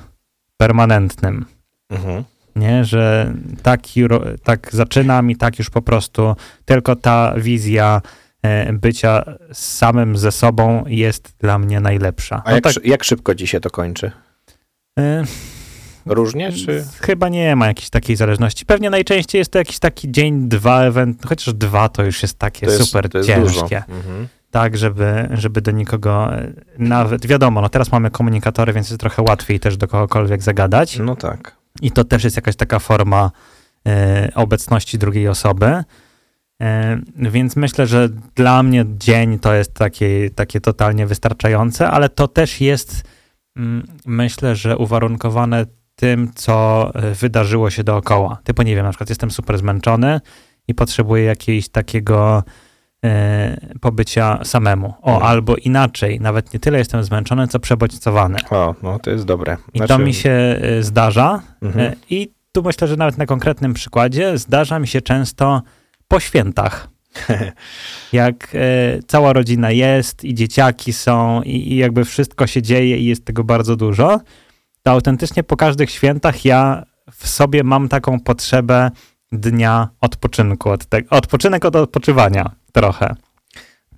permanentnym. 0.57 1.45
Mhm. 1.89 2.23
Nie, 2.55 2.85
że 2.85 3.33
taki, 3.63 4.07
ro- 4.07 4.23
tak 4.43 4.69
zaczynam 4.71 5.31
i 5.31 5.35
tak 5.35 5.59
już 5.59 5.69
po 5.69 5.81
prostu 5.81 6.35
tylko 6.65 6.95
ta 6.95 7.33
wizja 7.37 8.01
e, 8.43 8.73
bycia 8.73 9.23
samym 9.53 10.17
ze 10.17 10.31
sobą 10.31 10.83
jest 10.87 11.33
dla 11.39 11.59
mnie 11.59 11.79
najlepsza. 11.79 12.41
A 12.45 12.49
No 12.49 12.55
jak, 12.55 12.63
tak, 12.63 12.85
jak 12.85 13.03
szybko 13.03 13.35
ci 13.35 13.47
się 13.47 13.59
to 13.59 13.69
kończy? 13.69 14.11
e, 14.99 15.23
Różnie, 16.09 16.51
czy... 16.51 16.85
Chyba 17.01 17.29
nie 17.29 17.55
ma 17.55 17.67
jakiejś 17.67 17.89
takiej 17.89 18.15
zależności. 18.15 18.65
Pewnie 18.65 18.89
najczęściej 18.89 19.39
jest 19.39 19.51
to 19.51 19.57
jakiś 19.57 19.79
taki 19.79 20.11
dzień, 20.11 20.49
dwa, 20.49 20.83
event, 20.83 21.25
chociaż 21.25 21.53
dwa 21.53 21.89
to 21.89 22.03
już 22.03 22.21
jest 22.21 22.39
takie 22.39 22.65
To 22.65 22.71
jest, 22.71 22.85
super 22.85 23.09
jest 23.13 23.27
ciężkie. 23.27 23.77
Mhm. 23.77 24.27
Tak, 24.51 24.77
żeby, 24.77 25.29
żeby 25.31 25.61
do 25.61 25.71
nikogo 25.71 26.33
e, 26.33 26.51
nawet, 26.77 27.27
wiadomo, 27.27 27.61
no 27.61 27.69
teraz 27.69 27.91
mamy 27.91 28.11
komunikatory, 28.11 28.73
więc 28.73 28.89
jest 28.89 28.99
trochę 28.99 29.21
łatwiej 29.21 29.59
też 29.59 29.77
do 29.77 29.87
kogokolwiek 29.87 30.43
zagadać. 30.43 30.99
No 30.99 31.15
tak. 31.15 31.55
I 31.81 31.91
to 31.91 32.03
też 32.03 32.23
jest 32.23 32.35
jakaś 32.35 32.55
taka 32.55 32.79
forma 32.79 33.31
e, 33.87 34.31
obecności 34.35 34.97
drugiej 34.97 35.27
osoby. 35.27 35.83
E, 36.61 36.99
więc 37.15 37.55
myślę, 37.55 37.87
że 37.87 38.09
dla 38.35 38.63
mnie 38.63 38.85
dzień 38.97 39.39
to 39.39 39.53
jest 39.53 39.73
takie, 39.73 40.29
takie 40.29 40.61
totalnie 40.61 41.07
wystarczające, 41.07 41.89
ale 41.89 42.09
to 42.09 42.27
też 42.27 42.61
jest, 42.61 43.03
mm, 43.55 43.87
myślę, 44.05 44.55
że 44.55 44.77
uwarunkowane 44.77 45.65
tym, 45.99 46.31
co 46.35 46.91
e, 46.95 47.13
wydarzyło 47.13 47.69
się 47.69 47.83
dookoła. 47.83 48.37
Typu, 48.43 48.61
nie 48.61 48.75
wiem, 48.75 48.85
na 48.85 48.91
przykład 48.91 49.09
jestem 49.09 49.31
super 49.31 49.57
zmęczony 49.57 50.21
i 50.67 50.75
potrzebuję 50.75 51.23
jakiegoś 51.23 51.69
takiego 51.69 52.43
e, 53.05 53.57
pobycia 53.81 54.39
samemu. 54.43 54.93
O, 55.01 55.13
Mhm. 55.13 55.31
albo 55.31 55.55
inaczej, 55.55 56.19
nawet 56.19 56.53
nie 56.53 56.59
tyle 56.59 56.77
jestem 56.77 57.03
zmęczony, 57.03 57.47
co 57.47 57.59
przebodźcowany. 57.59 58.37
O, 58.49 58.75
no 58.83 58.99
to 58.99 59.09
jest 59.11 59.25
dobre. 59.25 59.57
I 59.73 59.81
to 59.81 59.97
mi 59.99 60.13
się 60.13 60.31
e, 60.61 60.83
zdarza. 60.83 61.41
Mhm. 61.61 61.95
I 62.09 62.31
tu 62.51 62.63
myślę, 62.63 62.87
że 62.87 62.95
nawet 62.95 63.17
na 63.17 63.25
konkretnym 63.25 63.73
przykładzie 63.73 64.37
zdarza 64.37 64.79
mi 64.79 64.87
się 64.87 65.01
często 65.01 65.61
po 66.07 66.19
świętach. 66.19 66.87
Jak 68.13 68.47
e, 68.55 68.59
cała 69.07 69.33
rodzina 69.33 69.71
jest 69.71 70.23
i 70.23 70.33
dzieciaki 70.33 70.93
są 70.93 71.41
i, 71.41 71.73
i 71.73 71.75
jakby 71.75 72.05
wszystko 72.05 72.47
się 72.47 72.61
dzieje 72.61 72.97
i 72.97 73.05
jest 73.05 73.25
tego 73.25 73.43
bardzo 73.43 73.75
dużo, 73.75 74.19
to 74.83 74.91
autentycznie 74.91 75.43
po 75.43 75.57
każdych 75.57 75.91
świętach 75.91 76.45
ja 76.45 76.83
w 77.11 77.27
sobie 77.27 77.63
mam 77.63 77.89
taką 77.89 78.19
potrzebę 78.19 78.91
dnia 79.31 79.89
odpoczynku. 80.01 80.69
Od 80.69 80.85
te, 80.85 81.01
odpoczynek 81.09 81.65
od 81.65 81.75
odpoczywania 81.75 82.51
trochę. 82.73 83.15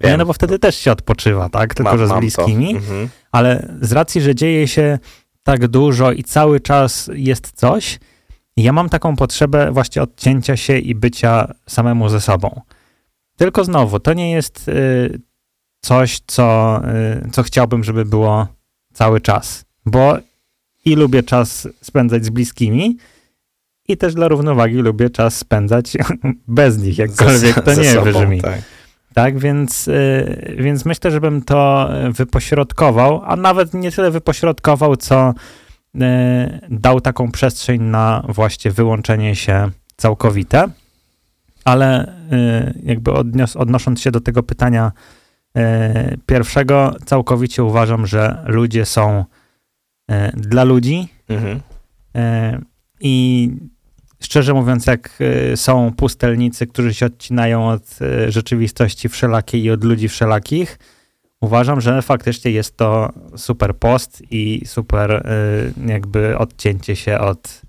Nie, 0.04 0.10
Wiem. 0.10 0.18
no 0.20 0.26
bo 0.26 0.34
wtedy 0.34 0.60
też 0.60 0.76
się 0.76 0.92
odpoczywa, 0.92 1.50
tak? 1.50 1.74
Tylko, 1.74 1.92
Mam- 1.92 2.00
że 2.00 2.08
z 2.08 2.20
bliskimi 2.20 2.76
Mhm. 2.76 3.10
ale 3.32 3.76
z 3.82 3.92
racji, 3.92 4.22
że 4.22 4.36
dzieje 4.36 4.68
się 4.68 5.00
tak 5.44 5.68
dużo 5.68 6.12
i 6.12 6.24
cały 6.24 6.60
czas 6.60 7.10
jest 7.14 7.52
coś, 7.52 8.00
ja 8.58 8.74
mam 8.74 8.90
taką 8.90 9.16
potrzebę 9.16 9.72
właśnie 9.72 10.02
odcięcia 10.02 10.58
się 10.58 10.78
i 10.78 10.96
bycia 10.96 11.54
samemu 11.68 12.10
ze 12.10 12.22
sobą. 12.22 12.62
Tylko 13.38 13.64
znowu, 13.64 14.00
to 14.00 14.14
nie 14.14 14.32
jest 14.32 14.68
y, 14.68 15.20
coś, 15.82 16.20
co, 16.28 16.82
y, 17.26 17.32
co 17.32 17.44
chciałbym, 17.44 17.84
żeby 17.84 18.06
było 18.06 18.48
cały 18.94 19.22
czas, 19.22 19.66
bo 19.86 20.18
i 20.86 20.96
lubię 20.96 21.24
czas 21.24 21.68
spędzać 21.82 22.26
z 22.26 22.30
bliskimi, 22.30 22.98
i 23.88 23.98
też 23.98 24.14
dla 24.14 24.28
równowagi 24.28 24.76
lubię 24.76 25.10
czas 25.10 25.38
spędzać 25.38 25.98
bez 26.48 26.78
nich, 26.78 26.98
jakkolwiek 26.98 27.56
Ze- 27.56 27.62
to 27.62 27.76
ze 27.76 27.82
nie 27.82 27.92
sobą, 27.92 28.12
brzmi. 28.12 28.42
Tak. 28.42 28.62
Tak, 29.14 29.40
więc, 29.40 29.88
y, 29.88 30.56
więc 30.60 30.86
myślę, 30.86 31.12
żebym 31.12 31.42
to 31.42 31.90
wypośrodkował, 32.12 33.22
a 33.26 33.36
nawet 33.36 33.74
nie 33.74 33.92
tyle 33.92 34.12
wypośrodkował, 34.12 34.96
co 34.96 35.34
y, 35.96 36.00
dał 36.70 37.02
taką 37.02 37.32
przestrzeń 37.32 37.82
na 37.82 38.26
właśnie 38.30 38.72
wyłączenie 38.72 39.36
się 39.36 39.70
całkowite. 39.98 40.68
Ale 41.66 42.08
y, 42.08 42.82
jakby 42.84 43.12
odnios, 43.14 43.56
odnosząc 43.56 44.02
się 44.02 44.12
do 44.12 44.22
tego 44.22 44.44
pytania 44.44 44.92
pierwszego, 46.26 46.96
całkowicie 47.06 47.64
uważam, 47.64 48.08
że 48.08 48.44
ludzie 48.48 48.86
są 48.86 49.26
y, 50.12 50.32
dla 50.36 50.64
ludzi, 50.64 51.10
Mhm. 51.32 51.62
E, 52.16 52.62
I 53.00 53.50
szczerze 54.20 54.54
mówiąc, 54.54 54.88
jak 54.88 55.20
e, 55.20 55.58
są 55.58 55.94
pustelnicy, 55.94 56.68
którzy 56.68 56.94
się 56.94 57.06
odcinają 57.06 57.70
od 57.70 58.02
e, 58.02 58.32
rzeczywistości 58.32 59.10
wszelakiej 59.10 59.64
i 59.64 59.72
od 59.72 59.84
ludzi 59.84 60.10
wszelakich, 60.10 60.80
uważam, 61.42 61.82
że 61.82 62.02
faktycznie 62.02 62.52
jest 62.52 62.78
to 62.78 63.14
super 63.38 63.76
post 63.76 64.24
i 64.32 64.62
super 64.66 65.12
e, 65.12 65.92
jakby 65.92 66.38
odcięcie 66.38 66.96
się 66.96 67.20
od, 67.20 67.62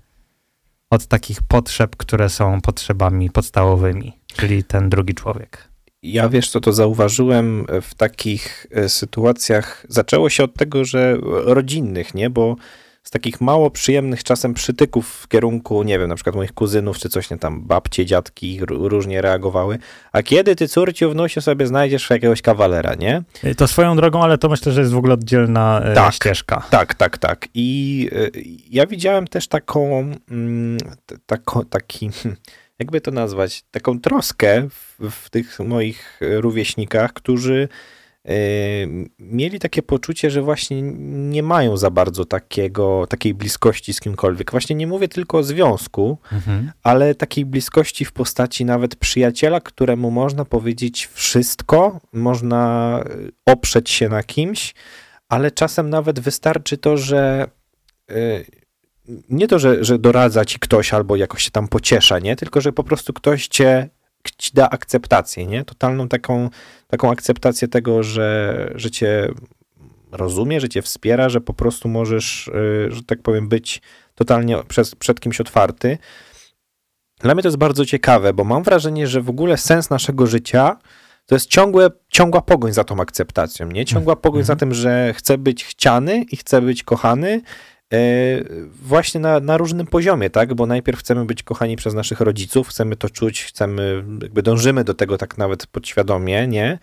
od 0.89 1.07
takich 1.07 1.43
potrzeb, 1.43 1.95
które 1.95 2.29
są 2.29 2.61
potrzebami 2.61 3.29
podstawowymi, 3.29 4.13
czyli 4.35 4.63
ten 4.63 4.89
drugi 4.89 5.13
człowiek. 5.13 5.72
Ja 6.03 6.29
wiesz 6.29 6.49
co, 6.49 6.59
to 6.59 6.73
zauważyłem 6.73 7.65
w 7.81 7.95
takich 7.95 8.67
e, 8.71 8.89
sytuacjach. 8.89 9.85
Zaczęło 9.89 10.29
się 10.29 10.43
od 10.43 10.53
tego, 10.55 10.85
że 10.85 11.17
rodzinnych, 11.45 12.13
nie? 12.13 12.29
Bo 12.29 12.55
z 13.03 13.11
takich 13.11 13.41
mało 13.41 13.71
przyjemnych 13.71 14.23
czasem 14.23 14.53
przytyków 14.53 15.07
w 15.09 15.27
kierunku, 15.27 15.83
nie 15.83 15.99
wiem, 15.99 16.09
na 16.09 16.15
przykład 16.15 16.35
moich 16.35 16.53
kuzynów 16.53 16.97
czy 16.97 17.09
coś, 17.09 17.29
nie 17.29 17.37
tam, 17.37 17.61
babcie, 17.61 18.05
dziadki 18.05 18.59
różnie 18.67 19.21
reagowały. 19.21 19.79
A 20.11 20.23
kiedy 20.23 20.55
ty, 20.55 20.67
córciu, 20.67 21.11
wnusiu 21.11 21.41
sobie 21.41 21.67
znajdziesz 21.67 22.09
jakiegoś 22.09 22.41
kawalera, 22.41 22.95
nie? 22.95 23.23
E, 23.43 23.55
To 23.55 23.67
swoją 23.67 23.95
drogą, 23.95 24.23
ale 24.23 24.37
to 24.37 24.49
myślę, 24.49 24.71
że 24.71 24.81
jest 24.81 24.93
w 24.93 24.97
ogóle 24.97 25.13
oddzielna 25.13 25.81
e, 25.83 25.93
Tak. 25.95 26.13
ścieżka. 26.13 26.63
Tak, 26.69 26.93
tak, 26.95 27.17
tak. 27.17 27.47
I 27.53 28.09
ja 28.69 28.85
widziałem 28.87 29.27
też 29.27 29.47
taką, 29.47 30.11
mm, 30.31 30.77
t- 31.05 31.15
tako, 31.25 31.65
taki, 31.65 32.09
hmm, 32.11 32.37
jakby 32.79 33.01
to 33.01 33.11
nazwać, 33.11 33.63
taką 33.71 33.99
troskę 33.99 34.67
w, 34.69 35.09
w 35.11 35.29
tych 35.29 35.59
moich 35.59 36.19
rówieśnikach, 36.21 37.13
którzy 37.13 37.67
y, 38.29 38.29
mieli 39.19 39.59
takie 39.59 39.81
poczucie, 39.81 40.29
że 40.29 40.41
właśnie 40.41 40.81
nie 41.31 41.43
mają 41.43 41.77
za 41.77 41.89
bardzo 41.89 42.25
takiego, 42.25 43.07
takiej 43.09 43.33
bliskości 43.33 43.93
z 43.93 43.99
kimkolwiek. 43.99 44.51
Właśnie 44.51 44.75
nie 44.75 44.87
mówię 44.87 45.07
tylko 45.07 45.37
o 45.37 45.43
związku, 45.43 46.17
Mhm. 46.31 46.71
ale 46.83 47.15
takiej 47.15 47.45
bliskości 47.45 48.05
w 48.05 48.11
postaci 48.11 48.65
nawet 48.65 48.95
przyjaciela, 48.95 49.61
któremu 49.61 50.11
można 50.11 50.45
powiedzieć 50.45 51.09
wszystko, 51.13 51.99
można 52.13 53.03
y, 53.07 53.31
oprzeć 53.45 53.89
się 53.89 54.09
na 54.09 54.23
kimś, 54.23 54.73
ale 55.29 55.51
czasem 55.51 55.89
nawet 55.89 56.19
wystarczy 56.19 56.77
to, 56.77 56.97
że 56.97 57.47
y, 58.11 58.45
nie 59.29 59.47
to, 59.47 59.59
że, 59.59 59.83
że 59.83 59.99
doradza 59.99 60.45
ci 60.45 60.59
ktoś 60.59 60.93
albo 60.93 61.15
jakoś 61.15 61.43
się 61.43 61.51
tam 61.51 61.67
pociesza, 61.67 62.19
nie? 62.19 62.35
Tylko, 62.35 62.61
że 62.61 62.71
po 62.71 62.83
prostu 62.83 63.13
ktoś 63.13 63.47
cię 63.47 63.89
ci 64.37 64.51
da 64.53 64.69
akceptację, 64.69 65.45
nie? 65.45 65.65
Totalną 65.65 66.07
taką, 66.07 66.49
taką 66.87 67.11
akceptację 67.11 67.67
tego, 67.67 68.03
że, 68.03 68.71
że 68.75 68.91
cię 68.91 69.29
rozumie, 70.11 70.61
że 70.61 70.69
cię 70.69 70.81
wspiera, 70.81 71.29
że 71.29 71.41
po 71.41 71.53
prostu 71.53 71.89
możesz, 71.89 72.47
y, 72.47 72.87
że 72.91 73.03
tak 73.03 73.21
powiem, 73.21 73.47
być 73.47 73.81
totalnie 74.15 74.57
przez, 74.67 74.95
przed 74.95 75.19
kimś 75.19 75.41
otwarty. 75.41 75.97
Dla 77.19 77.33
mnie 77.33 77.43
to 77.43 77.47
jest 77.47 77.57
bardzo 77.57 77.85
ciekawe, 77.85 78.33
bo 78.33 78.43
mam 78.43 78.63
wrażenie, 78.63 79.07
że 79.07 79.21
w 79.21 79.29
ogóle 79.29 79.57
sens 79.57 79.89
naszego 79.89 80.27
życia 80.27 80.77
to 81.25 81.35
jest 81.35 81.47
ciągłe, 81.47 81.89
ciągła 82.09 82.41
pogoń 82.41 82.73
za 82.73 82.83
tą 82.83 82.99
akceptacją, 82.99 83.67
nie? 83.67 83.85
Ciągła 83.85 84.15
pogoń 84.15 84.43
za 84.43 84.55
tym, 84.55 84.73
że 84.73 85.13
chcę 85.13 85.37
być 85.37 85.65
chciany 85.65 86.25
i 86.31 86.37
chcę 86.37 86.61
być 86.61 86.83
kochany 86.83 87.41
właśnie 88.81 89.19
na, 89.19 89.39
na 89.39 89.57
różnym 89.57 89.87
poziomie, 89.87 90.29
tak? 90.29 90.53
Bo 90.53 90.65
najpierw 90.65 90.99
chcemy 90.99 91.25
być 91.25 91.43
kochani 91.43 91.75
przez 91.75 91.93
naszych 91.93 92.21
rodziców, 92.21 92.67
chcemy 92.67 92.95
to 92.95 93.09
czuć, 93.09 93.43
chcemy, 93.43 94.03
jakby 94.21 94.43
dążymy 94.43 94.83
do 94.83 94.93
tego 94.93 95.17
tak 95.17 95.37
nawet 95.37 95.67
podświadomie, 95.67 96.47
nie? 96.47 96.79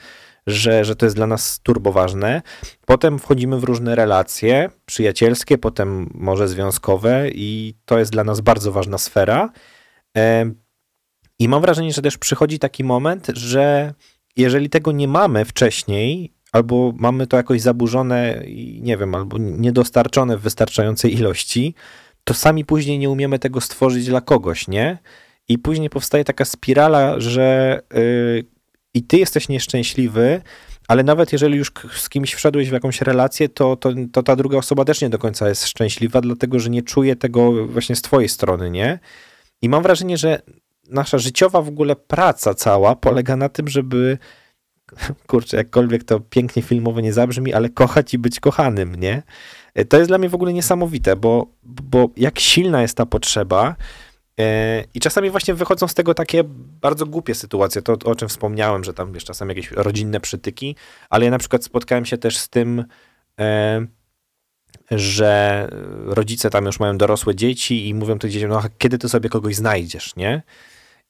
Że, 0.46 0.85
że 0.85 0.96
to 0.96 1.07
jest 1.07 1.16
dla 1.16 1.27
nas 1.27 1.61
turbo 1.62 1.92
ważne. 1.92 2.42
Potem 2.87 3.18
wchodzimy 3.18 3.61
w 3.61 3.64
różne 3.64 3.94
relacje 3.94 4.70
przyjacielskie, 4.87 5.59
potem 5.59 6.11
może 6.14 6.49
związkowe 6.49 7.31
i 7.35 7.75
to 7.85 7.99
jest 7.99 8.12
dla 8.12 8.25
nas 8.25 8.40
bardzo 8.40 8.73
ważna 8.73 8.99
sfera. 8.99 9.51
E, 10.16 10.51
I 11.38 11.49
mam 11.49 11.62
wrażenie, 11.62 11.92
że 11.92 12.03
też 12.03 12.18
przychodzi 12.18 12.59
taki 12.59 12.85
moment, 12.85 13.27
że 13.35 13.94
jeżeli 14.37 14.70
tego 14.70 14.92
nie 14.92 15.09
mamy 15.09 15.44
wcześniej, 15.44 16.35
albo 16.53 16.93
mamy 16.97 17.27
to 17.27 17.37
jakoś 17.37 17.61
zaburzone 17.61 18.43
i 18.47 18.81
nie 18.83 18.97
wiem, 18.97 19.15
albo 19.15 19.39
niedostarczone 19.39 20.37
w 20.37 20.41
wystarczającej 20.41 21.15
ilości, 21.15 21.75
to 22.25 22.35
sami 22.35 22.65
później 22.65 22.99
nie 22.99 23.11
umiemy 23.11 23.39
tego 23.39 23.61
stworzyć 23.61 24.07
dla 24.07 24.21
kogoś, 24.21 24.69
nie? 24.69 24.99
I 25.49 25.59
później 25.59 25.91
powstaje 25.91 26.25
taka 26.25 26.45
spirala, 26.45 27.21
że 27.21 27.81
yy, 27.95 28.45
i 28.95 29.03
ty 29.03 29.19
jesteś 29.19 29.49
nieszczęśliwy, 29.49 30.43
ale 30.89 31.05
nawet 31.05 31.33
jeżeli 31.33 31.57
już 31.59 31.73
z 31.97 32.09
kimś 32.09 32.35
wszedłeś 32.35 32.71
w 32.71 32.73
jakąś 32.73 33.01
relację, 33.01 33.49
to, 33.49 33.77
to, 33.77 33.91
to 34.13 34.23
ta 34.23 34.37
druga 34.37 34.59
osoba 34.59 34.85
też 34.85 35.03
nie 35.03 35.11
do 35.11 35.19
końca 35.19 35.49
jest 35.49 35.67
szczęśliwa, 35.67 36.21
dlatego 36.21 36.59
że 36.59 36.71
nie 36.71 36.83
czuje 36.83 37.17
tego 37.17 37.67
właśnie 37.67 37.97
z 37.97 38.03
twojej 38.03 38.29
strony, 38.29 38.71
nie? 38.71 38.99
I 39.63 39.69
mam 39.69 39.83
wrażenie, 39.83 40.17
że 40.17 40.43
nasza 40.89 41.19
życiowa 41.19 41.63
w 41.63 41.69
ogóle 41.69 41.97
praca 41.97 42.55
cała 42.55 42.97
polega 42.97 43.37
na 43.37 43.49
tym, 43.49 43.69
żeby 43.69 44.19
kurczę, 45.26 45.57
jakkolwiek 45.57 46.05
to 46.05 46.20
pięknie 46.20 46.62
filmowo 46.62 47.00
nie 47.00 47.12
zabrzmi, 47.12 47.55
ale 47.55 47.68
kochać 47.68 48.14
i 48.14 48.18
być 48.18 48.40
kochanym, 48.40 48.94
nie? 48.94 49.22
To 49.88 49.96
jest 49.96 50.11
dla 50.11 50.18
mnie 50.18 50.29
w 50.29 50.35
ogóle 50.35 50.53
niesamowite, 50.53 51.16
bo, 51.16 51.46
bo 51.62 52.09
jak 52.16 52.40
silna 52.40 52.83
jest 52.83 52.96
ta 52.96 53.07
potrzeba 53.07 53.76
e, 54.40 54.85
i 54.94 55.00
czasami 55.00 55.30
właśnie 55.30 55.55
wychodzą 55.55 55.88
z 55.88 55.95
tego 55.95 56.14
takie 56.14 56.45
bardzo 56.80 57.07
głupie 57.07 57.34
sytuacje, 57.34 57.82
to 57.82 57.93
o 58.05 58.14
czym 58.14 58.28
wspomniałem, 58.28 58.84
że 58.84 58.95
tam 58.95 59.12
wiesz, 59.12 59.24
czasem 59.24 59.49
jakieś 59.49 59.70
rodzinne 59.70 60.20
przytyki, 60.20 60.76
ale 61.11 61.24
ja 61.24 61.30
na 61.30 61.38
przykład 61.38 61.64
spotkałem 61.64 62.05
się 62.05 62.18
też 62.18 62.38
z 62.38 62.49
tym, 62.49 62.84
e, 63.41 63.86
że 64.91 65.68
rodzice 66.07 66.51
tam 66.51 66.66
już 66.66 66.80
mają 66.80 66.99
dorosłe 66.99 67.34
dzieci 67.34 67.88
i 67.88 67.95
mówią 67.95 68.18
tym 68.18 68.30
dzieciom, 68.30 68.51
no 68.51 68.62
kiedy 68.78 68.99
ty 68.99 69.09
sobie 69.09 69.28
kogoś 69.28 69.57
znajdziesz, 69.57 70.16
nie? 70.16 70.43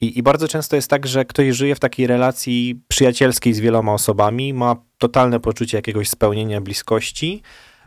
I, 0.01 0.19
I 0.19 0.23
bardzo 0.23 0.49
często 0.49 0.77
jest 0.77 0.91
tak, 0.91 1.07
że 1.07 1.25
ktoś 1.25 1.57
żyje 1.57 1.75
w 1.75 1.81
takiej 1.81 2.07
relacji 2.07 2.81
przyjacielskiej 2.89 3.55
z 3.55 3.61
wieloma 3.61 3.95
osobami, 3.95 4.55
ma 4.55 4.77
totalne 4.99 5.41
poczucie 5.41 5.79
jakiegoś 5.79 6.09
spełnienia, 6.09 6.61
bliskości, 6.61 7.43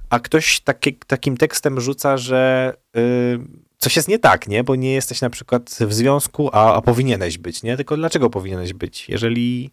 a 0.09 0.19
ktoś 0.19 0.59
taki, 0.59 0.93
takim 1.07 1.37
tekstem 1.37 1.81
rzuca, 1.81 2.17
że 2.17 2.73
y, 2.97 3.39
coś 3.77 3.95
jest 3.95 4.07
nie 4.07 4.19
tak, 4.19 4.47
nie? 4.47 4.63
Bo 4.63 4.75
nie 4.75 4.93
jesteś 4.93 5.21
na 5.21 5.29
przykład 5.29 5.69
w 5.79 5.93
związku, 5.93 6.49
a, 6.53 6.75
a 6.75 6.81
powinieneś 6.81 7.37
być, 7.37 7.63
nie? 7.63 7.77
Tylko 7.77 7.97
dlaczego 7.97 8.29
powinieneś 8.29 8.73
być? 8.73 9.09
Jeżeli 9.09 9.69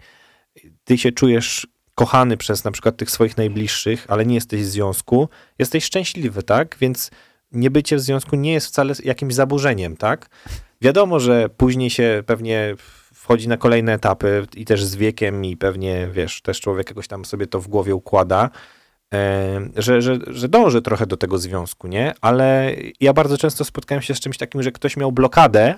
ty 0.85 0.99
się 0.99 1.13
czujesz 1.13 1.67
kochany 1.95 2.37
przez 2.37 2.65
na 2.65 2.71
przykład 2.71 2.97
tych 2.97 3.11
swoich 3.11 3.37
najbliższych, 3.37 4.07
ale 4.09 4.27
nie 4.27 4.35
jesteś 4.35 4.63
w 4.63 4.67
związku, 4.67 5.29
jesteś 5.59 5.85
szczęśliwy, 5.85 6.43
tak? 6.43 6.77
Więc 6.81 7.11
niebycie 7.53 7.97
w 7.97 8.01
związku 8.01 8.37
nie 8.37 8.53
jest 8.53 8.67
wcale 8.67 8.95
jakimś 9.05 9.35
zaburzeniem, 9.35 9.97
tak? 9.97 10.31
Wiadomo, 10.83 11.21
że 11.21 11.49
później 11.49 11.91
się 11.91 12.23
pewnie 12.27 12.75
wchodzi 13.15 13.49
na 13.49 13.57
kolejne 13.57 13.93
etapy 13.93 14.47
i 14.57 14.65
też 14.65 14.85
z 14.85 14.97
wiekiem 14.97 15.45
i 15.45 15.57
pewnie, 15.57 16.09
wiesz, 16.13 16.43
też 16.43 16.61
człowiek 16.61 16.89
jakoś 16.89 17.09
tam 17.09 17.25
sobie 17.25 17.47
to 17.47 17.61
w 17.61 17.69
głowie 17.69 17.95
układa, 17.95 18.51
że, 19.77 20.03
że, 20.03 20.19
że 20.27 20.49
dąży 20.49 20.83
trochę 20.83 21.07
do 21.07 21.17
tego 21.17 21.39
związku, 21.39 21.89
nie? 21.89 22.15
Ale 22.21 22.75
ja 23.01 23.13
bardzo 23.13 23.39
często 23.39 23.65
spotkałem 23.65 24.03
się 24.03 24.15
z 24.15 24.21
czymś 24.21 24.39
takim, 24.39 24.63
że 24.63 24.73
ktoś 24.73 24.97
miał 24.97 25.13
blokadę, 25.13 25.75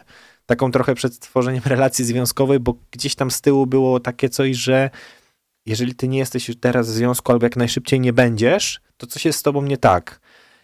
taką 0.47 0.71
trochę 0.71 0.95
przed 0.95 1.19
tworzeniem 1.19 1.63
relacji 1.75 2.05
związkowej, 2.05 2.61
bo 2.61 2.75
gdzieś 2.91 3.15
tam 3.15 3.31
z 3.31 3.41
tyłu 3.41 3.67
było 3.67 4.01
takie 4.01 4.29
coś, 4.29 4.57
że 4.57 4.91
jeżeli 5.67 5.95
ty 5.95 6.09
nie 6.09 6.19
jesteś 6.19 6.49
już 6.49 6.57
teraz 6.61 6.91
w 6.91 6.93
związku 6.93 7.33
albo 7.33 7.47
jak 7.47 7.57
najszybciej 7.57 8.01
nie 8.01 8.13
będziesz, 8.13 8.81
to 8.97 9.07
coś 9.07 9.25
jest 9.25 9.39
z 9.39 9.43
tobą 9.43 9.63
nie 9.63 9.77
tak. 9.77 10.21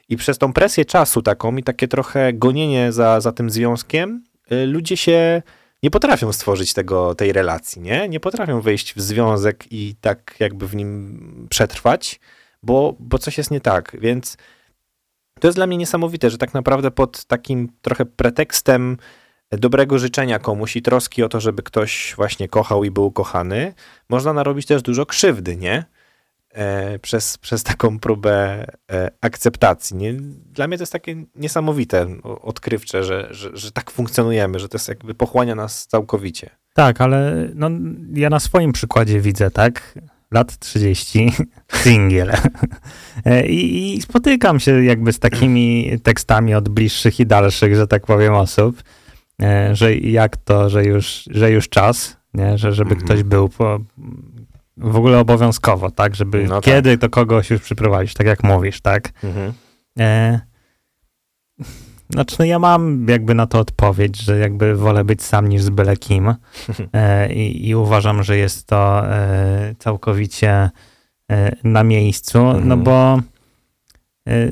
I 0.09 0.16
przez 0.16 0.39
tą 0.39 0.53
presję 0.53 0.84
czasu 0.84 1.22
taką 1.22 1.57
i 1.57 1.62
takie 1.62 1.89
trochę 1.89 2.32
gonienie 2.32 2.93
za, 2.93 3.20
za 3.20 3.32
tym 3.32 3.51
związkiem, 3.51 4.24
ludzie 4.51 4.97
się 4.97 5.43
nie 5.83 5.91
potrafią 5.91 6.33
stworzyć 6.33 6.73
tego, 6.73 7.15
tej 7.15 7.33
relacji, 7.33 7.83
nie? 7.83 8.09
Nie 8.09 8.21
potrafią 8.21 8.61
wejść 8.61 8.95
w 8.95 9.01
związek 9.01 9.73
i 9.73 9.95
tak 10.01 10.35
jakby 10.39 10.69
w 10.69 10.77
nim 10.77 11.47
przetrwać, 11.51 12.21
bo, 12.63 12.97
bo 12.99 13.19
coś 13.19 13.39
jest 13.39 13.51
nie 13.51 13.61
tak. 13.61 13.97
Więc 14.01 14.37
to 15.41 15.49
jest 15.49 15.59
dla 15.59 15.67
mnie 15.67 15.77
niesamowite, 15.77 16.31
że 16.31 16.39
tak 16.39 16.55
naprawdę 16.55 16.91
pod 16.91 17.25
takim 17.25 17.69
trochę 17.83 18.07
pretekstem 18.07 18.97
dobrego 19.51 19.99
życzenia 19.99 20.39
komuś 20.39 20.77
i 20.77 20.83
troski 20.83 21.23
o 21.23 21.29
to, 21.29 21.41
żeby 21.41 21.63
ktoś 21.63 22.15
właśnie 22.17 22.49
kochał 22.49 22.85
i 22.85 22.91
był 22.91 23.11
kochany, 23.11 23.75
można 24.09 24.33
narobić 24.33 24.67
też 24.67 24.83
dużo 24.83 25.07
krzywdy, 25.07 25.57
nie? 25.57 25.85
E, 26.59 26.99
przez, 26.99 27.39
przez 27.39 27.63
taką 27.63 27.99
próbę 27.99 28.67
e, 28.93 29.11
akceptacji. 29.21 29.97
Nie? 29.97 30.13
Dla 30.53 30.69
mnie 30.69 30.79
to 30.79 30.83
jest 30.83 30.93
takie 30.93 31.25
niesamowite, 31.35 32.07
odkrywcze, 32.23 33.05
że, 33.05 33.29
że, 33.31 33.57
że 33.57 33.73
tak 33.73 33.91
funkcjonujemy, 33.91 34.59
że 34.59 34.69
to 34.69 34.77
jest 34.77 34.89
jakby 34.89 35.15
pochłania 35.15 35.55
nas 35.55 35.87
całkowicie. 35.87 36.51
Tak, 36.75 37.01
ale 37.01 37.49
no, 37.55 37.71
ja 38.13 38.31
na 38.31 38.41
swoim 38.41 38.73
przykładzie 38.73 39.21
widzę, 39.21 39.51
tak? 39.51 39.99
Lat 40.31 40.59
30, 40.59 41.33
singiel. 41.83 42.33
E, 43.25 43.47
I, 43.47 43.95
I 43.97 44.03
spotykam 44.03 44.61
się 44.61 44.85
jakby 44.85 45.13
z 45.13 45.19
takimi 45.19 45.91
tekstami 46.03 46.55
od 46.55 46.69
bliższych 46.69 47.21
i 47.21 47.27
dalszych, 47.27 47.77
że 47.77 47.87
tak 47.87 48.07
powiem, 48.07 48.35
osób, 48.35 48.83
że 49.73 49.97
jak 49.97 50.37
to, 50.37 50.71
że 50.71 50.85
już, 50.85 51.25
że 51.31 51.51
już 51.51 51.69
czas, 51.69 52.17
nie? 52.35 52.59
że 52.59 52.73
żeby 52.73 52.91
mhm. 52.91 53.07
ktoś 53.07 53.23
był 53.23 53.49
po, 53.49 53.81
w 54.79 54.97
ogóle 54.97 55.18
obowiązkowo, 55.18 55.91
tak? 55.91 56.14
Żeby 56.14 56.45
no 56.45 56.55
tak. 56.55 56.64
kiedy 56.64 56.99
to 56.99 57.11
kogoś 57.11 57.51
już 57.51 57.61
przyprowadzić, 57.61 58.14
tak 58.14 58.26
jak 58.26 58.45
mówisz, 58.45 58.81
tak? 58.81 59.12
Mhm. 59.24 59.53
E, 59.99 60.41
znaczy, 62.11 62.37
no 62.39 62.45
ja 62.45 62.59
mam 62.59 63.07
jakby 63.09 63.35
na 63.35 63.47
to 63.47 63.59
odpowiedź, 63.59 64.22
że 64.22 64.39
jakby 64.39 64.76
wolę 64.76 65.05
być 65.05 65.22
sam 65.22 65.49
niż 65.49 65.62
z 65.62 65.70
byle 65.70 65.97
kim 65.97 66.29
e, 66.93 67.33
i, 67.33 67.68
i, 67.68 67.74
uważam, 67.74 68.22
że 68.22 68.37
jest 68.37 68.66
to 68.66 69.07
e, 69.07 69.74
całkowicie 69.79 70.70
e, 71.31 71.57
na 71.64 71.85
miejscu, 71.85 72.39
no 72.39 72.51
mhm. 72.51 72.68
no 72.68 72.76
bo 72.76 73.20
e, 74.29 74.51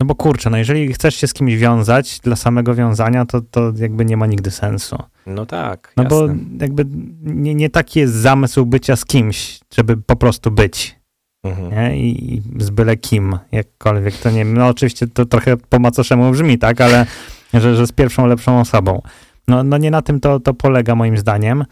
no 0.00 0.06
bo 0.06 0.14
kurczę, 0.14 0.50
no 0.50 0.56
jeżeli 0.56 0.92
chcesz 0.92 1.14
się 1.14 1.26
z 1.26 1.34
kimś 1.34 1.56
wiązać 1.56 2.20
dla 2.20 2.36
samego 2.36 2.74
wiązania, 2.74 3.26
to, 3.26 3.40
to 3.40 3.72
jakby 3.76 4.04
nie 4.04 4.16
ma 4.16 4.26
nigdy 4.26 4.50
sensu. 4.50 4.98
No 5.26 5.46
tak. 5.46 5.92
No 5.96 6.02
jasne. 6.02 6.18
bo 6.18 6.34
jakby 6.60 6.86
nie, 7.22 7.54
nie 7.54 7.70
taki 7.70 8.00
jest 8.00 8.14
zamysł 8.14 8.66
bycia 8.66 8.96
z 8.96 9.04
kimś, 9.04 9.60
żeby 9.76 9.96
po 9.96 10.16
prostu 10.16 10.50
być. 10.50 10.98
Mhm. 11.44 11.70
Nie? 11.70 12.00
I, 12.00 12.34
I 12.34 12.42
z 12.58 12.70
byle 12.70 12.96
kim, 12.96 13.38
jakkolwiek 13.52 14.16
to 14.16 14.30
nie 14.30 14.44
No 14.44 14.66
oczywiście 14.66 15.06
to 15.06 15.26
trochę 15.26 15.56
po 15.56 15.78
macoszemu 15.78 16.30
brzmi, 16.30 16.58
tak, 16.58 16.80
ale 16.80 17.06
że, 17.54 17.76
że 17.76 17.86
z 17.86 17.92
pierwszą 17.92 18.26
lepszą 18.26 18.60
osobą. 18.60 19.02
No, 19.48 19.62
no 19.62 19.78
nie 19.78 19.90
na 19.90 20.02
tym 20.02 20.20
to, 20.20 20.40
to 20.40 20.54
polega 20.54 20.94
moim 20.94 21.18
zdaniem, 21.18 21.64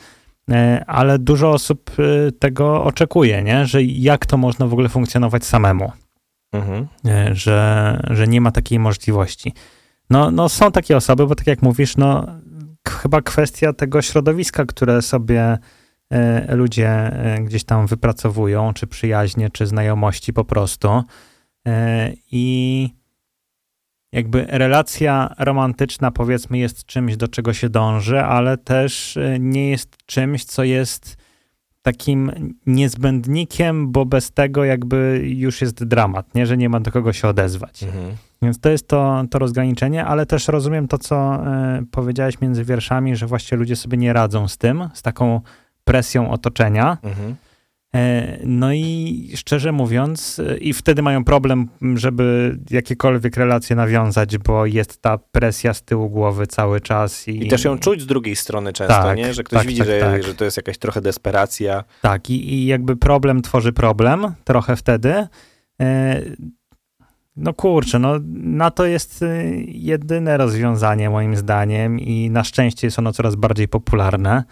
e, 0.50 0.84
ale 0.86 1.18
dużo 1.18 1.50
osób 1.50 1.90
e, 1.98 2.32
tego 2.32 2.84
oczekuje, 2.84 3.42
nie? 3.42 3.66
Że 3.66 3.82
jak 3.82 4.26
to 4.26 4.36
można 4.36 4.66
w 4.66 4.72
ogóle 4.72 4.88
funkcjonować 4.88 5.44
samemu. 5.44 5.92
Mhm. 6.52 6.86
E, 7.04 7.34
że, 7.34 8.00
że 8.10 8.28
nie 8.28 8.40
ma 8.40 8.50
takiej 8.50 8.78
możliwości. 8.78 9.52
No, 10.10 10.30
no 10.30 10.48
są 10.48 10.72
takie 10.72 10.96
osoby, 10.96 11.26
bo 11.26 11.34
tak 11.34 11.46
jak 11.46 11.62
mówisz, 11.62 11.96
no 11.96 12.26
chyba 12.88 13.22
kwestia 13.22 13.72
tego 13.72 14.02
środowiska, 14.02 14.64
które 14.64 15.02
sobie 15.02 15.58
e, 16.10 16.54
ludzie 16.56 16.88
e, 16.88 17.42
gdzieś 17.42 17.64
tam 17.64 17.86
wypracowują, 17.86 18.72
czy 18.72 18.86
przyjaźnie, 18.86 19.50
czy 19.50 19.66
znajomości 19.66 20.32
po 20.32 20.44
prostu. 20.44 21.02
I 22.32 22.88
jakby 24.12 24.46
relacja 24.48 25.34
romantyczna, 25.38 26.10
powiedzmy, 26.10 26.58
jest 26.58 26.84
czymś, 26.84 27.16
do 27.16 27.28
czego 27.28 27.52
się 27.52 27.68
dąży, 27.68 28.20
ale 28.20 28.58
też 28.58 29.18
nie 29.40 29.70
jest 29.70 29.96
czymś, 30.06 30.44
co 30.44 30.64
jest 30.64 31.16
takim 31.86 32.32
niezbędnikiem, 32.66 33.92
bo 33.92 34.04
bez 34.04 34.32
tego 34.32 34.64
jakby 34.64 35.22
już 35.24 35.60
jest 35.60 35.84
dramat, 35.84 36.34
nie? 36.34 36.46
że 36.46 36.56
nie 36.56 36.68
ma 36.68 36.80
do 36.80 36.92
kogo 36.92 37.12
się 37.12 37.28
odezwać. 37.28 37.82
Mhm. 37.82 38.16
Więc 38.42 38.60
to 38.60 38.68
jest 38.70 38.88
to, 38.88 39.24
to 39.30 39.38
rozgraniczenie, 39.38 40.04
ale 40.04 40.26
też 40.26 40.48
rozumiem 40.48 40.88
to, 40.88 40.98
co 40.98 41.42
y, 41.80 41.86
powiedziałeś 41.86 42.40
między 42.40 42.64
wierszami, 42.64 43.16
że 43.16 43.26
właśnie 43.26 43.58
ludzie 43.58 43.76
sobie 43.76 43.98
nie 43.98 44.12
radzą 44.12 44.48
z 44.48 44.58
tym, 44.58 44.88
z 44.94 45.02
taką 45.02 45.40
presją 45.84 46.30
otoczenia. 46.30 46.98
Mhm. 47.02 47.36
E, 47.94 48.38
no 48.44 48.72
i 48.72 49.32
szczerze 49.36 49.72
mówiąc, 49.72 50.40
i 50.60 50.72
wtedy 50.72 51.02
mają 51.02 51.24
problem, 51.24 51.68
żeby 51.94 52.56
jakiekolwiek 52.70 53.36
relacje 53.36 53.76
nawiązać, 53.76 54.38
bo 54.38 54.66
jest 54.66 55.02
ta 55.02 55.18
presja 55.18 55.74
z 55.74 55.82
tyłu 55.82 56.10
głowy 56.10 56.46
cały 56.46 56.80
czas. 56.80 57.28
I, 57.28 57.46
I 57.46 57.48
też 57.48 57.64
ją 57.64 57.78
czuć 57.78 58.02
z 58.02 58.06
drugiej 58.06 58.36
strony 58.36 58.72
często, 58.72 58.94
tak, 59.02 59.16
nie? 59.16 59.34
Że 59.34 59.44
ktoś 59.44 59.58
tak, 59.58 59.68
widzi, 59.68 59.80
tak, 59.80 59.88
że, 59.88 60.00
tak. 60.00 60.22
że 60.22 60.34
to 60.34 60.44
jest 60.44 60.56
jakaś 60.56 60.78
trochę 60.78 61.00
desperacja. 61.00 61.84
Tak, 62.02 62.30
i, 62.30 62.54
i 62.54 62.66
jakby 62.66 62.96
problem 62.96 63.42
tworzy 63.42 63.72
problem 63.72 64.34
trochę 64.44 64.76
wtedy. 64.76 65.26
E, 65.80 66.22
no 67.36 67.54
kurczę, 67.54 67.98
no 67.98 68.14
na 68.34 68.70
to 68.70 68.86
jest 68.86 69.24
jedyne 69.66 70.36
rozwiązanie 70.36 71.10
moim 71.10 71.36
zdaniem 71.36 72.00
i 72.00 72.30
na 72.30 72.44
szczęście 72.44 72.86
jest 72.86 72.98
ono 72.98 73.12
coraz 73.12 73.34
bardziej 73.34 73.68
popularne, 73.68 74.44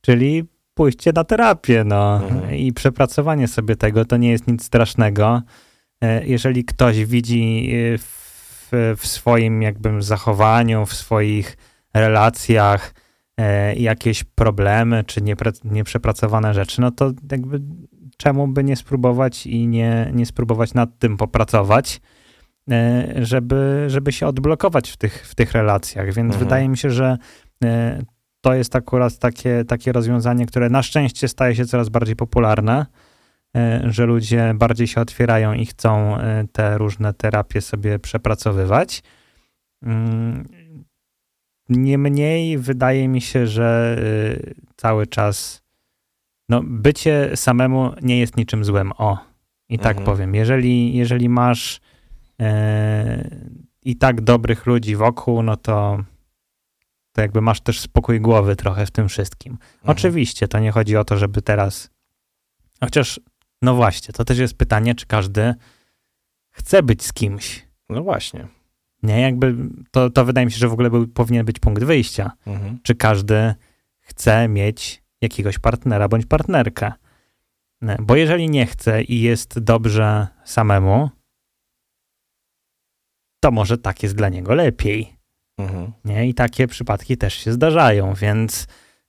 czyli 0.00 0.44
pójście 0.74 1.12
na 1.14 1.24
terapię, 1.24 1.84
no 1.84 2.22
mhm. 2.22 2.54
i 2.54 2.72
przepracowanie 2.72 3.48
sobie 3.48 3.76
tego, 3.76 4.04
to 4.04 4.16
nie 4.16 4.30
jest 4.30 4.46
nic 4.46 4.64
strasznego. 4.64 5.42
E, 6.00 6.26
jeżeli 6.26 6.64
ktoś 6.64 7.04
widzi 7.04 7.70
e, 7.94 7.98
w, 7.98 8.70
w 8.96 9.06
swoim 9.06 9.62
jakby 9.62 10.02
zachowaniu, 10.02 10.86
w 10.86 10.94
swoich 10.94 11.56
relacjach 11.94 12.94
e, 13.36 13.74
jakieś 13.74 14.24
problemy, 14.24 15.04
czy 15.04 15.22
niepre, 15.22 15.52
nieprzepracowane 15.64 16.54
rzeczy, 16.54 16.80
no 16.80 16.90
to 16.90 17.12
jakby 17.32 17.60
czemu 18.16 18.48
by 18.48 18.64
nie 18.64 18.76
spróbować 18.76 19.46
i 19.46 19.66
nie, 19.66 20.10
nie 20.14 20.26
spróbować 20.26 20.74
nad 20.74 20.98
tym 20.98 21.16
popracować, 21.16 22.00
żeby, 23.16 23.84
żeby 23.88 24.12
się 24.12 24.26
odblokować 24.26 24.90
w 24.90 24.96
tych, 24.96 25.26
w 25.26 25.34
tych 25.34 25.52
relacjach. 25.52 26.06
Więc 26.06 26.32
mhm. 26.32 26.38
wydaje 26.38 26.68
mi 26.68 26.78
się, 26.78 26.90
że 26.90 27.18
to 28.44 28.54
jest 28.54 28.76
akurat 28.76 29.18
takie, 29.18 29.64
takie 29.64 29.92
rozwiązanie, 29.92 30.46
które 30.46 30.70
na 30.70 30.82
szczęście 30.82 31.28
staje 31.28 31.56
się 31.56 31.66
coraz 31.66 31.88
bardziej 31.88 32.16
popularne, 32.16 32.86
e, 33.56 33.82
że 33.84 34.06
ludzie 34.06 34.54
bardziej 34.54 34.86
się 34.86 35.00
otwierają 35.00 35.52
i 35.52 35.66
chcą 35.66 36.16
e, 36.16 36.44
te 36.52 36.78
różne 36.78 37.14
terapie 37.14 37.60
sobie 37.60 37.98
przepracowywać. 37.98 39.02
Mm, 39.82 40.48
niemniej 41.68 42.58
wydaje 42.58 43.08
mi 43.08 43.20
się, 43.20 43.46
że 43.46 43.96
e, 43.98 44.54
cały 44.76 45.06
czas 45.06 45.62
no, 46.48 46.60
bycie 46.64 47.30
samemu 47.34 47.92
nie 48.02 48.18
jest 48.18 48.36
niczym 48.36 48.64
złym. 48.64 48.92
O, 48.98 49.18
i 49.68 49.78
tak 49.78 49.96
mhm. 49.96 50.06
powiem. 50.06 50.34
Jeżeli, 50.34 50.96
jeżeli 50.96 51.28
masz 51.28 51.80
i 53.84 53.96
tak 53.96 54.20
dobrych 54.20 54.66
ludzi 54.66 54.96
wokół, 54.96 55.42
no 55.42 55.56
to 55.56 56.04
to 57.14 57.20
jakby 57.20 57.40
masz 57.40 57.60
też 57.60 57.80
spokój 57.80 58.20
głowy 58.20 58.56
trochę 58.56 58.86
w 58.86 58.90
tym 58.90 59.08
wszystkim. 59.08 59.52
Mhm. 59.52 59.70
Oczywiście 59.82 60.48
to 60.48 60.58
nie 60.58 60.70
chodzi 60.70 60.96
o 60.96 61.04
to, 61.04 61.18
żeby 61.18 61.42
teraz. 61.42 61.90
Chociaż, 62.80 63.20
no 63.62 63.74
właśnie, 63.74 64.12
to 64.12 64.24
też 64.24 64.38
jest 64.38 64.58
pytanie, 64.58 64.94
czy 64.94 65.06
każdy 65.06 65.54
chce 66.50 66.82
być 66.82 67.02
z 67.02 67.12
kimś. 67.12 67.66
No 67.88 68.02
właśnie. 68.02 68.48
Nie, 69.02 69.20
jakby 69.20 69.54
to, 69.90 70.10
to 70.10 70.24
wydaje 70.24 70.46
mi 70.46 70.52
się, 70.52 70.58
że 70.58 70.68
w 70.68 70.72
ogóle 70.72 70.90
był, 70.90 71.08
powinien 71.08 71.46
być 71.46 71.58
punkt 71.58 71.84
wyjścia. 71.84 72.32
Mhm. 72.46 72.78
Czy 72.82 72.94
każdy 72.94 73.54
chce 74.00 74.48
mieć 74.48 75.02
jakiegoś 75.20 75.58
partnera 75.58 76.08
bądź 76.08 76.26
partnerkę. 76.26 76.92
Bo 78.00 78.16
jeżeli 78.16 78.50
nie 78.50 78.66
chce 78.66 79.02
i 79.02 79.20
jest 79.20 79.58
dobrze 79.58 80.28
samemu, 80.44 81.10
to 83.40 83.50
może 83.50 83.78
tak 83.78 84.02
jest 84.02 84.14
dla 84.14 84.28
niego 84.28 84.54
lepiej. 84.54 85.16
Mhm. 85.58 85.92
Nie? 86.04 86.28
I 86.28 86.34
takie 86.34 86.66
przypadki 86.66 87.16
też 87.16 87.34
się 87.34 87.52
zdarzają, 87.52 88.14
więc, 88.14 88.66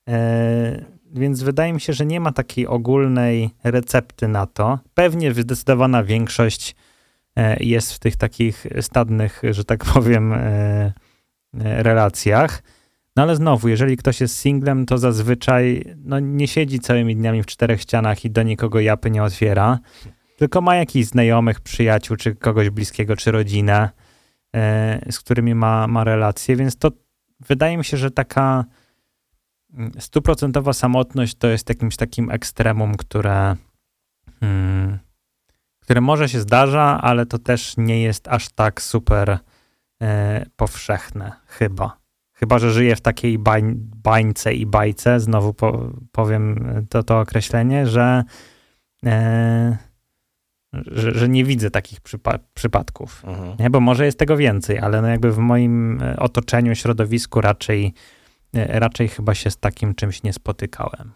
e, 0.09 0.85
więc 1.13 1.43
wydaje 1.43 1.73
mi 1.73 1.81
się, 1.81 1.93
że 1.93 2.05
nie 2.05 2.19
ma 2.19 2.31
takiej 2.31 2.67
ogólnej 2.67 3.49
recepty 3.63 4.27
na 4.27 4.45
to. 4.45 4.79
Pewnie 4.93 5.33
zdecydowana 5.33 6.03
większość 6.03 6.75
e, 7.35 7.63
jest 7.63 7.93
w 7.93 7.99
tych 7.99 8.15
takich 8.15 8.67
stadnych, 8.81 9.41
że 9.51 9.65
tak 9.65 9.85
powiem, 9.93 10.33
e, 10.33 10.93
relacjach. 11.59 12.63
No 13.15 13.23
ale 13.23 13.35
znowu, 13.35 13.67
jeżeli 13.67 13.97
ktoś 13.97 14.21
jest 14.21 14.37
singlem, 14.37 14.85
to 14.85 14.97
zazwyczaj 14.97 15.83
no, 15.97 16.19
nie 16.19 16.47
siedzi 16.47 16.79
całymi 16.79 17.15
dniami 17.15 17.43
w 17.43 17.45
czterech 17.45 17.81
ścianach 17.81 18.25
i 18.25 18.31
do 18.31 18.43
nikogo 18.43 18.79
japy 18.79 19.11
nie 19.11 19.23
otwiera, 19.23 19.79
tylko 20.37 20.61
ma 20.61 20.75
jakichś 20.75 21.07
znajomych, 21.07 21.61
przyjaciół, 21.61 22.17
czy 22.17 22.35
kogoś 22.35 22.69
bliskiego, 22.69 23.15
czy 23.15 23.31
rodzinę, 23.31 23.89
z 25.11 25.19
którymi 25.19 25.55
ma, 25.55 25.87
ma 25.87 26.03
relacje, 26.03 26.55
więc 26.55 26.77
to 26.77 26.91
wydaje 27.39 27.77
mi 27.77 27.85
się, 27.85 27.97
że 27.97 28.11
taka 28.11 28.65
stuprocentowa 29.99 30.73
samotność 30.73 31.35
to 31.35 31.47
jest 31.47 31.69
jakimś 31.69 31.95
takim 31.95 32.31
ekstremum, 32.31 32.95
które, 32.95 33.55
hmm, 34.39 34.99
które 35.79 36.01
może 36.01 36.29
się 36.29 36.39
zdarza, 36.39 37.01
ale 37.01 37.25
to 37.25 37.39
też 37.39 37.77
nie 37.77 38.01
jest 38.01 38.27
aż 38.27 38.49
tak 38.49 38.81
super 38.81 39.39
e, 40.01 40.45
powszechne, 40.55 41.31
chyba. 41.47 41.97
Chyba, 42.33 42.59
że 42.59 42.71
żyję 42.71 42.95
w 42.95 43.01
takiej 43.01 43.39
bań, 43.39 43.73
bańce 43.77 44.53
i 44.53 44.65
bajce, 44.65 45.19
znowu 45.19 45.53
po, 45.53 45.91
powiem 46.11 46.69
to, 46.89 47.03
to 47.03 47.19
określenie, 47.19 47.87
że, 47.87 48.23
e, 49.05 49.77
że, 50.87 51.13
że, 51.13 51.29
nie 51.29 51.43
widzę 51.43 51.71
takich 51.71 52.01
przypa 52.01 52.39
przypadków. 52.53 53.23
Mhm. 53.27 53.55
Nie? 53.59 53.69
Bo 53.69 53.79
może 53.79 54.05
jest 54.05 54.19
tego 54.19 54.37
więcej, 54.37 54.79
ale 54.79 55.01
no 55.01 55.07
jakby 55.07 55.31
w 55.31 55.37
moim 55.37 56.01
e, 56.01 56.17
otoczeniu, 56.17 56.75
środowisku 56.75 57.41
raczej, 57.41 57.93
e, 58.55 58.79
raczej 58.79 59.07
chyba 59.07 59.35
się 59.35 59.51
z 59.51 59.57
takim 59.57 59.95
czymś 59.95 60.23
nie 60.23 60.33
spotykałem. 60.33 61.11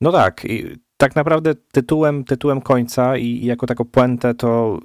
No 0.00 0.12
tak. 0.12 0.44
I 0.44 0.76
tak 0.96 1.16
naprawdę 1.16 1.54
tytułem, 1.54 2.24
tytułem 2.24 2.60
końca 2.60 3.16
i, 3.16 3.26
i 3.26 3.46
jako 3.46 3.66
taką 3.66 3.84
puentę 3.84 4.34
to 4.34 4.80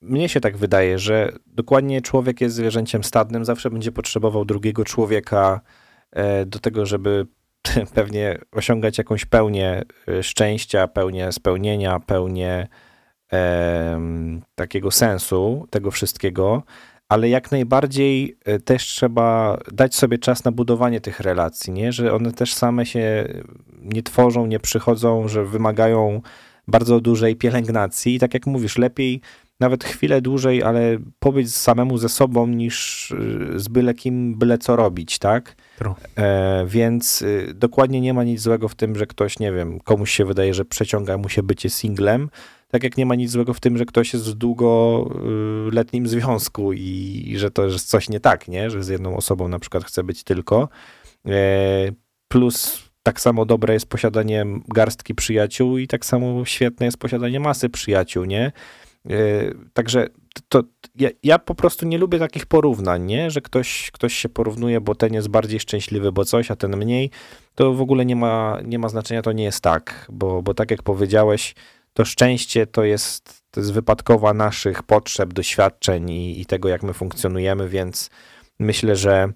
mnie 0.00 0.28
się 0.28 0.40
tak 0.40 0.56
wydaje, 0.56 0.98
że 0.98 1.32
dokładnie 1.46 2.00
człowiek 2.00 2.40
jest 2.40 2.56
zwierzęciem 2.56 3.04
stadnym, 3.04 3.44
zawsze 3.44 3.70
będzie 3.70 3.92
potrzebował 3.92 4.44
drugiego 4.44 4.84
człowieka 4.84 5.60
e, 6.12 6.46
do 6.46 6.58
tego, 6.58 6.86
żeby 6.86 7.26
pewnie 7.94 8.38
osiągać 8.52 8.98
jakąś 8.98 9.24
pełnię 9.24 9.82
e, 10.08 10.22
szczęścia, 10.22 10.88
pełnię 10.88 11.32
spełnienia, 11.32 12.00
pełnię 12.00 12.68
e, 13.32 14.00
takiego 14.54 14.90
sensu 14.90 15.66
tego 15.70 15.90
wszystkiego, 15.90 16.62
ale 17.08 17.28
jak 17.28 17.52
najbardziej 17.52 18.38
e, 18.44 18.58
też 18.58 18.84
trzeba 18.84 19.58
dać 19.72 19.94
sobie 19.94 20.18
czas 20.18 20.44
na 20.44 20.52
budowanie 20.52 21.00
tych 21.00 21.20
relacji, 21.20 21.72
nie? 21.72 21.92
że 21.92 22.12
one 22.12 22.32
też 22.32 22.54
same 22.54 22.86
się 22.86 23.28
nie 23.82 24.02
tworzą, 24.02 24.46
nie 24.46 24.60
przychodzą, 24.60 25.28
że 25.28 25.44
wymagają 25.44 26.20
bardzo 26.68 27.00
dużej 27.00 27.36
pielęgnacji 27.36 28.14
i 28.14 28.18
tak 28.18 28.34
jak 28.34 28.46
mówisz, 28.46 28.78
lepiej 28.78 29.20
nawet 29.60 29.84
chwilę 29.84 30.20
dłużej, 30.20 30.62
ale 30.62 30.98
pobyć 31.18 31.54
samemu 31.54 31.98
ze 31.98 32.08
sobą 32.08 32.46
niż 32.46 33.10
y, 33.10 33.60
z 33.60 33.68
byle 33.68 33.94
kim, 33.94 34.38
byle 34.38 34.58
co 34.58 34.76
robić, 34.76 35.18
tak? 35.18 35.56
E, 36.16 36.66
więc 36.66 37.22
y, 37.22 37.54
dokładnie 37.54 38.00
nie 38.00 38.14
ma 38.14 38.24
nic 38.24 38.40
złego 38.40 38.68
w 38.68 38.74
tym, 38.74 38.96
że 38.96 39.06
ktoś, 39.06 39.38
nie 39.38 39.52
wiem, 39.52 39.80
komuś 39.80 40.10
się 40.10 40.24
wydaje, 40.24 40.54
że 40.54 40.64
przeciąga 40.64 41.18
mu 41.18 41.28
się 41.28 41.42
bycie 41.42 41.70
singlem, 41.70 42.28
tak 42.68 42.82
jak 42.82 42.96
nie 42.96 43.06
ma 43.06 43.14
nic 43.14 43.30
złego 43.30 43.54
w 43.54 43.60
tym, 43.60 43.78
że 43.78 43.84
ktoś 43.84 44.12
jest 44.12 44.30
w 44.30 44.34
długoletnim 44.34 46.08
związku 46.08 46.72
i, 46.72 47.22
i 47.26 47.38
że 47.38 47.50
to 47.50 47.64
jest 47.64 47.88
coś 47.88 48.08
nie 48.08 48.20
tak, 48.20 48.48
nie? 48.48 48.70
Że 48.70 48.84
z 48.84 48.88
jedną 48.88 49.16
osobą 49.16 49.48
na 49.48 49.58
przykład 49.58 49.84
chce 49.84 50.04
być 50.04 50.24
tylko. 50.24 50.68
E, 51.26 51.92
plus 52.28 52.86
tak 53.02 53.20
samo 53.20 53.44
dobre 53.44 53.74
jest 53.74 53.86
posiadanie 53.86 54.46
garstki 54.68 55.14
przyjaciół 55.14 55.78
i 55.78 55.86
tak 55.86 56.04
samo 56.04 56.44
świetne 56.44 56.86
jest 56.86 56.98
posiadanie 56.98 57.40
masy 57.40 57.68
przyjaciół, 57.68 58.24
nie? 58.24 58.52
E, 59.10 59.14
także 59.72 60.06
to, 60.48 60.62
ja, 60.96 61.08
ja, 61.22 61.38
po 61.38 61.54
prostu 61.54 61.86
nie 61.86 61.98
lubię 61.98 62.18
takich 62.18 62.46
porównań, 62.46 63.04
nie? 63.04 63.30
że 63.30 63.40
ktoś, 63.40 63.90
ktoś 63.90 64.14
się 64.14 64.28
porównuje, 64.28 64.80
bo 64.80 64.94
ten 64.94 65.14
jest 65.14 65.28
bardziej 65.28 65.60
szczęśliwy, 65.60 66.12
bo 66.12 66.24
coś, 66.24 66.50
a 66.50 66.56
ten 66.56 66.76
mniej. 66.76 67.10
To 67.54 67.72
w 67.72 67.80
ogóle 67.80 68.06
nie 68.06 68.16
ma, 68.16 68.58
nie 68.64 68.78
ma 68.78 68.88
znaczenia, 68.88 69.22
to 69.22 69.32
nie 69.32 69.44
jest 69.44 69.60
tak, 69.60 70.06
bo, 70.08 70.42
bo 70.42 70.54
tak 70.54 70.70
jak 70.70 70.82
powiedziałeś, 70.82 71.54
to 71.92 72.04
szczęście 72.04 72.66
to 72.66 72.84
jest, 72.84 73.42
to 73.50 73.60
jest 73.60 73.72
wypadkowa 73.72 74.34
naszych 74.34 74.82
potrzeb, 74.82 75.32
doświadczeń 75.32 76.10
i, 76.10 76.40
i 76.40 76.46
tego, 76.46 76.68
jak 76.68 76.82
my 76.82 76.92
funkcjonujemy, 76.92 77.68
więc 77.68 78.10
myślę, 78.58 78.96
że 78.96 79.28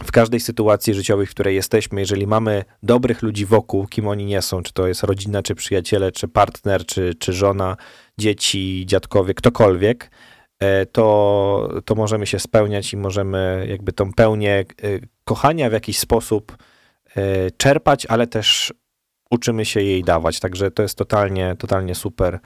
w 0.00 0.12
każdej 0.12 0.40
sytuacji 0.40 0.94
życiowej, 0.94 1.26
w 1.26 1.30
której 1.30 1.54
jesteśmy, 1.54 2.00
jeżeli 2.00 2.26
mamy 2.26 2.64
dobrych 2.82 3.22
ludzi 3.22 3.46
wokół, 3.46 3.86
kim 3.86 4.08
oni 4.08 4.24
nie 4.24 4.42
są, 4.42 4.62
czy 4.62 4.72
to 4.72 4.86
jest 4.86 5.02
rodzina, 5.02 5.42
czy 5.42 5.54
przyjaciele, 5.54 6.12
czy 6.12 6.28
partner, 6.28 6.86
czy, 6.86 7.14
czy 7.14 7.32
żona, 7.32 7.76
dzieci, 8.18 8.84
dziadkowie, 8.86 9.34
ktokolwiek, 9.34 10.10
e, 10.58 10.86
to, 10.86 11.80
to 11.84 11.94
możemy 11.94 12.26
się 12.26 12.38
spełniać 12.38 12.92
i 12.92 12.96
możemy 12.96 13.66
jakby 13.68 13.92
tą 13.92 14.12
pełnię 14.12 14.58
e, 14.58 14.64
kochania 15.24 15.70
w 15.70 15.72
jakiś 15.72 15.98
sposób 15.98 16.56
e, 17.16 17.50
czerpać, 17.50 18.06
ale 18.06 18.26
też 18.26 18.74
uczymy 19.30 19.64
się 19.64 19.82
jej 19.82 20.04
dawać. 20.04 20.40
Także 20.40 20.70
to 20.70 20.82
jest 20.82 20.98
totalnie, 20.98 21.56
totalnie 21.58 21.94
super, 21.94 22.38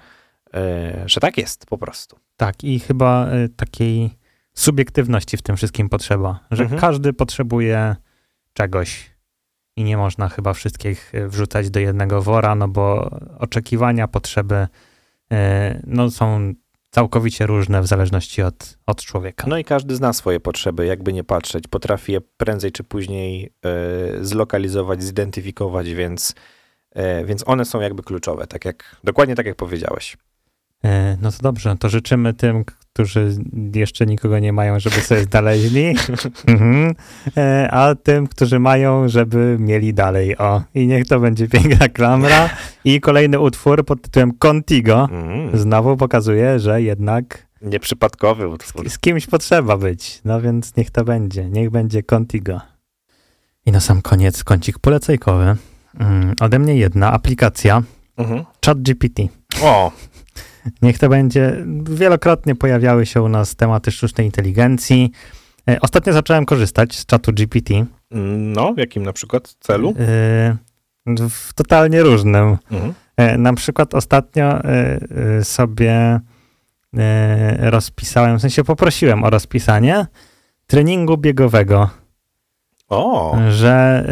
że 1.07 1.21
tak 1.21 1.39
jest 1.39 1.67
po 1.67 1.79
prostu. 1.79 2.17
Tak, 2.37 2.65
i 2.65 2.81
chyba 2.81 3.29
takiej 3.57 4.11
subiektywności 4.59 5.37
w 5.37 5.43
tym 5.43 5.57
wszystkim 5.57 5.89
potrzeba, 5.89 6.41
że 6.51 6.63
mhm. 6.63 6.81
każdy 6.81 7.13
potrzebuje 7.13 7.97
czegoś 8.53 9.11
i 9.77 9.85
nie 9.85 9.97
można 9.97 10.29
chyba 10.29 10.53
wszystkich 10.53 11.13
wrzucać 11.29 11.71
do 11.71 11.81
jednego 11.81 12.23
wora, 12.23 12.55
no 12.55 12.69
bo 12.69 13.11
oczekiwania, 13.39 14.09
potrzeby 14.09 14.67
E, 15.33 15.81
no, 15.87 16.11
są 16.11 16.53
całkowicie 16.91 17.47
różne 17.47 17.83
w 17.83 17.87
zależności 17.87 18.43
od, 18.43 18.79
od 18.87 19.03
człowieka. 19.03 19.47
No 19.49 19.59
i 19.59 19.65
każdy 19.65 19.97
zna 19.97 20.13
swoje 20.13 20.41
potrzeby, 20.41 20.87
jakby 20.87 21.13
nie 21.13 21.25
patrzeć. 21.25 21.69
Potrafi 21.69 22.13
je 22.13 22.21
prędzej 22.21 22.73
czy 22.73 22.85
później 22.85 23.53
e, 23.65 24.25
zlokalizować, 24.25 25.03
zidentyfikować, 25.03 25.95
więc, 25.95 26.35
e, 26.93 27.25
więc 27.25 27.49
one 27.49 27.65
są 27.65 27.81
jakby 27.81 28.03
kluczowe, 28.03 28.47
tak 28.47 28.65
jak, 28.65 28.97
dokładnie 29.05 29.35
tak 29.35 29.47
jak 29.47 29.57
powiedziałeś. 29.57 30.17
E, 30.85 31.17
no 31.21 31.33
to 31.33 31.39
dobrze, 31.43 31.77
to 31.77 31.89
życzymy 31.89 32.35
tym, 32.35 32.65
którzy 32.97 33.37
jeszcze 33.75 34.07
nikogo 34.07 34.39
nie 34.39 34.53
mają, 34.53 34.81
żeby 34.81 34.97
sobie 34.97 35.25
znaleźli, 35.25 35.85
mhm. 36.47 36.95
E, 37.37 37.69
a 37.71 37.95
tym, 37.95 38.27
którzy 38.27 38.59
mają, 38.59 39.09
żeby 39.09 39.57
mieli 39.61 39.95
dalej. 39.95 40.39
O, 40.39 40.63
i 40.75 40.87
niech 40.87 41.07
to 41.07 41.21
będzie 41.21 41.49
piękna 41.49 41.89
klamra. 41.89 42.51
I 42.85 43.01
kolejny 43.01 43.41
utwór 43.41 43.85
pod 43.85 44.03
tytułem 44.03 44.33
Contigo 44.39 45.09
mm. 45.11 45.59
znowu 45.59 45.97
pokazuje, 45.97 46.61
że 46.61 46.83
jednak 46.83 47.47
Nieprzypadkowy 47.63 48.49
utwór. 48.49 48.91
Z, 48.91 48.93
z 48.93 48.99
kimś 48.99 49.27
potrzeba 49.27 49.77
być, 49.77 50.21
no 50.25 50.41
więc 50.41 50.77
niech 50.77 50.91
to 50.91 51.05
będzie. 51.05 51.51
Niech 51.51 51.71
będzie 51.71 52.03
Contigo. 52.03 52.61
I 53.67 53.73
na 53.73 53.81
sam 53.81 54.03
koniec 54.03 54.45
kącik 54.45 54.79
polecajkowy. 54.79 55.57
Mm, 55.99 56.35
ode 56.41 56.59
mnie 56.59 56.77
jedna 56.77 57.13
aplikacja, 57.13 57.83
mhm. 58.17 58.45
ChatGPT. 58.67 59.23
O, 59.63 59.93
Niech 60.83 60.99
to 60.99 61.09
będzie. 61.09 61.65
Wielokrotnie 61.83 62.55
pojawiały 62.55 63.07
się 63.07 63.23
u 63.23 63.29
nas 63.29 63.57
tematy 63.57 63.91
sztucznej 63.91 64.27
inteligencji. 64.27 65.13
E, 65.71 65.81
ostatnio 65.81 66.13
zacząłem 66.13 66.45
korzystać 66.47 66.97
z 66.97 67.07
czatu 67.07 67.33
GPT. 67.33 67.87
No, 68.11 68.75
w 68.75 68.79
jakim 68.79 69.03
na 69.03 69.13
przykład 69.13 69.57
celu? 69.61 69.95
E, 69.99 70.57
w 71.31 71.55
totalnie 71.55 72.03
różnym. 72.03 72.57
Mhm. 72.71 72.95
E, 73.17 73.39
na 73.39 73.53
przykład 73.53 73.95
ostatnio 73.95 74.61
sobie 75.43 76.21
rozpisałem, 77.59 78.39
w 78.39 78.41
sensie 78.41 78.65
poprosiłem 78.65 79.25
o 79.25 79.31
rozpisanie 79.31 80.07
treningu 80.67 81.17
biegowego. 81.17 81.91
O. 82.89 83.37
Że 83.51 84.07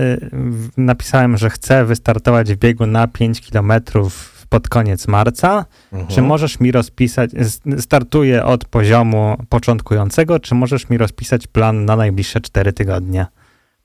napisałem, 0.77 1.37
że 1.37 1.51
chcę 1.51 1.85
wystartować 1.85 2.53
w 2.53 2.57
biegu 2.57 2.87
na 2.87 3.07
5 3.07 3.41
kilometrów 3.41 4.34
pod 4.55 4.69
koniec 4.69 5.09
marca. 5.09 5.65
Mhm. 5.93 6.11
Czy 6.11 6.23
możesz 6.23 6.61
mi 6.61 6.73
rozpisać, 6.73 7.31
startuję 7.79 8.45
od 8.45 8.65
poziomu 8.65 9.37
początkującego, 9.49 10.41
czy 10.41 10.55
możesz 10.55 10.91
mi 10.91 10.99
rozpisać 10.99 11.47
plan 11.47 11.85
na 11.85 11.97
najbliższe 11.97 12.41
4 12.41 12.73
tygodnie? 12.73 13.27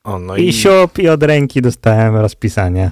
O, 0.03 0.19
no 0.19 0.37
I, 0.37 0.47
i 0.47 0.53
siup, 0.53 0.99
i 0.99 1.09
od 1.09 1.23
ręki 1.23 1.61
dostałem 1.61 2.15
rozpisanie. 2.15 2.91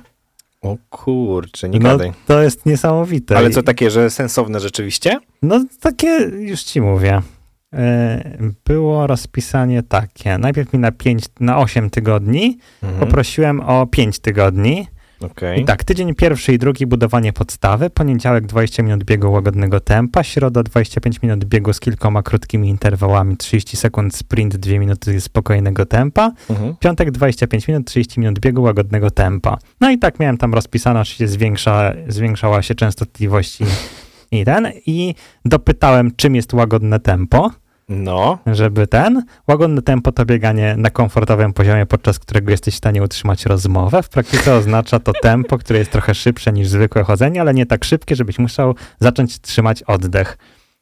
O 0.61 0.77
kurczę, 0.89 1.69
nie 1.69 1.79
no, 1.79 1.89
gadaj. 1.89 2.13
To 2.27 2.41
jest 2.41 2.65
niesamowite. 2.65 3.37
Ale 3.37 3.49
co 3.49 3.63
takie, 3.63 3.91
że 3.91 4.09
sensowne 4.09 4.59
rzeczywiście? 4.59 5.19
No 5.41 5.65
takie, 5.81 6.07
już 6.39 6.63
ci 6.63 6.81
mówię. 6.81 7.21
E, 7.73 8.23
było 8.65 9.07
rozpisanie 9.07 9.83
takie. 9.83 10.37
Najpierw 10.37 10.73
mi 10.73 10.79
na 10.79 10.91
5, 10.91 11.23
na 11.39 11.57
8 11.57 11.89
tygodni. 11.89 12.57
Mhm. 12.83 12.99
Poprosiłem 12.99 13.59
o 13.59 13.87
5 13.87 14.19
tygodni 14.19 14.87
Okej. 15.21 15.61
I 15.61 15.65
tak, 15.65 15.83
tydzień 15.83 16.15
pierwszy 16.15 16.53
i 16.53 16.57
drugi 16.57 16.87
budowanie 16.87 17.33
podstawy, 17.33 17.89
poniedziałek 17.89 18.45
20 18.45 18.83
minut 18.83 19.03
biegu 19.03 19.31
łagodnego 19.31 19.79
tempa, 19.79 20.23
środa 20.23 20.63
25 20.63 21.21
minut 21.21 21.45
biegu 21.45 21.73
z 21.73 21.79
kilkoma 21.79 22.23
krótkimi 22.23 22.69
interwałami, 22.69 23.37
30 23.37 23.77
sekund 23.77 24.15
sprint, 24.15 24.57
2 24.57 24.79
minuty 24.79 25.21
spokojnego 25.21 25.85
tempa, 25.85 26.31
Mhm. 26.49 26.75
piątek 26.79 27.11
25 27.11 27.67
minut, 27.67 27.87
30 27.87 28.19
minut 28.19 28.39
biegu 28.39 28.61
łagodnego 28.61 29.11
tempa. 29.11 29.57
No 29.81 29.91
i 29.91 29.97
tak 29.99 30.19
miałem 30.19 30.37
tam 30.37 30.53
rozpisane, 30.53 30.99
oczywiście 31.01 31.27
zwiększa, 31.27 31.93
zwiększała 32.07 32.61
się 32.61 32.75
częstotliwość 32.75 33.61
i, 33.61 33.65
i 34.31 34.45
ten, 34.45 34.67
i 34.85 35.15
dopytałem, 35.45 36.11
czym 36.15 36.35
jest 36.35 36.53
łagodne 36.53 36.99
tempo 36.99 37.51
No, 37.89 38.37
żeby 38.45 38.87
ten, 38.87 39.23
łagodne 39.47 39.81
tempo 39.81 40.11
to 40.11 40.25
bieganie 40.25 40.75
na 40.77 40.89
komfortowym 40.89 41.53
poziomie, 41.53 41.85
podczas 41.85 42.19
którego 42.19 42.51
jesteś 42.51 42.73
w 42.73 42.77
stanie 42.77 43.03
utrzymać 43.03 43.45
rozmowę. 43.45 44.03
W 44.03 44.09
praktyce 44.09 44.55
oznacza 44.55 44.99
to 44.99 45.13
tempo, 45.21 45.57
które 45.57 45.79
jest 45.79 45.91
trochę 45.91 46.15
szybsze 46.15 46.53
niż 46.53 46.67
zwykłe 46.67 47.03
chodzenie, 47.03 47.41
ale 47.41 47.53
nie 47.53 47.65
tak 47.65 47.83
szybkie, 47.83 48.15
żebyś 48.15 48.39
musiał 48.39 48.75
zacząć 48.99 49.41
trzymać 49.41 49.83
oddech. 49.83 50.37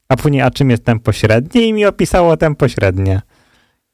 A 0.10 0.16
później, 0.16 0.42
a 0.42 0.52
czym 0.52 0.70
jest 0.70 0.86
tempo 0.86 1.12
średnie? 1.12 1.68
I 1.68 1.74
mi 1.74 1.86
opisało 1.86 2.38
tempo 2.38 2.68
średnie. 2.68 3.22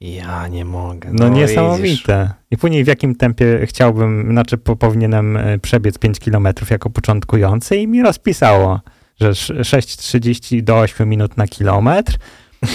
ja 0.02 0.48
nie 0.48 0.66
mogę. 0.66 1.10
No, 1.14 1.30
widzisz. 1.30 1.42
niesamowite. 1.42 2.30
I 2.52 2.58
później 2.58 2.84
w 2.84 2.88
jakim 2.88 3.16
tempie 3.16 3.60
chciałbym, 3.66 4.32
znaczy 4.32 4.58
po, 4.58 4.76
powinienem 4.76 5.38
e, 5.38 5.60
przebiec 5.60 5.98
5 5.98 6.20
km 6.20 6.48
jako 6.70 6.90
początkujący 6.90 7.78
i 7.78 7.88
mi 7.88 8.02
rozpisało, 8.02 8.80
że 9.22 9.30
sz- 9.30 9.68
6,30 9.68 10.62
do 10.64 10.80
8 10.80 11.10
minut 11.10 11.38
na 11.38 11.48
kilometr. 11.48 12.18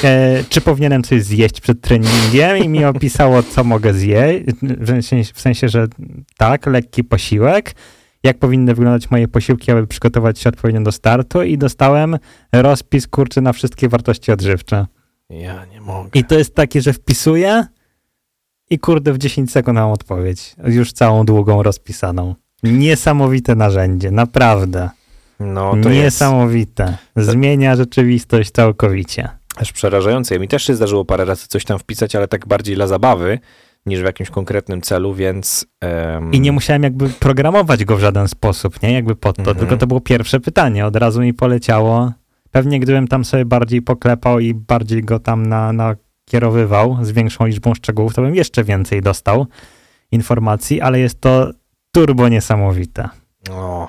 E, 0.05 0.45
czy 0.49 0.61
powinienem 0.61 1.03
coś 1.03 1.23
zjeść 1.23 1.61
przed 1.61 1.81
treningiem 1.81 2.59
i 2.59 2.69
mi 2.69 2.85
opisało, 2.85 3.43
co 3.43 3.65
mogę 3.65 3.95
zjeść, 3.95 4.45
w 5.35 5.41
sensie, 5.41 5.69
że 5.69 5.87
tak, 6.37 6.67
lekki 6.67 7.05
posiłek, 7.05 7.75
jak 8.23 8.39
powinny 8.39 8.75
wyglądać 8.75 9.11
moje 9.11 9.29
posiłki, 9.29 9.73
aby 9.73 9.87
przygotować 9.87 10.39
się 10.39 10.49
odpowiednio 10.49 10.81
do 10.81 10.93
startu 10.93 11.43
i 11.43 11.59
dostałem 11.59 12.19
rozpis, 12.53 13.09
kurczy, 13.09 13.41
na 13.41 13.53
wszystkie 13.53 13.89
wartości 13.89 14.33
odżywcze. 14.33 14.87
Ja 15.31 15.65
nie 15.65 15.81
mogę. 15.81 16.11
I 16.15 16.25
to 16.25 16.39
jest 16.39 16.55
takie, 16.55 16.83
że 16.83 16.93
wpisuję 16.93 17.67
i 18.71 18.79
kurde 18.79 19.13
w 19.13 19.19
10 19.19 19.53
sekund 19.53 19.79
mam 19.79 19.91
odpowiedź. 19.91 20.57
Już 20.65 20.93
całą 20.93 21.25
długą 21.25 21.63
rozpisaną. 21.63 22.35
Niesamowite 22.63 23.55
narzędzie, 23.55 24.11
naprawdę. 24.11 24.91
No, 25.41 25.71
to 25.71 25.91
jest 25.91 26.05
Niesamowite. 26.05 26.99
Zmienia 27.17 27.77
rzeczywistość 27.77 28.51
całkowicie. 28.51 29.29
Aż 29.57 29.73
przerażające. 29.73 30.39
Mi 30.39 30.49
też 30.49 30.63
się 30.65 30.75
zdarzyło 30.75 31.05
parę 31.05 31.25
razy 31.25 31.47
coś 31.49 31.65
tam 31.65 31.79
wpisać, 31.79 32.17
ale 32.17 32.29
tak 32.29 32.47
bardziej 32.49 32.77
dla 32.77 32.87
zabawy 32.87 33.39
niż 33.87 34.01
w 34.01 34.05
jakimś 34.05 34.31
konkretnym 34.31 34.83
celu, 34.83 35.15
więc... 35.15 35.67
em, 35.81 36.33
I 36.33 36.41
nie 36.41 36.53
musiałem 36.53 36.83
jakby 36.83 37.09
programować 37.09 37.85
go 37.85 37.97
w 37.97 38.01
żaden 38.01 38.29
sposób, 38.29 38.83
nie? 38.83 38.93
Jakby 38.93 39.17
pod 39.17 39.37
to, 39.37 39.43
Mhm. 39.43 39.57
tylko 39.59 39.77
to 39.77 39.87
było 39.87 40.01
pierwsze 40.01 40.41
pytanie. 40.41 40.87
Od 40.87 40.97
razu 40.97 41.21
mi 41.21 41.35
poleciało. 41.35 42.13
Pewnie 42.51 42.81
gdybym 42.81 43.09
tam 43.09 43.25
sobie 43.25 43.45
bardziej 43.45 43.83
poklepał 43.83 44.41
i 44.41 44.55
bardziej 44.55 45.03
go 45.03 45.19
tam 45.19 45.47
na, 45.47 45.73
nakierowywał 45.73 46.99
z 47.03 47.11
większą 47.13 47.47
liczbą 47.47 47.75
szczegółów, 47.75 48.15
to 48.15 48.23
bym 48.23 48.35
jeszcze 48.35 48.65
więcej 48.65 49.03
dostał 49.03 49.47
informacji, 50.13 50.81
ale 50.81 50.99
jest 51.01 51.21
to 51.21 51.51
turbo 51.93 52.29
niesamowite. 52.29 53.09
O, 53.51 53.89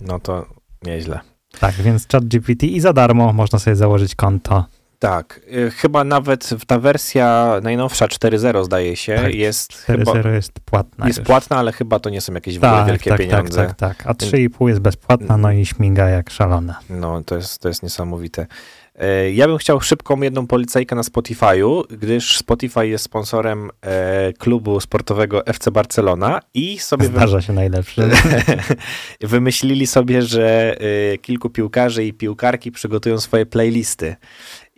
no 0.00 0.20
to 0.20 0.46
nieźle. 0.84 1.20
Tak, 1.60 1.74
więc 1.74 2.08
ChatGPT 2.08 2.62
i 2.62 2.80
za 2.80 2.92
darmo 2.92 3.32
można 3.32 3.58
sobie 3.58 3.76
założyć 3.76 4.14
konto. 4.14 4.64
Tak, 4.98 5.40
y, 5.52 5.70
chyba 5.70 6.04
nawet 6.04 6.50
ta 6.66 6.78
wersja 6.78 7.54
najnowsza 7.62 8.06
4.0 8.06 8.64
zdaje 8.64 8.96
się 8.96 9.16
Tak, 9.16 9.34
jest 9.34 9.72
chyba 9.74 10.12
4.0 10.12 10.28
jest 10.34 10.52
płatna 10.60 11.06
jest 11.06 11.18
już. 11.18 11.26
płatna, 11.26 11.56
ale 11.56 11.72
chyba 11.72 11.98
to 12.00 12.10
nie 12.10 12.20
są 12.20 12.34
jakieś 12.34 12.58
w 12.58 12.64
ogóle 12.64 12.78
Tak, 12.80 12.88
wielkie 12.88 13.10
tak, 13.10 13.18
pieniądze. 13.20 13.66
tak, 13.66 13.74
tak, 13.76 13.96
tak. 13.96 14.06
A 14.06 14.12
3,5 14.14 14.68
jest 14.68 14.80
bezpłatna, 14.80 15.36
no 15.36 15.52
i 15.52 15.66
śmiga 15.66 16.08
jak 16.08 16.30
szalone. 16.30 16.74
No, 16.90 17.22
to 17.22 17.36
jest, 17.36 17.58
to 17.58 17.68
jest 17.68 17.82
niesamowite. 17.82 18.46
E, 18.94 19.30
Ja 19.32 19.48
bym 19.48 19.58
chciał 19.58 19.80
szybką 19.80 20.22
jedną 20.22 20.46
policajkę 20.46 20.96
na 20.96 21.02
Spotify'u, 21.02 21.82
gdyż 21.90 22.36
Spotify 22.38 22.88
jest 22.88 23.04
sponsorem 23.04 23.70
e, 23.80 24.32
klubu 24.32 24.80
sportowego 24.80 25.46
FC 25.46 25.70
Barcelona 25.70 26.40
i 26.54 26.78
sobie 26.78 27.08
wy, 27.08 27.16
Zdarza 27.16 27.42
się 27.42 27.52
najlepszy. 27.52 28.02
wymyślili 29.20 29.86
sobie, 29.86 30.22
że 30.22 30.76
kilku 31.22 31.50
piłkarzy 31.50 32.04
i 32.04 32.12
piłkarki 32.12 32.72
przygotują 32.72 33.20
swoje 33.20 33.46
playlisty. 33.46 34.16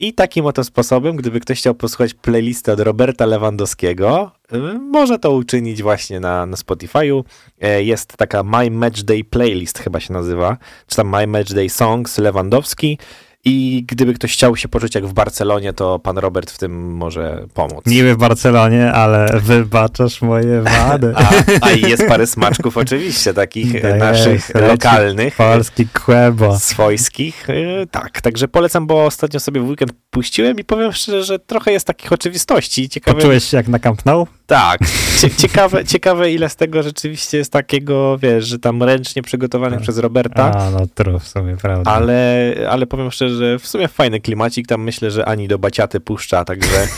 I 0.00 0.12
takim 0.12 0.46
oto 0.46 0.64
sposobem, 0.64 1.16
gdyby 1.16 1.40
ktoś 1.40 1.58
chciał 1.58 1.74
posłuchać 1.74 2.14
playlisty 2.14 2.72
od 2.72 2.80
Roberta 2.80 3.26
Lewandowskiego, 3.26 4.30
e, 4.52 4.58
może 4.78 5.18
to 5.18 5.32
uczynić 5.32 5.82
właśnie 5.82 6.20
na, 6.20 6.46
na 6.46 6.56
Spotify'u. 6.56 7.24
E, 7.60 7.82
Jest 7.82 8.16
taka 8.16 8.42
My 8.42 8.70
Match 8.70 9.02
Day 9.02 9.24
Playlist 9.24 9.78
chyba 9.78 10.00
się 10.00 10.12
nazywa, 10.12 10.56
czy 10.86 10.96
tam 10.96 11.08
My 11.08 11.26
Match 11.26 11.52
Day 11.52 11.68
Songs 11.68 12.18
Lewandowski. 12.18 12.98
I 13.44 13.84
gdyby 13.88 14.14
ktoś 14.14 14.32
chciał 14.32 14.56
się 14.56 14.68
poczuć 14.68 14.94
jak 14.94 15.06
w 15.06 15.12
Barcelonie, 15.12 15.72
to 15.72 15.98
pan 15.98 16.18
Robert 16.18 16.50
w 16.50 16.58
tym 16.58 16.96
może 16.96 17.46
pomóc. 17.54 17.86
Niby 17.86 18.14
w 18.14 18.18
Barcelonie, 18.18 18.92
ale 18.92 19.40
wybaczasz 19.42 20.22
moje 20.22 20.62
wady. 20.78 21.12
A, 21.16 21.30
a 21.60 21.70
i 21.70 21.80
jest 21.90 22.06
parę 22.08 22.26
smaczków 22.26 22.76
oczywiście, 22.76 23.34
takich 23.34 23.74
jest, 23.74 23.98
naszych 23.98 24.54
leci 24.54 24.68
lokalnych, 24.68 25.36
Polski 25.36 25.86
kłębo. 25.88 26.58
swojskich. 26.58 27.50
E, 27.50 27.86
Tak, 27.86 28.20
także 28.20 28.48
polecam, 28.48 28.86
bo 28.86 29.04
ostatnio 29.04 29.40
sobie 29.40 29.60
w 29.60 29.68
weekend 29.68 29.92
puściłem 30.10 30.58
i 30.58 30.64
powiem 30.64 30.92
szczerze, 30.92 31.24
że 31.24 31.38
trochę 31.38 31.72
jest 31.72 31.86
takich 31.86 32.12
oczywistości. 32.12 32.88
Ciekawe, 32.88 33.14
Poczułeś 33.16 33.44
się 33.44 33.56
jak 33.56 33.68
na 33.68 33.78
Camp 33.78 34.06
Nou? 34.06 34.26
Tak, 34.50 34.80
Cie, 35.18 35.30
ciekawe, 35.30 35.84
ciekawe 35.84 36.32
ile 36.32 36.48
z 36.48 36.56
tego 36.56 36.82
rzeczywiście 36.82 37.38
jest 37.38 37.52
takiego, 37.52 38.18
wiesz, 38.18 38.46
że 38.46 38.58
tam 38.58 38.82
ręcznie 38.82 39.22
przygotowanych 39.22 39.78
Tak. 39.78 39.82
przez 39.82 39.98
Roberta. 39.98 40.52
A, 40.54 40.70
no 40.70 40.86
true 40.94 41.18
w 41.18 41.28
sumie, 41.28 41.56
prawda. 41.56 41.90
Ale, 41.90 42.54
ale 42.70 42.86
powiem 42.86 43.10
szczerze, 43.10 43.34
że 43.36 43.58
w 43.58 43.66
sumie 43.66 43.88
fajny 43.88 44.20
klimacik, 44.20 44.66
tam 44.66 44.82
myślę, 44.82 45.10
że 45.10 45.28
ani 45.28 45.48
do 45.48 45.58
baciaty 45.58 46.00
puszcza, 46.00 46.44
także 46.44 46.88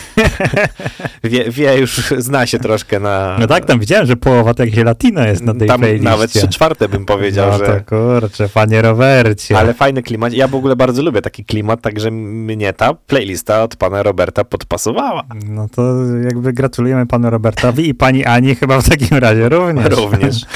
wie, 1.25 1.51
wie 1.51 1.79
już, 1.79 2.15
zna 2.19 2.47
się 2.47 2.59
troszkę 2.59 3.01
na... 3.01 3.37
No 3.41 3.47
tak, 3.47 3.65
tam 3.65 3.81
widziałem, 3.81 4.07
że 4.07 4.17
połowa 4.17 4.55
to 4.55 4.65
jakieś 4.65 4.85
latino 4.85 5.27
jest 5.27 5.43
na 5.43 5.55
tej 5.55 5.69
tam 5.69 5.81
playliście. 5.81 6.11
nawet 6.11 6.31
trzy 6.33 6.49
czwarte 6.49 6.89
bym 6.89 7.05
powiedział, 7.05 7.51
no 7.51 7.59
że... 7.59 7.67
to 7.67 7.97
kurczę, 7.97 8.49
panie 8.49 8.83
Robercie. 8.83 9.59
Ale 9.59 9.75
fajny 9.75 10.03
klimat. 10.03 10.33
Ja 10.33 10.49
w 10.49 10.55
ogóle 10.55 10.77
bardzo 10.77 11.03
lubię 11.03 11.23
taki 11.23 11.45
klimat, 11.45 11.81
także 11.81 12.11
mnie 12.11 12.73
ta 12.73 12.95
playlista 12.95 13.63
od 13.63 13.77
pana 13.77 14.03
Roberta 14.03 14.45
podpasowała. 14.45 15.23
No 15.47 15.69
to 15.69 15.83
jakby 16.25 16.53
gratulujemy 16.53 17.07
panu 17.07 17.31
Robertowi 17.31 17.42
i 17.79 17.95
pani 17.95 18.25
Ani 18.25 18.55
chyba 18.55 18.81
w 18.81 18.89
takim 18.89 19.19
razie 19.19 19.49
również. 19.49 19.97
Również. 19.97 20.47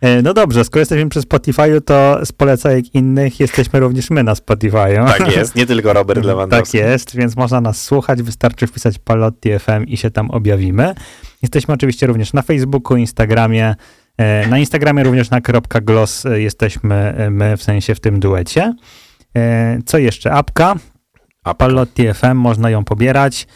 E, 0.00 0.22
No 0.22 0.34
dobrze, 0.34 0.64
skoro 0.64 0.80
jesteśmy 0.80 1.08
przy 1.08 1.20
Spotify'u, 1.20 1.80
to 1.80 2.26
z 2.26 2.32
polecajek 2.32 2.94
innych 2.94 3.40
jesteśmy 3.40 3.80
również 3.80 4.10
my 4.10 4.22
na 4.22 4.34
Spotify'u. 4.34 5.06
Tak 5.18 5.36
jest, 5.36 5.54
nie 5.54 5.66
tylko 5.66 5.92
Robert 5.92 6.24
Lewandowski. 6.30 6.78
Tak 6.78 6.88
jest, 6.88 7.16
więc 7.16 7.36
można 7.36 7.60
nas 7.60 7.82
słuchać, 7.82 8.22
wystarczy 8.22 8.66
wpisać 8.66 8.98
Palotti 8.98 9.58
FM 9.58 9.84
i 9.86 9.96
się 9.96 10.10
tam 10.10 10.30
objawimy. 10.30 10.94
Jesteśmy 11.42 11.74
oczywiście 11.74 12.06
również 12.06 12.32
na 12.32 12.42
Facebooku, 12.42 12.96
Instagramie, 12.96 13.74
e, 14.18 14.46
na 14.46 14.58
Instagramie 14.58 15.02
również 15.04 15.30
na 15.30 15.40
.gloss 15.82 16.26
e, 16.26 16.40
jesteśmy 16.40 17.28
my, 17.30 17.56
w 17.56 17.62
sensie 17.62 17.94
w 17.94 18.00
tym 18.00 18.20
duecie. 18.20 18.74
Co 19.86 19.98
jeszcze? 19.98 20.32
Apka, 20.32 20.74
A 21.44 21.54
Palotti 21.54 22.14
FM, 22.14 22.34
można 22.34 22.70
ją 22.70 22.84
pobierać. 22.84 23.46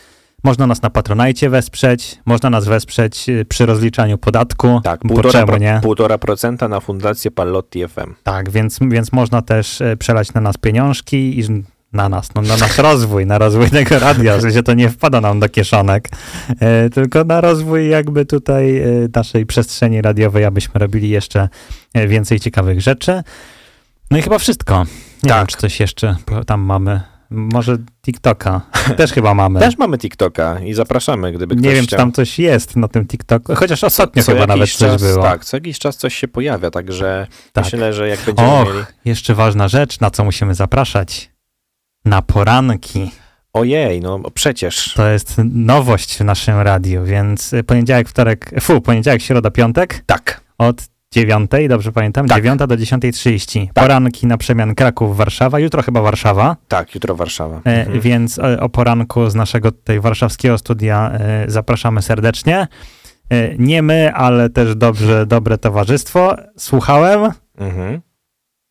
Można 0.47 0.67
nas 0.67 0.83
na 0.83 0.91
Patronajcie 0.91 1.51
wesprzeć, 1.51 2.19
można 2.27 2.51
nas 2.51 2.65
wesprzeć 2.65 3.29
e, 3.29 3.45
przy 3.45 3.67
rozliczaniu 3.67 4.19
podatku, 4.19 4.81
tak, 4.85 5.01
półtora, 5.01 5.31
czemu 5.31 5.57
nie? 5.57 5.81
półtora 5.83 6.19
procenta 6.19 6.69
na 6.69 6.81
fundację 6.81 7.31
Pallotti 7.31 7.89
FM. 7.89 8.15
Tak, 8.23 8.51
więc, 8.51 8.79
więc 8.81 9.13
można 9.13 9.43
też 9.43 9.81
e, 9.81 9.97
przelać 9.97 10.35
na 10.35 10.41
nas 10.41 10.57
pieniążki 10.57 11.39
i 11.39 11.45
na 11.93 12.09
nas, 12.09 12.35
no, 12.35 12.43
na 12.43 12.57
nasz 12.57 12.79
rozwój, 12.89 13.27
na 13.27 13.39
rozwój 13.39 13.71
tego 13.71 13.99
radia, 13.99 14.39
w 14.39 14.41
sensie 14.41 14.63
to 14.63 14.75
nie 14.75 14.89
wpada 14.91 15.21
nam 15.21 15.41
do 15.41 15.49
kieszonek, 15.49 16.09
e, 16.61 16.91
tylko 16.91 17.25
na 17.25 17.41
rozwój 17.41 17.89
jakby 17.89 18.27
tutaj 18.27 18.79
e, 18.79 18.85
naszej 19.15 19.47
przestrzeni 19.47 20.03
radiowej, 20.03 20.45
abyśmy 20.45 20.81
robili 20.81 21.09
jeszcze 21.09 21.49
więcej 21.95 22.41
ciekawych 22.41 22.81
rzeczy. 22.81 23.23
No 24.11 24.19
i 24.19 24.23
chyba 24.23 24.39
wszystko. 24.39 24.85
Nie 25.23 25.29
Tak. 25.31 25.39
wiem, 25.39 25.47
czy 25.47 25.57
coś 25.57 25.81
jeszcze 25.81 26.17
tam 26.47 26.61
mamy. 26.61 27.16
Może 27.31 27.77
TikToka. 28.03 28.61
Też 28.97 29.13
chyba 29.13 29.35
mamy. 29.35 29.61
Też 29.61 29.79
mamy 29.79 29.99
TikToka 29.99 30.61
i 30.61 30.75
zapraszamy, 30.75 31.33
gdyby 31.33 31.55
ktoś 31.57 31.65
nie 31.67 31.75
wiem, 31.75 31.81
czy 31.81 31.87
chciał. 31.87 31.99
tam 31.99 32.13
coś 32.13 32.39
jest 32.39 32.77
na 32.77 32.89
tym 32.89 33.07
TikToku. 33.07 33.55
Chociaż 33.55 33.85
ostatnio 33.85 34.23
Co 34.23 34.33
chyba 34.33 34.47
nawet 34.47 34.71
coś 34.71 34.77
czas, 34.77 35.03
było. 35.03 35.23
Tak, 35.23 35.45
co 35.45 35.57
jakiś 35.57 35.79
czas 35.79 35.97
coś 35.97 36.15
się 36.15 36.29
pojawia, 36.29 36.71
także 36.71 37.27
Tak. 37.53 37.65
myślę, 37.65 37.93
że 37.93 38.09
jak 38.09 38.21
będziemy 38.27 38.49
mieli... 38.49 38.81
Och, 38.81 38.93
jeszcze 39.05 39.35
ważna 39.35 39.69
rzecz, 39.69 40.01
na 40.01 40.11
co 40.11 40.25
musimy 40.25 40.55
zapraszać. 40.55 41.31
Na 42.05 42.23
poranki. 42.23 43.11
Ojej, 43.53 44.01
no 44.01 44.21
przecież. 44.35 44.95
To 44.95 45.09
jest 45.09 45.35
nowość 45.53 46.17
w 46.17 46.21
naszym 46.21 46.61
radiu, 46.61 47.05
więc 47.05 47.55
poniedziałek, 47.67 48.09
wtorek, 48.09 48.51
fu, 48.61 48.81
poniedziałek, 48.81 49.23
środa, 49.23 49.51
piątek 49.51 50.03
Tak. 50.07 50.41
od 50.59 50.83
9, 51.17 51.51
dobrze 51.69 51.93
pamiętam, 51.93 52.27
Tak. 52.29 52.37
9 52.43 52.59
do 52.59 52.67
10.30. 52.77 53.67
Tak. 53.75 53.85
Poranki 53.85 54.27
na 54.27 54.37
przemian 54.39 54.75
Kraków, 54.75 55.17
Warszawa, 55.17 55.59
jutro 55.59 55.83
chyba 55.83 56.01
Warszawa, 56.03 56.57
Tak, 56.69 56.95
jutro 56.95 57.15
Warszawa. 57.15 57.57
e, 57.65 57.81
Mhm. 57.81 58.01
więc 58.01 58.39
e, 58.39 58.61
o 58.61 58.69
poranku 58.69 59.31
z 59.31 59.35
naszego 59.35 59.73
tutaj 59.73 60.01
warszawskiego 60.01 60.59
studia 60.59 61.11
e, 61.13 61.45
zapraszamy 61.51 62.03
serdecznie. 62.03 62.67
Nie 63.59 63.83
my, 63.83 64.13
ale 64.15 64.51
też 64.51 64.75
dobrze, 64.77 65.27
dobre 65.27 65.59
towarzystwo. 65.59 66.37
Słuchałem. 66.57 67.31
Mhm. 67.59 68.01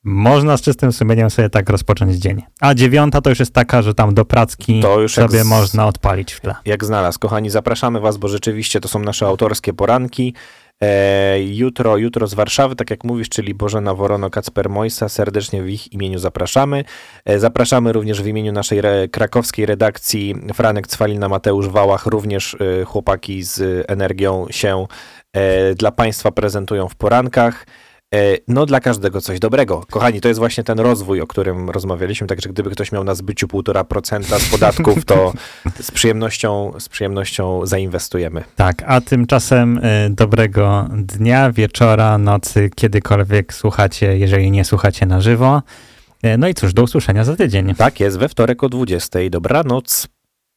Można 0.04 0.58
z 0.58 0.62
czystym 0.62 0.92
sumieniem 0.92 1.30
sobie 1.30 1.50
tak 1.50 1.70
rozpocząć 1.70 2.16
dzień. 2.16 2.42
A 2.62 2.74
dziewiąta 2.74 3.22
to 3.22 3.30
już 3.30 3.40
jest 3.40 3.54
taka, 3.54 3.82
że 3.82 3.94
tam 3.94 4.14
do 4.14 4.26
pracki 4.26 4.82
sobie 5.08 5.44
z- 5.44 5.48
można 5.48 5.88
odpalić 5.88 6.34
w 6.34 6.42
tle. 6.42 6.56
Jak 6.66 6.86
znalazł. 6.86 7.20
Kochani, 7.20 7.50
zapraszamy 7.50 8.00
Was, 8.00 8.18
bo 8.18 8.28
rzeczywiście 8.28 8.80
to 8.80 8.88
są 8.88 9.00
nasze 9.00 9.26
autorskie 9.28 9.74
poranki. 9.74 10.34
E, 10.84 11.40
jutro, 11.42 11.98
jutro 11.98 12.28
z 12.28 12.34
Warszawy, 12.34 12.76
tak 12.76 12.90
jak 12.90 13.04
mówisz, 13.04 13.30
czyli 13.30 13.54
Bożena 13.54 13.94
Worono, 13.94 14.30
Kacper 14.30 14.70
Mojsa, 14.70 15.10
serdecznie 15.10 15.64
w 15.64 15.70
ich 15.70 15.94
imieniu 15.94 16.20
zapraszamy. 16.20 16.84
E, 17.26 17.40
zapraszamy 17.40 17.94
również 17.94 18.22
w 18.22 18.28
imieniu 18.28 18.52
naszej 18.52 18.80
re, 18.80 19.08
krakowskiej 19.08 19.66
redakcji 19.66 20.36
Franek 20.54 20.88
Cwalina, 20.88 21.30
Mateusz 21.30 21.68
Wałach, 21.68 22.06
również 22.06 22.58
e, 22.82 22.86
chłopaki 22.86 23.44
z 23.44 23.86
energią 23.92 24.46
się 24.50 24.86
dla 25.76 25.92
Państwa 25.92 26.32
prezentują 26.32 26.90
w 26.90 26.96
porankach. 26.96 27.66
E, 28.16 28.38
No, 28.48 28.66
dla 28.66 28.80
każdego 28.80 29.22
coś 29.22 29.40
dobrego. 29.40 29.84
Kochani, 29.92 30.22
to 30.22 30.28
jest 30.28 30.40
właśnie 30.40 30.64
ten 30.64 30.80
rozwój, 30.80 31.22
o 31.22 31.28
którym 31.28 31.70
rozmawialiśmy, 31.70 32.28
także 32.28 32.50
gdyby 32.50 32.70
ktoś 32.70 32.92
miał 32.92 33.04
na 33.04 33.16
zbyciu 33.16 33.48
1,5% 33.48 34.40
z 34.40 34.50
podatków, 34.52 35.06
to 35.06 35.34
z 35.80 35.92
przyjemnością, 35.92 36.72
z 36.80 36.90
przyjemnością 36.90 37.66
zainwestujemy. 37.66 38.44
Tak, 38.56 38.84
a 38.88 39.02
tymczasem 39.02 39.78
y, 39.78 40.10
dobrego 40.10 40.88
dnia, 40.92 41.52
wieczora, 41.52 42.18
nocy, 42.18 42.70
kiedykolwiek 42.76 43.54
słuchacie, 43.54 44.18
jeżeli 44.18 44.52
nie 44.52 44.66
słuchacie 44.66 45.06
na 45.06 45.22
żywo. 45.22 45.62
Y, 46.26 46.38
No 46.38 46.48
i 46.48 46.54
cóż, 46.54 46.74
do 46.74 46.84
usłyszenia 46.84 47.24
za 47.24 47.36
tydzień. 47.36 47.76
Tak 47.76 48.00
jest, 48.00 48.18
we 48.18 48.30
wtorek 48.30 48.64
o 48.64 48.70
20. 48.70 49.20
Dobranoc. 49.30 50.08